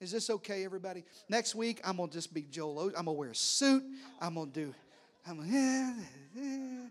Is 0.00 0.12
this 0.12 0.30
okay, 0.30 0.64
everybody? 0.64 1.04
Next 1.28 1.54
week, 1.54 1.80
I'm 1.84 1.96
gonna 1.96 2.10
just 2.10 2.32
be 2.32 2.42
Joel. 2.42 2.86
I'm 2.86 2.92
gonna 2.92 3.12
wear 3.12 3.30
a 3.30 3.34
suit. 3.34 3.82
I'm 4.20 4.34
gonna 4.36 4.50
do. 4.50 4.74
I'm 5.26 5.38
gonna. 5.38 6.90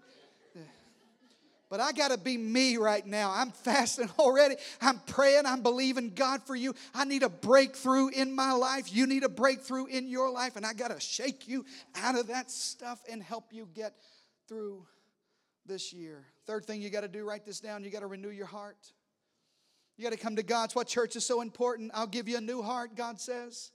But 1.69 1.79
I 1.79 1.91
got 1.91 2.09
to 2.09 2.17
be 2.17 2.35
me 2.35 2.77
right 2.77 3.05
now. 3.05 3.31
I'm 3.31 3.51
fasting 3.51 4.09
already. 4.19 4.55
I'm 4.81 4.99
praying. 5.05 5.45
I'm 5.45 5.61
believing 5.61 6.13
God 6.15 6.41
for 6.41 6.55
you. 6.55 6.73
I 6.95 7.05
need 7.05 7.21
a 7.21 7.29
breakthrough 7.29 8.07
in 8.07 8.33
my 8.33 8.53
life. 8.53 8.91
You 8.91 9.05
need 9.05 9.23
a 9.23 9.29
breakthrough 9.29 9.85
in 9.85 10.07
your 10.07 10.31
life. 10.31 10.55
And 10.55 10.65
I 10.65 10.73
got 10.73 10.89
to 10.89 10.99
shake 10.99 11.47
you 11.47 11.65
out 11.95 12.17
of 12.17 12.27
that 12.27 12.49
stuff 12.49 12.99
and 13.07 13.21
help 13.21 13.53
you 13.53 13.67
get 13.75 13.93
through 14.47 14.83
this 15.69 15.93
year. 15.93 16.25
Third 16.45 16.65
thing 16.65 16.81
you 16.81 16.89
got 16.89 17.01
to 17.01 17.07
do, 17.07 17.23
write 17.23 17.45
this 17.45 17.61
down. 17.61 17.85
You 17.85 17.91
got 17.91 18.01
to 18.01 18.07
renew 18.07 18.31
your 18.31 18.47
heart. 18.47 18.91
You 19.95 20.03
got 20.03 20.11
to 20.11 20.17
come 20.17 20.35
to 20.35 20.43
God. 20.43 20.63
That's 20.63 20.75
why 20.75 20.83
church 20.83 21.15
is 21.15 21.25
so 21.25 21.39
important. 21.41 21.91
I'll 21.93 22.07
give 22.07 22.27
you 22.27 22.37
a 22.37 22.41
new 22.41 22.61
heart, 22.61 22.95
God 22.95 23.21
says. 23.21 23.71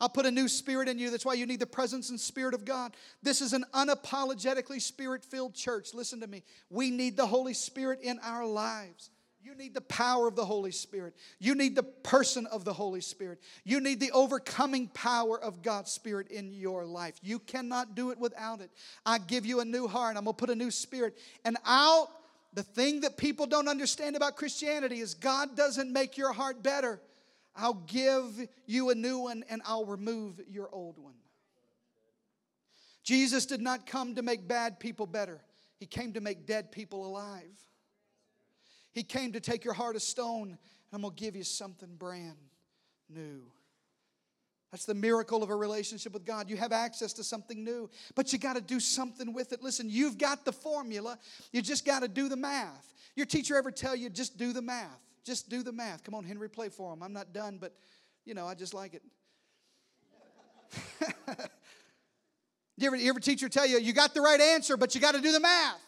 I'll 0.00 0.08
put 0.08 0.26
a 0.26 0.30
new 0.30 0.48
spirit 0.48 0.88
in 0.88 0.98
you. 0.98 1.10
That's 1.10 1.24
why 1.24 1.34
you 1.34 1.46
need 1.46 1.60
the 1.60 1.66
presence 1.66 2.10
and 2.10 2.20
spirit 2.20 2.54
of 2.54 2.64
God. 2.64 2.94
This 3.22 3.40
is 3.40 3.52
an 3.52 3.64
unapologetically 3.72 4.80
spirit 4.80 5.24
filled 5.24 5.54
church. 5.54 5.94
Listen 5.94 6.20
to 6.20 6.26
me. 6.26 6.42
We 6.68 6.90
need 6.90 7.16
the 7.16 7.26
Holy 7.26 7.54
Spirit 7.54 8.00
in 8.02 8.18
our 8.22 8.44
lives. 8.44 9.10
You 9.46 9.54
need 9.54 9.74
the 9.74 9.80
power 9.80 10.26
of 10.26 10.34
the 10.34 10.44
Holy 10.44 10.72
Spirit. 10.72 11.14
You 11.38 11.54
need 11.54 11.76
the 11.76 11.84
person 11.84 12.46
of 12.46 12.64
the 12.64 12.72
Holy 12.72 13.00
Spirit. 13.00 13.38
You 13.62 13.78
need 13.78 14.00
the 14.00 14.10
overcoming 14.10 14.88
power 14.88 15.40
of 15.40 15.62
God's 15.62 15.92
Spirit 15.92 16.32
in 16.32 16.52
your 16.52 16.84
life. 16.84 17.14
You 17.22 17.38
cannot 17.38 17.94
do 17.94 18.10
it 18.10 18.18
without 18.18 18.60
it. 18.60 18.72
I 19.04 19.18
give 19.18 19.46
you 19.46 19.60
a 19.60 19.64
new 19.64 19.86
heart. 19.86 20.16
I'm 20.16 20.24
going 20.24 20.34
to 20.34 20.36
put 20.40 20.50
a 20.50 20.56
new 20.56 20.72
spirit. 20.72 21.16
And 21.44 21.56
I'll 21.64 22.10
the 22.54 22.64
thing 22.64 23.02
that 23.02 23.16
people 23.16 23.46
don't 23.46 23.68
understand 23.68 24.16
about 24.16 24.34
Christianity 24.34 24.98
is 24.98 25.14
God 25.14 25.56
doesn't 25.56 25.92
make 25.92 26.18
your 26.18 26.32
heart 26.32 26.64
better. 26.64 27.00
I'll 27.54 27.84
give 27.86 28.48
you 28.66 28.90
a 28.90 28.96
new 28.96 29.18
one 29.18 29.44
and 29.48 29.62
I'll 29.64 29.84
remove 29.84 30.40
your 30.48 30.68
old 30.72 30.98
one. 30.98 31.14
Jesus 33.04 33.46
did 33.46 33.60
not 33.60 33.86
come 33.86 34.16
to 34.16 34.22
make 34.22 34.48
bad 34.48 34.80
people 34.80 35.06
better, 35.06 35.40
He 35.78 35.86
came 35.86 36.14
to 36.14 36.20
make 36.20 36.46
dead 36.46 36.72
people 36.72 37.06
alive. 37.06 37.44
He 38.96 39.02
came 39.02 39.32
to 39.32 39.40
take 39.40 39.62
your 39.62 39.74
heart 39.74 39.94
of 39.94 40.00
stone 40.00 40.48
and 40.48 40.58
I'm 40.90 41.02
going 41.02 41.14
to 41.14 41.22
give 41.22 41.36
you 41.36 41.44
something 41.44 41.96
brand 41.98 42.38
new. 43.10 43.42
That's 44.72 44.86
the 44.86 44.94
miracle 44.94 45.42
of 45.42 45.50
a 45.50 45.54
relationship 45.54 46.14
with 46.14 46.24
God. 46.24 46.48
You 46.48 46.56
have 46.56 46.72
access 46.72 47.12
to 47.12 47.22
something 47.22 47.62
new, 47.62 47.90
but 48.14 48.32
you 48.32 48.38
got 48.38 48.56
to 48.56 48.62
do 48.62 48.80
something 48.80 49.34
with 49.34 49.52
it. 49.52 49.62
Listen, 49.62 49.90
you've 49.90 50.16
got 50.16 50.46
the 50.46 50.52
formula, 50.52 51.18
you 51.52 51.60
just 51.60 51.84
got 51.84 52.00
to 52.00 52.08
do 52.08 52.30
the 52.30 52.38
math. 52.38 52.94
Your 53.16 53.26
teacher 53.26 53.54
ever 53.56 53.70
tell 53.70 53.94
you, 53.94 54.08
just 54.08 54.38
do 54.38 54.54
the 54.54 54.62
math? 54.62 55.02
Just 55.26 55.50
do 55.50 55.62
the 55.62 55.72
math. 55.72 56.02
Come 56.02 56.14
on, 56.14 56.24
Henry, 56.24 56.48
play 56.48 56.70
for 56.70 56.94
him. 56.94 57.02
I'm 57.02 57.12
not 57.12 57.34
done, 57.34 57.58
but 57.60 57.74
you 58.24 58.32
know, 58.32 58.46
I 58.46 58.54
just 58.54 58.72
like 58.72 58.94
it. 58.94 59.02
you, 62.78 62.86
ever, 62.86 62.96
you 62.96 63.10
ever 63.10 63.20
teacher 63.20 63.50
tell 63.50 63.66
you, 63.66 63.78
you 63.78 63.92
got 63.92 64.14
the 64.14 64.22
right 64.22 64.40
answer, 64.40 64.78
but 64.78 64.94
you 64.94 65.02
got 65.02 65.14
to 65.14 65.20
do 65.20 65.32
the 65.32 65.40
math? 65.40 65.85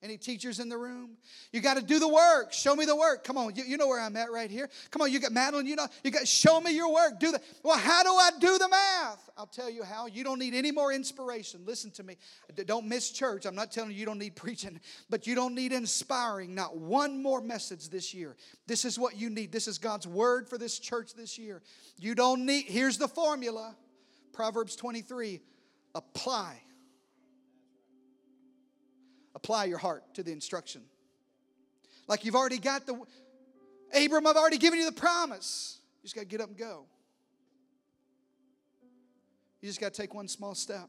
Any 0.00 0.16
teachers 0.16 0.60
in 0.60 0.68
the 0.68 0.78
room? 0.78 1.16
You 1.52 1.60
got 1.60 1.74
to 1.74 1.82
do 1.82 1.98
the 1.98 2.06
work. 2.06 2.52
Show 2.52 2.76
me 2.76 2.84
the 2.84 2.94
work. 2.94 3.24
Come 3.24 3.36
on, 3.36 3.56
you, 3.56 3.64
you, 3.64 3.76
know 3.76 3.88
where 3.88 4.00
I'm 4.00 4.16
at 4.16 4.30
right 4.30 4.48
here. 4.48 4.70
Come 4.92 5.02
on, 5.02 5.10
you 5.10 5.18
got 5.18 5.32
Madeline. 5.32 5.66
You 5.66 5.74
know, 5.74 5.88
you 6.04 6.12
got 6.12 6.28
show 6.28 6.60
me 6.60 6.72
your 6.72 6.92
work. 6.92 7.18
Do 7.18 7.32
the 7.32 7.40
well. 7.64 7.76
How 7.76 8.04
do 8.04 8.10
I 8.10 8.30
do 8.38 8.58
the 8.58 8.68
math? 8.68 9.28
I'll 9.36 9.46
tell 9.46 9.68
you 9.68 9.82
how. 9.82 10.06
You 10.06 10.22
don't 10.22 10.38
need 10.38 10.54
any 10.54 10.70
more 10.70 10.92
inspiration. 10.92 11.62
Listen 11.66 11.90
to 11.92 12.04
me. 12.04 12.16
Don't 12.66 12.86
miss 12.86 13.10
church. 13.10 13.44
I'm 13.44 13.56
not 13.56 13.72
telling 13.72 13.90
you 13.90 13.96
you 13.96 14.06
don't 14.06 14.18
need 14.18 14.36
preaching, 14.36 14.78
but 15.10 15.26
you 15.26 15.34
don't 15.34 15.56
need 15.56 15.72
inspiring. 15.72 16.54
Not 16.54 16.76
one 16.76 17.20
more 17.20 17.40
message 17.40 17.88
this 17.88 18.14
year. 18.14 18.36
This 18.68 18.84
is 18.84 19.00
what 19.00 19.16
you 19.16 19.30
need. 19.30 19.50
This 19.50 19.66
is 19.66 19.78
God's 19.78 20.06
word 20.06 20.48
for 20.48 20.58
this 20.58 20.78
church 20.78 21.14
this 21.14 21.38
year. 21.38 21.60
You 21.98 22.14
don't 22.14 22.46
need. 22.46 22.66
Here's 22.66 22.98
the 22.98 23.08
formula. 23.08 23.74
Proverbs 24.32 24.76
23. 24.76 25.40
Apply 25.96 26.62
apply 29.38 29.66
your 29.66 29.78
heart 29.78 30.02
to 30.14 30.24
the 30.24 30.32
instruction. 30.32 30.82
Like 32.08 32.24
you've 32.24 32.34
already 32.34 32.58
got 32.58 32.86
the, 32.86 33.00
Abram, 33.94 34.26
I've 34.26 34.36
already 34.36 34.58
given 34.58 34.80
you 34.80 34.84
the 34.84 35.00
promise. 35.00 35.78
You 36.02 36.06
just 36.06 36.16
got 36.16 36.22
to 36.22 36.26
get 36.26 36.40
up 36.40 36.48
and 36.48 36.58
go. 36.58 36.86
You 39.60 39.68
just 39.68 39.80
got 39.80 39.94
to 39.94 40.02
take 40.02 40.12
one 40.12 40.26
small 40.26 40.56
step. 40.56 40.88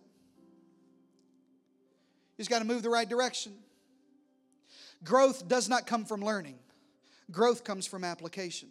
You 2.38 2.44
just 2.44 2.50
got 2.50 2.60
to 2.60 2.66
move 2.66 2.82
the 2.82 2.90
right 2.90 3.08
direction. 3.08 3.54
Growth 5.04 5.48
does 5.48 5.70
not 5.70 5.86
come 5.86 6.06
from 6.06 6.22
learning, 6.22 6.58
growth 7.32 7.64
comes 7.64 7.86
from 7.86 8.04
application. 8.04 8.70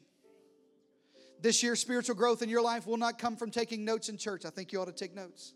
This 1.41 1.63
year, 1.63 1.77
spiritual 1.77 2.17
growth 2.17 2.43
in 2.43 2.49
your 2.49 2.63
life 2.63 2.85
will 2.85 2.97
not 2.97 3.17
come 3.17 3.37
from 3.37 3.53
taking 3.53 3.85
notes 3.85 4.09
in 4.09 4.17
church. 4.17 4.45
I 4.45 4.51
think 4.51 4.73
you 4.73 4.81
ought 4.81 4.87
to 4.87 4.93
take 4.93 5.15
notes. 5.15 5.55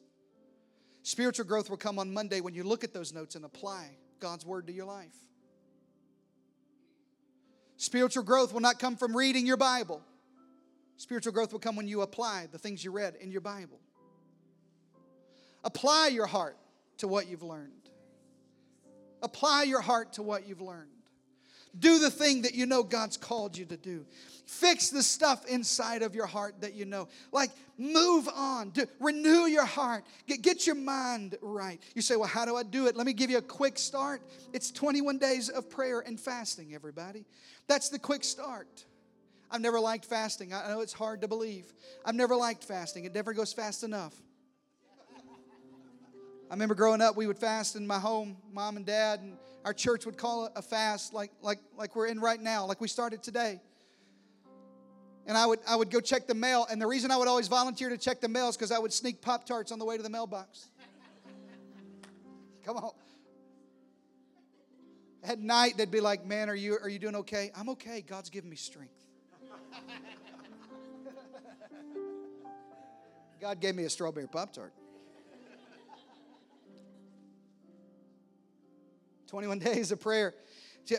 Spiritual 1.02 1.44
growth 1.44 1.68
will 1.68 1.76
come 1.76 1.98
on 1.98 2.14
Monday 2.14 2.40
when 2.40 2.54
you 2.54 2.62
look 2.62 2.84
at 2.84 2.94
those 2.94 3.12
notes 3.12 3.34
and 3.34 3.44
apply 3.44 3.96
God's 4.22 4.46
word 4.46 4.68
to 4.68 4.72
your 4.72 4.86
life. 4.86 5.16
Spiritual 7.76 8.22
growth 8.22 8.52
will 8.52 8.60
not 8.60 8.78
come 8.78 8.96
from 8.96 9.16
reading 9.16 9.44
your 9.44 9.56
Bible. 9.56 10.00
Spiritual 10.96 11.32
growth 11.32 11.52
will 11.52 11.58
come 11.58 11.74
when 11.74 11.88
you 11.88 12.02
apply 12.02 12.46
the 12.52 12.58
things 12.58 12.84
you 12.84 12.92
read 12.92 13.16
in 13.20 13.32
your 13.32 13.40
Bible. 13.40 13.80
Apply 15.64 16.06
your 16.12 16.26
heart 16.26 16.56
to 16.98 17.08
what 17.08 17.26
you've 17.26 17.42
learned. 17.42 17.90
Apply 19.20 19.64
your 19.64 19.80
heart 19.80 20.12
to 20.12 20.22
what 20.22 20.46
you've 20.46 20.60
learned. 20.60 21.01
Do 21.78 21.98
the 21.98 22.10
thing 22.10 22.42
that 22.42 22.54
you 22.54 22.66
know 22.66 22.82
God's 22.82 23.16
called 23.16 23.56
you 23.56 23.64
to 23.66 23.76
do. 23.76 24.04
Fix 24.44 24.90
the 24.90 25.02
stuff 25.02 25.46
inside 25.46 26.02
of 26.02 26.14
your 26.14 26.26
heart 26.26 26.60
that 26.60 26.74
you 26.74 26.84
know. 26.84 27.08
Like, 27.32 27.50
move 27.78 28.28
on. 28.34 28.70
Do, 28.70 28.84
renew 29.00 29.46
your 29.46 29.64
heart. 29.64 30.04
Get, 30.26 30.42
get 30.42 30.66
your 30.66 30.76
mind 30.76 31.38
right. 31.40 31.80
You 31.94 32.02
say, 32.02 32.16
Well, 32.16 32.28
how 32.28 32.44
do 32.44 32.56
I 32.56 32.62
do 32.62 32.86
it? 32.86 32.96
Let 32.96 33.06
me 33.06 33.14
give 33.14 33.30
you 33.30 33.38
a 33.38 33.42
quick 33.42 33.78
start. 33.78 34.20
It's 34.52 34.70
21 34.70 35.18
days 35.18 35.48
of 35.48 35.70
prayer 35.70 36.00
and 36.00 36.20
fasting, 36.20 36.74
everybody. 36.74 37.24
That's 37.68 37.88
the 37.88 37.98
quick 37.98 38.24
start. 38.24 38.84
I've 39.50 39.60
never 39.60 39.80
liked 39.80 40.04
fasting. 40.06 40.52
I 40.52 40.68
know 40.68 40.80
it's 40.80 40.92
hard 40.92 41.20
to 41.22 41.28
believe. 41.28 41.72
I've 42.04 42.14
never 42.14 42.34
liked 42.34 42.64
fasting, 42.64 43.04
it 43.04 43.14
never 43.14 43.32
goes 43.32 43.52
fast 43.52 43.84
enough. 43.84 44.14
I 46.50 46.54
remember 46.54 46.74
growing 46.74 47.00
up, 47.00 47.16
we 47.16 47.26
would 47.26 47.38
fast 47.38 47.76
in 47.76 47.86
my 47.86 47.98
home, 47.98 48.36
mom 48.52 48.76
and 48.76 48.84
dad, 48.84 49.20
and 49.20 49.38
our 49.64 49.72
church 49.72 50.06
would 50.06 50.16
call 50.16 50.50
a 50.56 50.62
fast 50.62 51.14
like, 51.14 51.30
like, 51.40 51.58
like 51.76 51.94
we're 51.94 52.06
in 52.06 52.20
right 52.20 52.40
now, 52.40 52.66
like 52.66 52.80
we 52.80 52.88
started 52.88 53.22
today. 53.22 53.60
And 55.26 55.38
I 55.38 55.46
would, 55.46 55.60
I 55.68 55.76
would 55.76 55.90
go 55.90 56.00
check 56.00 56.26
the 56.26 56.34
mail, 56.34 56.66
and 56.68 56.82
the 56.82 56.86
reason 56.86 57.12
I 57.12 57.16
would 57.16 57.28
always 57.28 57.46
volunteer 57.46 57.88
to 57.88 57.98
check 57.98 58.20
the 58.20 58.28
mail 58.28 58.48
is 58.48 58.56
because 58.56 58.72
I 58.72 58.78
would 58.78 58.92
sneak 58.92 59.20
Pop 59.20 59.46
Tarts 59.46 59.70
on 59.70 59.78
the 59.78 59.84
way 59.84 59.96
to 59.96 60.02
the 60.02 60.10
mailbox. 60.10 60.66
Come 62.64 62.76
on. 62.76 62.90
At 65.22 65.38
night, 65.38 65.76
they'd 65.76 65.92
be 65.92 66.00
like, 66.00 66.26
Man, 66.26 66.50
are 66.50 66.56
you, 66.56 66.76
are 66.82 66.88
you 66.88 66.98
doing 66.98 67.14
okay? 67.16 67.52
I'm 67.56 67.68
okay. 67.70 68.00
God's 68.00 68.30
given 68.30 68.50
me 68.50 68.56
strength. 68.56 68.96
God 73.40 73.60
gave 73.60 73.76
me 73.76 73.84
a 73.84 73.90
strawberry 73.90 74.26
Pop 74.26 74.52
Tart. 74.52 74.72
21 79.32 79.58
days 79.60 79.92
of 79.92 79.98
prayer. 79.98 80.34
Uh, 80.92 80.98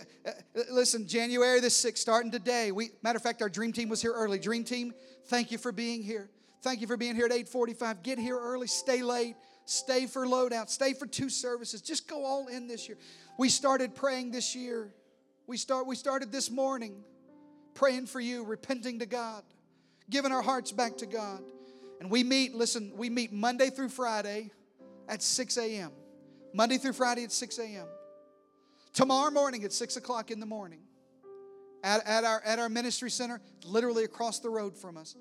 listen, 0.71 1.07
January 1.07 1.59
the 1.59 1.67
6th, 1.67 1.99
starting 1.99 2.31
today. 2.31 2.71
We, 2.71 2.89
matter 3.03 3.17
of 3.17 3.21
fact, 3.21 3.43
our 3.43 3.49
dream 3.49 3.71
team 3.71 3.89
was 3.89 4.01
here 4.01 4.11
early. 4.11 4.39
Dream 4.39 4.63
team, 4.63 4.91
thank 5.25 5.51
you 5.51 5.59
for 5.59 5.71
being 5.71 6.01
here. 6.01 6.31
Thank 6.63 6.81
you 6.81 6.88
for 6.88 6.97
being 6.97 7.13
here 7.13 7.27
at 7.27 7.31
8:45. 7.31 8.01
Get 8.01 8.17
here 8.17 8.39
early, 8.39 8.65
stay 8.65 9.03
late, 9.03 9.36
stay 9.65 10.07
for 10.07 10.25
loadout, 10.25 10.71
stay 10.71 10.93
for 10.93 11.05
two 11.05 11.29
services. 11.29 11.79
Just 11.79 12.07
go 12.07 12.25
all 12.25 12.47
in 12.47 12.67
this 12.67 12.88
year. 12.88 12.97
We 13.38 13.49
started 13.49 13.93
praying 13.93 14.31
this 14.31 14.55
year. 14.55 14.91
We 15.45 15.57
start 15.57 15.86
we 15.86 15.95
started 15.95 16.31
this 16.31 16.49
morning 16.49 17.03
praying 17.75 18.07
for 18.07 18.19
you, 18.19 18.45
repenting 18.45 18.97
to 18.97 19.05
God, 19.05 19.43
giving 20.09 20.31
our 20.31 20.41
hearts 20.41 20.71
back 20.71 20.97
to 20.97 21.05
God. 21.05 21.43
And 21.99 22.09
we 22.09 22.23
meet, 22.23 22.55
listen, 22.55 22.93
we 22.97 23.11
meet 23.11 23.31
Monday 23.31 23.69
through 23.69 23.89
Friday 23.89 24.49
at 25.07 25.21
6 25.21 25.55
a.m. 25.57 25.91
Monday 26.51 26.79
through 26.79 26.93
Friday 26.93 27.25
at 27.25 27.31
6 27.31 27.59
a.m. 27.59 27.86
Tomorrow 28.93 29.31
morning 29.31 29.63
at 29.63 29.73
6 29.73 29.97
o'clock 29.97 30.29
in 30.29 30.39
the 30.39 30.45
morning 30.45 30.79
at, 31.83 32.05
at, 32.07 32.23
our, 32.23 32.41
at 32.45 32.59
our 32.59 32.69
ministry 32.69 33.09
center, 33.09 33.41
literally 33.65 34.03
across 34.03 34.39
the 34.39 34.49
road 34.49 34.77
from 34.77 34.97
us, 34.97 35.15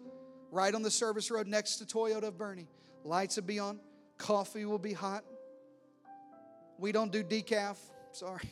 right 0.50 0.74
on 0.74 0.82
the 0.82 0.90
service 0.90 1.30
road 1.30 1.46
next 1.46 1.76
to 1.76 1.84
Toyota 1.84 2.24
of 2.24 2.34
Boerne. 2.34 2.66
Lights 3.04 3.36
will 3.36 3.44
be 3.44 3.58
on, 3.58 3.80
coffee 4.18 4.64
will 4.64 4.78
be 4.78 4.92
hot. 4.92 5.24
We 6.78 6.92
don't 6.92 7.10
do 7.10 7.24
decaf, 7.24 7.78
sorry. 8.12 8.50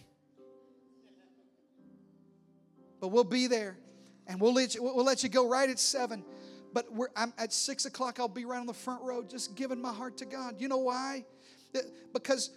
But 3.00 3.08
we'll 3.08 3.24
be 3.24 3.46
there 3.46 3.78
and 4.26 4.40
we'll 4.40 4.54
let 4.54 4.74
you, 4.74 4.82
we'll 4.82 5.04
let 5.04 5.22
you 5.22 5.28
go 5.28 5.48
right 5.48 5.68
at 5.68 5.78
7 5.78 6.24
but 6.72 6.92
we're, 6.92 7.08
I'm, 7.16 7.32
at 7.38 7.52
six 7.52 7.84
o'clock, 7.84 8.20
I'll 8.20 8.28
be 8.28 8.44
right 8.44 8.60
on 8.60 8.66
the 8.66 8.74
front 8.74 9.02
row 9.02 9.22
just 9.22 9.56
giving 9.56 9.80
my 9.80 9.92
heart 9.92 10.18
to 10.18 10.24
God. 10.24 10.60
You 10.60 10.68
know 10.68 10.78
why? 10.78 11.24
Because 12.12 12.50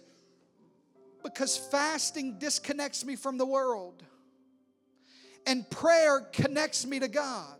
because 1.24 1.56
fasting 1.56 2.38
disconnects 2.38 3.04
me 3.04 3.16
from 3.16 3.38
the 3.38 3.46
world, 3.46 4.04
and 5.46 5.68
prayer 5.70 6.20
connects 6.32 6.86
me 6.86 7.00
to 7.00 7.08
God. 7.08 7.56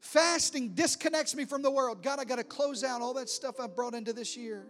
Fasting 0.00 0.74
disconnects 0.74 1.34
me 1.34 1.44
from 1.44 1.62
the 1.62 1.70
world. 1.70 2.02
God, 2.02 2.18
I 2.18 2.24
got 2.24 2.36
to 2.36 2.44
close 2.44 2.82
out 2.82 3.02
all 3.02 3.14
that 3.14 3.28
stuff 3.28 3.60
I 3.60 3.66
brought 3.66 3.94
into 3.94 4.12
this 4.12 4.36
year. 4.36 4.66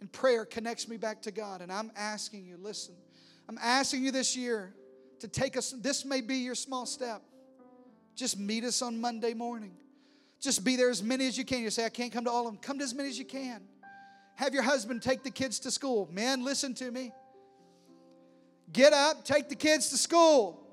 And 0.00 0.12
prayer 0.12 0.44
connects 0.44 0.86
me 0.86 0.96
back 0.96 1.22
to 1.22 1.30
God. 1.30 1.60
And 1.60 1.72
I'm 1.72 1.90
asking 1.96 2.44
you, 2.44 2.56
listen, 2.56 2.94
I'm 3.48 3.58
asking 3.60 4.04
you 4.04 4.12
this 4.12 4.36
year 4.36 4.74
to 5.20 5.28
take 5.28 5.56
us, 5.56 5.72
this 5.72 6.04
may 6.04 6.20
be 6.20 6.36
your 6.36 6.54
small 6.54 6.86
step. 6.86 7.22
Just 8.14 8.38
meet 8.38 8.64
us 8.64 8.82
on 8.82 9.00
Monday 9.00 9.34
morning. 9.34 9.72
Just 10.40 10.62
be 10.62 10.76
there 10.76 10.90
as 10.90 11.02
many 11.02 11.26
as 11.26 11.36
you 11.36 11.44
can. 11.44 11.62
You 11.62 11.70
say, 11.70 11.84
I 11.84 11.88
can't 11.88 12.12
come 12.12 12.24
to 12.24 12.30
all 12.30 12.46
of 12.46 12.52
them. 12.52 12.60
Come 12.62 12.78
to 12.78 12.84
as 12.84 12.94
many 12.94 13.08
as 13.08 13.18
you 13.18 13.24
can. 13.24 13.62
Have 14.38 14.54
your 14.54 14.62
husband 14.62 15.02
take 15.02 15.24
the 15.24 15.32
kids 15.32 15.58
to 15.60 15.70
school. 15.72 16.08
Men, 16.12 16.44
listen 16.44 16.72
to 16.74 16.92
me. 16.92 17.10
Get 18.72 18.92
up, 18.92 19.24
take 19.24 19.48
the 19.48 19.56
kids 19.56 19.88
to 19.88 19.96
school. 19.96 20.64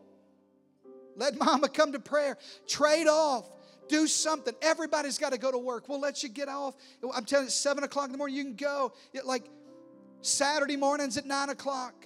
Let 1.16 1.39
mama 1.39 1.68
come 1.68 1.91
to 1.93 1.99
prayer. 1.99 2.38
Trade 2.68 3.07
off. 3.07 3.49
Do 3.88 4.05
something. 4.05 4.53
Everybody's 4.61 5.18
got 5.18 5.32
to 5.32 5.39
go 5.39 5.51
to 5.51 5.57
work. 5.57 5.89
We'll 5.89 5.99
let 5.99 6.22
you 6.22 6.30
get 6.30 6.47
off. 6.47 6.76
I'm 7.11 7.26
telling 7.26 7.47
you, 7.47 7.51
seven 7.51 7.84
o'clock 7.84 8.05
in 8.05 8.11
the 8.11 8.20
morning, 8.20 8.36
you 8.36 8.43
can 8.43 8.55
go. 8.55 8.93
Like 9.24 9.45
Saturday 10.22 10.76
mornings 10.76 11.18
at 11.18 11.26
nine 11.26 11.49
o'clock. 11.49 12.05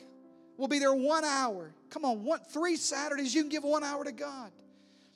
We'll 0.55 0.69
be 0.69 0.79
there 0.79 0.93
one 0.93 1.25
hour. 1.25 1.73
Come 1.89 2.05
on, 2.05 2.23
one, 2.23 2.39
three 2.49 2.77
Saturdays, 2.77 3.35
you 3.35 3.41
can 3.41 3.49
give 3.49 3.65
one 3.65 3.83
hour 3.83 4.05
to 4.05 4.13
God. 4.13 4.51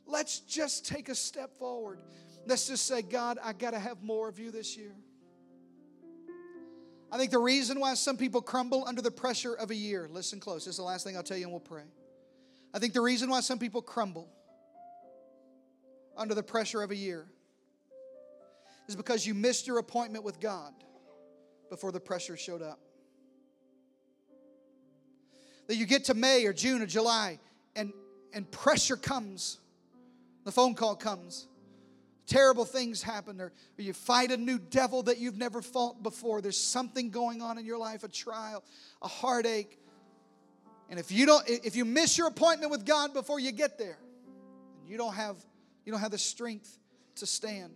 Let's 0.06 0.39
just 0.39 0.86
take 0.86 1.08
a 1.08 1.16
step 1.16 1.58
forward. 1.58 2.00
Let's 2.46 2.68
just 2.68 2.86
say, 2.86 3.02
God, 3.02 3.38
I 3.41 3.54
got 3.54 3.72
to 3.72 3.80
have 3.80 4.04
more 4.04 4.28
of 4.28 4.39
you 4.39 4.52
this 4.52 4.76
year. 4.76 4.94
I 7.14 7.18
think 7.18 7.30
the 7.30 7.38
reason 7.38 7.80
why 7.80 7.93
some 7.93 8.18
people 8.18 8.41
crumble 8.41 8.86
under 8.88 8.99
the 8.99 9.11
pressure 9.11 9.53
of 9.53 9.70
a 9.70 9.76
year, 9.76 10.07
listen 10.09 10.39
close, 10.39 10.66
this 10.66 10.72
is 10.72 10.78
the 10.78 10.84
last 10.84 11.03
thing 11.03 11.16
I'll 11.16 11.22
tell 11.22 11.38
you 11.38 11.43
and 11.43 11.51
we'll 11.51 11.59
pray. 11.59 11.84
I 12.74 12.80
think 12.80 12.93
the 12.93 13.01
reason 13.01 13.30
why 13.30 13.41
some 13.41 13.59
people 13.59 13.84
crumble 13.84 14.28
under 16.18 16.34
the 16.34 16.41
pressure 16.41 16.82
of 16.82 16.89
a 16.89 16.95
year 16.95 17.28
is 18.88 18.95
because 18.95 19.28
you 19.28 19.36
missed 19.36 19.68
your 19.68 19.78
appointment 19.78 20.26
with 20.26 20.39
God 20.39 20.74
before 21.70 21.91
the 21.91 21.99
pressure 21.99 22.36
showed 22.36 22.64
up. 22.64 22.80
That 25.68 25.76
you 25.76 25.86
get 25.86 26.05
to 26.05 26.16
May 26.16 26.45
or 26.45 26.53
June 26.53 26.82
or 26.82 26.88
July 26.88 27.38
and, 27.76 27.93
and 28.34 28.49
pressure 28.49 28.97
comes, 28.97 29.59
the 30.45 30.51
phone 30.51 30.74
call 30.74 30.95
comes, 30.95 31.47
terrible 32.26 32.66
things 32.66 33.02
happen 33.02 33.42
or, 33.42 33.46
or, 33.46 33.82
you 33.82 33.94
fight 33.94 34.32
a 34.32 34.38
new 34.38 34.58
devil 34.58 35.04
that 35.04 35.18
you've 35.18 35.38
never 35.38 35.62
fought 35.62 36.02
before 36.04 36.42
there's 36.42 36.58
something 36.58 37.10
going 37.10 37.42
on 37.42 37.58
in 37.58 37.66
your 37.66 37.78
life 37.78 38.04
a 38.04 38.08
trial 38.08 38.64
a 39.02 39.08
heartache 39.08 39.78
and 40.90 41.00
if 41.00 41.12
you 41.12 41.26
don't 41.26 41.48
if 41.48 41.76
you 41.76 41.86
miss 41.86 42.18
your 42.18 42.28
appointment 42.28 42.72
with 42.72 42.86
god 42.86 43.14
before 43.14 43.40
you 43.40 43.52
get 43.52 43.78
there 43.78 43.98
you 44.88 44.98
don't 44.98 45.16
have 45.16 45.36
you 45.86 45.92
don't 45.92 46.02
have 46.02 46.12
the 46.12 46.18
strength 46.18 46.78
to 47.16 47.26
stand 47.26 47.74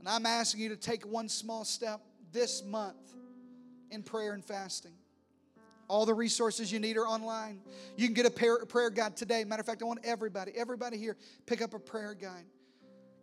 and 0.00 0.08
i'm 0.08 0.26
asking 0.26 0.60
you 0.60 0.68
to 0.68 0.76
take 0.76 1.06
one 1.06 1.28
small 1.28 1.64
step 1.64 2.00
this 2.32 2.64
month 2.64 2.96
in 3.90 4.02
prayer 4.02 4.32
and 4.32 4.44
fasting 4.44 4.92
all 5.88 6.04
the 6.04 6.14
resources 6.14 6.70
you 6.70 6.78
need 6.78 6.98
are 6.98 7.06
online. 7.06 7.60
You 7.96 8.06
can 8.06 8.14
get 8.14 8.26
a 8.26 8.66
prayer 8.66 8.90
guide 8.90 9.16
today. 9.16 9.42
Matter 9.44 9.60
of 9.60 9.66
fact, 9.66 9.82
I 9.82 9.86
want 9.86 10.00
everybody, 10.04 10.52
everybody 10.54 10.98
here, 10.98 11.16
pick 11.46 11.62
up 11.62 11.72
a 11.72 11.78
prayer 11.78 12.12
guide. 12.12 12.44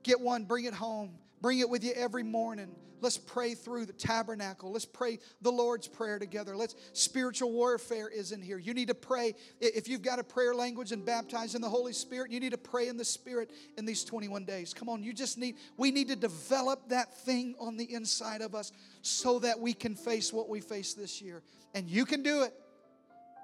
Get 0.06 0.22
one, 0.22 0.43
bring 0.43 0.66
it 0.66 0.74
home. 0.76 1.16
Bring 1.41 1.58
it 1.60 1.68
with 1.68 1.84
you 1.84 1.91
every 1.93 2.22
morning. 2.22 2.76
Let's 3.01 3.18
pray 3.18 3.56
through 3.56 3.88
the 3.88 3.93
tabernacle. 3.93 4.72
Let's 4.72 4.86
pray 4.86 5.18
the 5.41 5.51
Lord's 5.51 5.88
Prayer 5.88 6.20
together. 6.20 6.56
Let's 6.56 6.76
spiritual 6.93 7.51
warfare 7.51 8.08
is 8.08 8.32
in 8.32 8.39
here. 8.39 8.60
You 8.60 8.76
need 8.76 8.89
to 8.89 8.93
pray. 8.93 9.34
If 9.60 9.88
you've 9.88 10.03
got 10.03 10.20
a 10.20 10.24
prayer 10.24 10.53
language 10.53 10.91
and 10.91 11.03
baptized 11.03 11.56
in 11.56 11.62
the 11.62 11.70
Holy 11.70 11.91
Spirit, 11.91 12.30
you 12.30 12.39
need 12.39 12.51
to 12.51 12.58
pray 12.58 12.88
in 12.88 12.97
the 12.97 13.03
Spirit 13.03 13.49
in 13.80 13.86
these 13.86 14.03
21 14.03 14.45
days. 14.45 14.76
Come 14.76 14.89
on, 14.89 15.01
you 15.01 15.12
just 15.12 15.39
need, 15.39 15.56
we 15.76 15.89
need 15.89 16.10
to 16.10 16.16
develop 16.16 16.88
that 16.89 17.18
thing 17.22 17.56
on 17.60 17.76
the 17.76 17.91
inside 17.91 18.41
of 18.41 18.53
us 18.53 18.72
so 19.01 19.39
that 19.39 19.60
we 19.60 19.74
can 19.74 19.95
face 19.95 20.32
what 20.32 20.49
we 20.49 20.62
face 20.62 20.93
this 20.93 21.20
year. 21.20 21.41
And 21.74 21.89
you 21.89 22.06
can 22.06 22.22
do 22.22 22.43
it. 22.43 22.53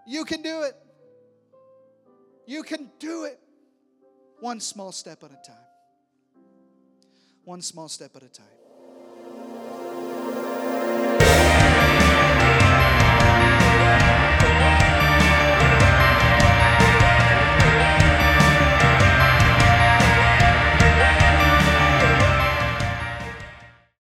You 0.06 0.26
can 0.26 0.44
do 0.44 0.62
it. 0.62 0.76
You 2.46 2.62
can 2.62 2.92
do 3.00 3.24
it. 3.26 3.40
One 4.42 4.60
small 4.60 4.92
step 4.92 5.24
at 5.24 5.32
a 5.32 5.48
time 5.48 5.66
one 7.46 7.62
small 7.62 7.88
step 7.88 8.16
at 8.16 8.24
a 8.24 8.28
time. 8.28 8.61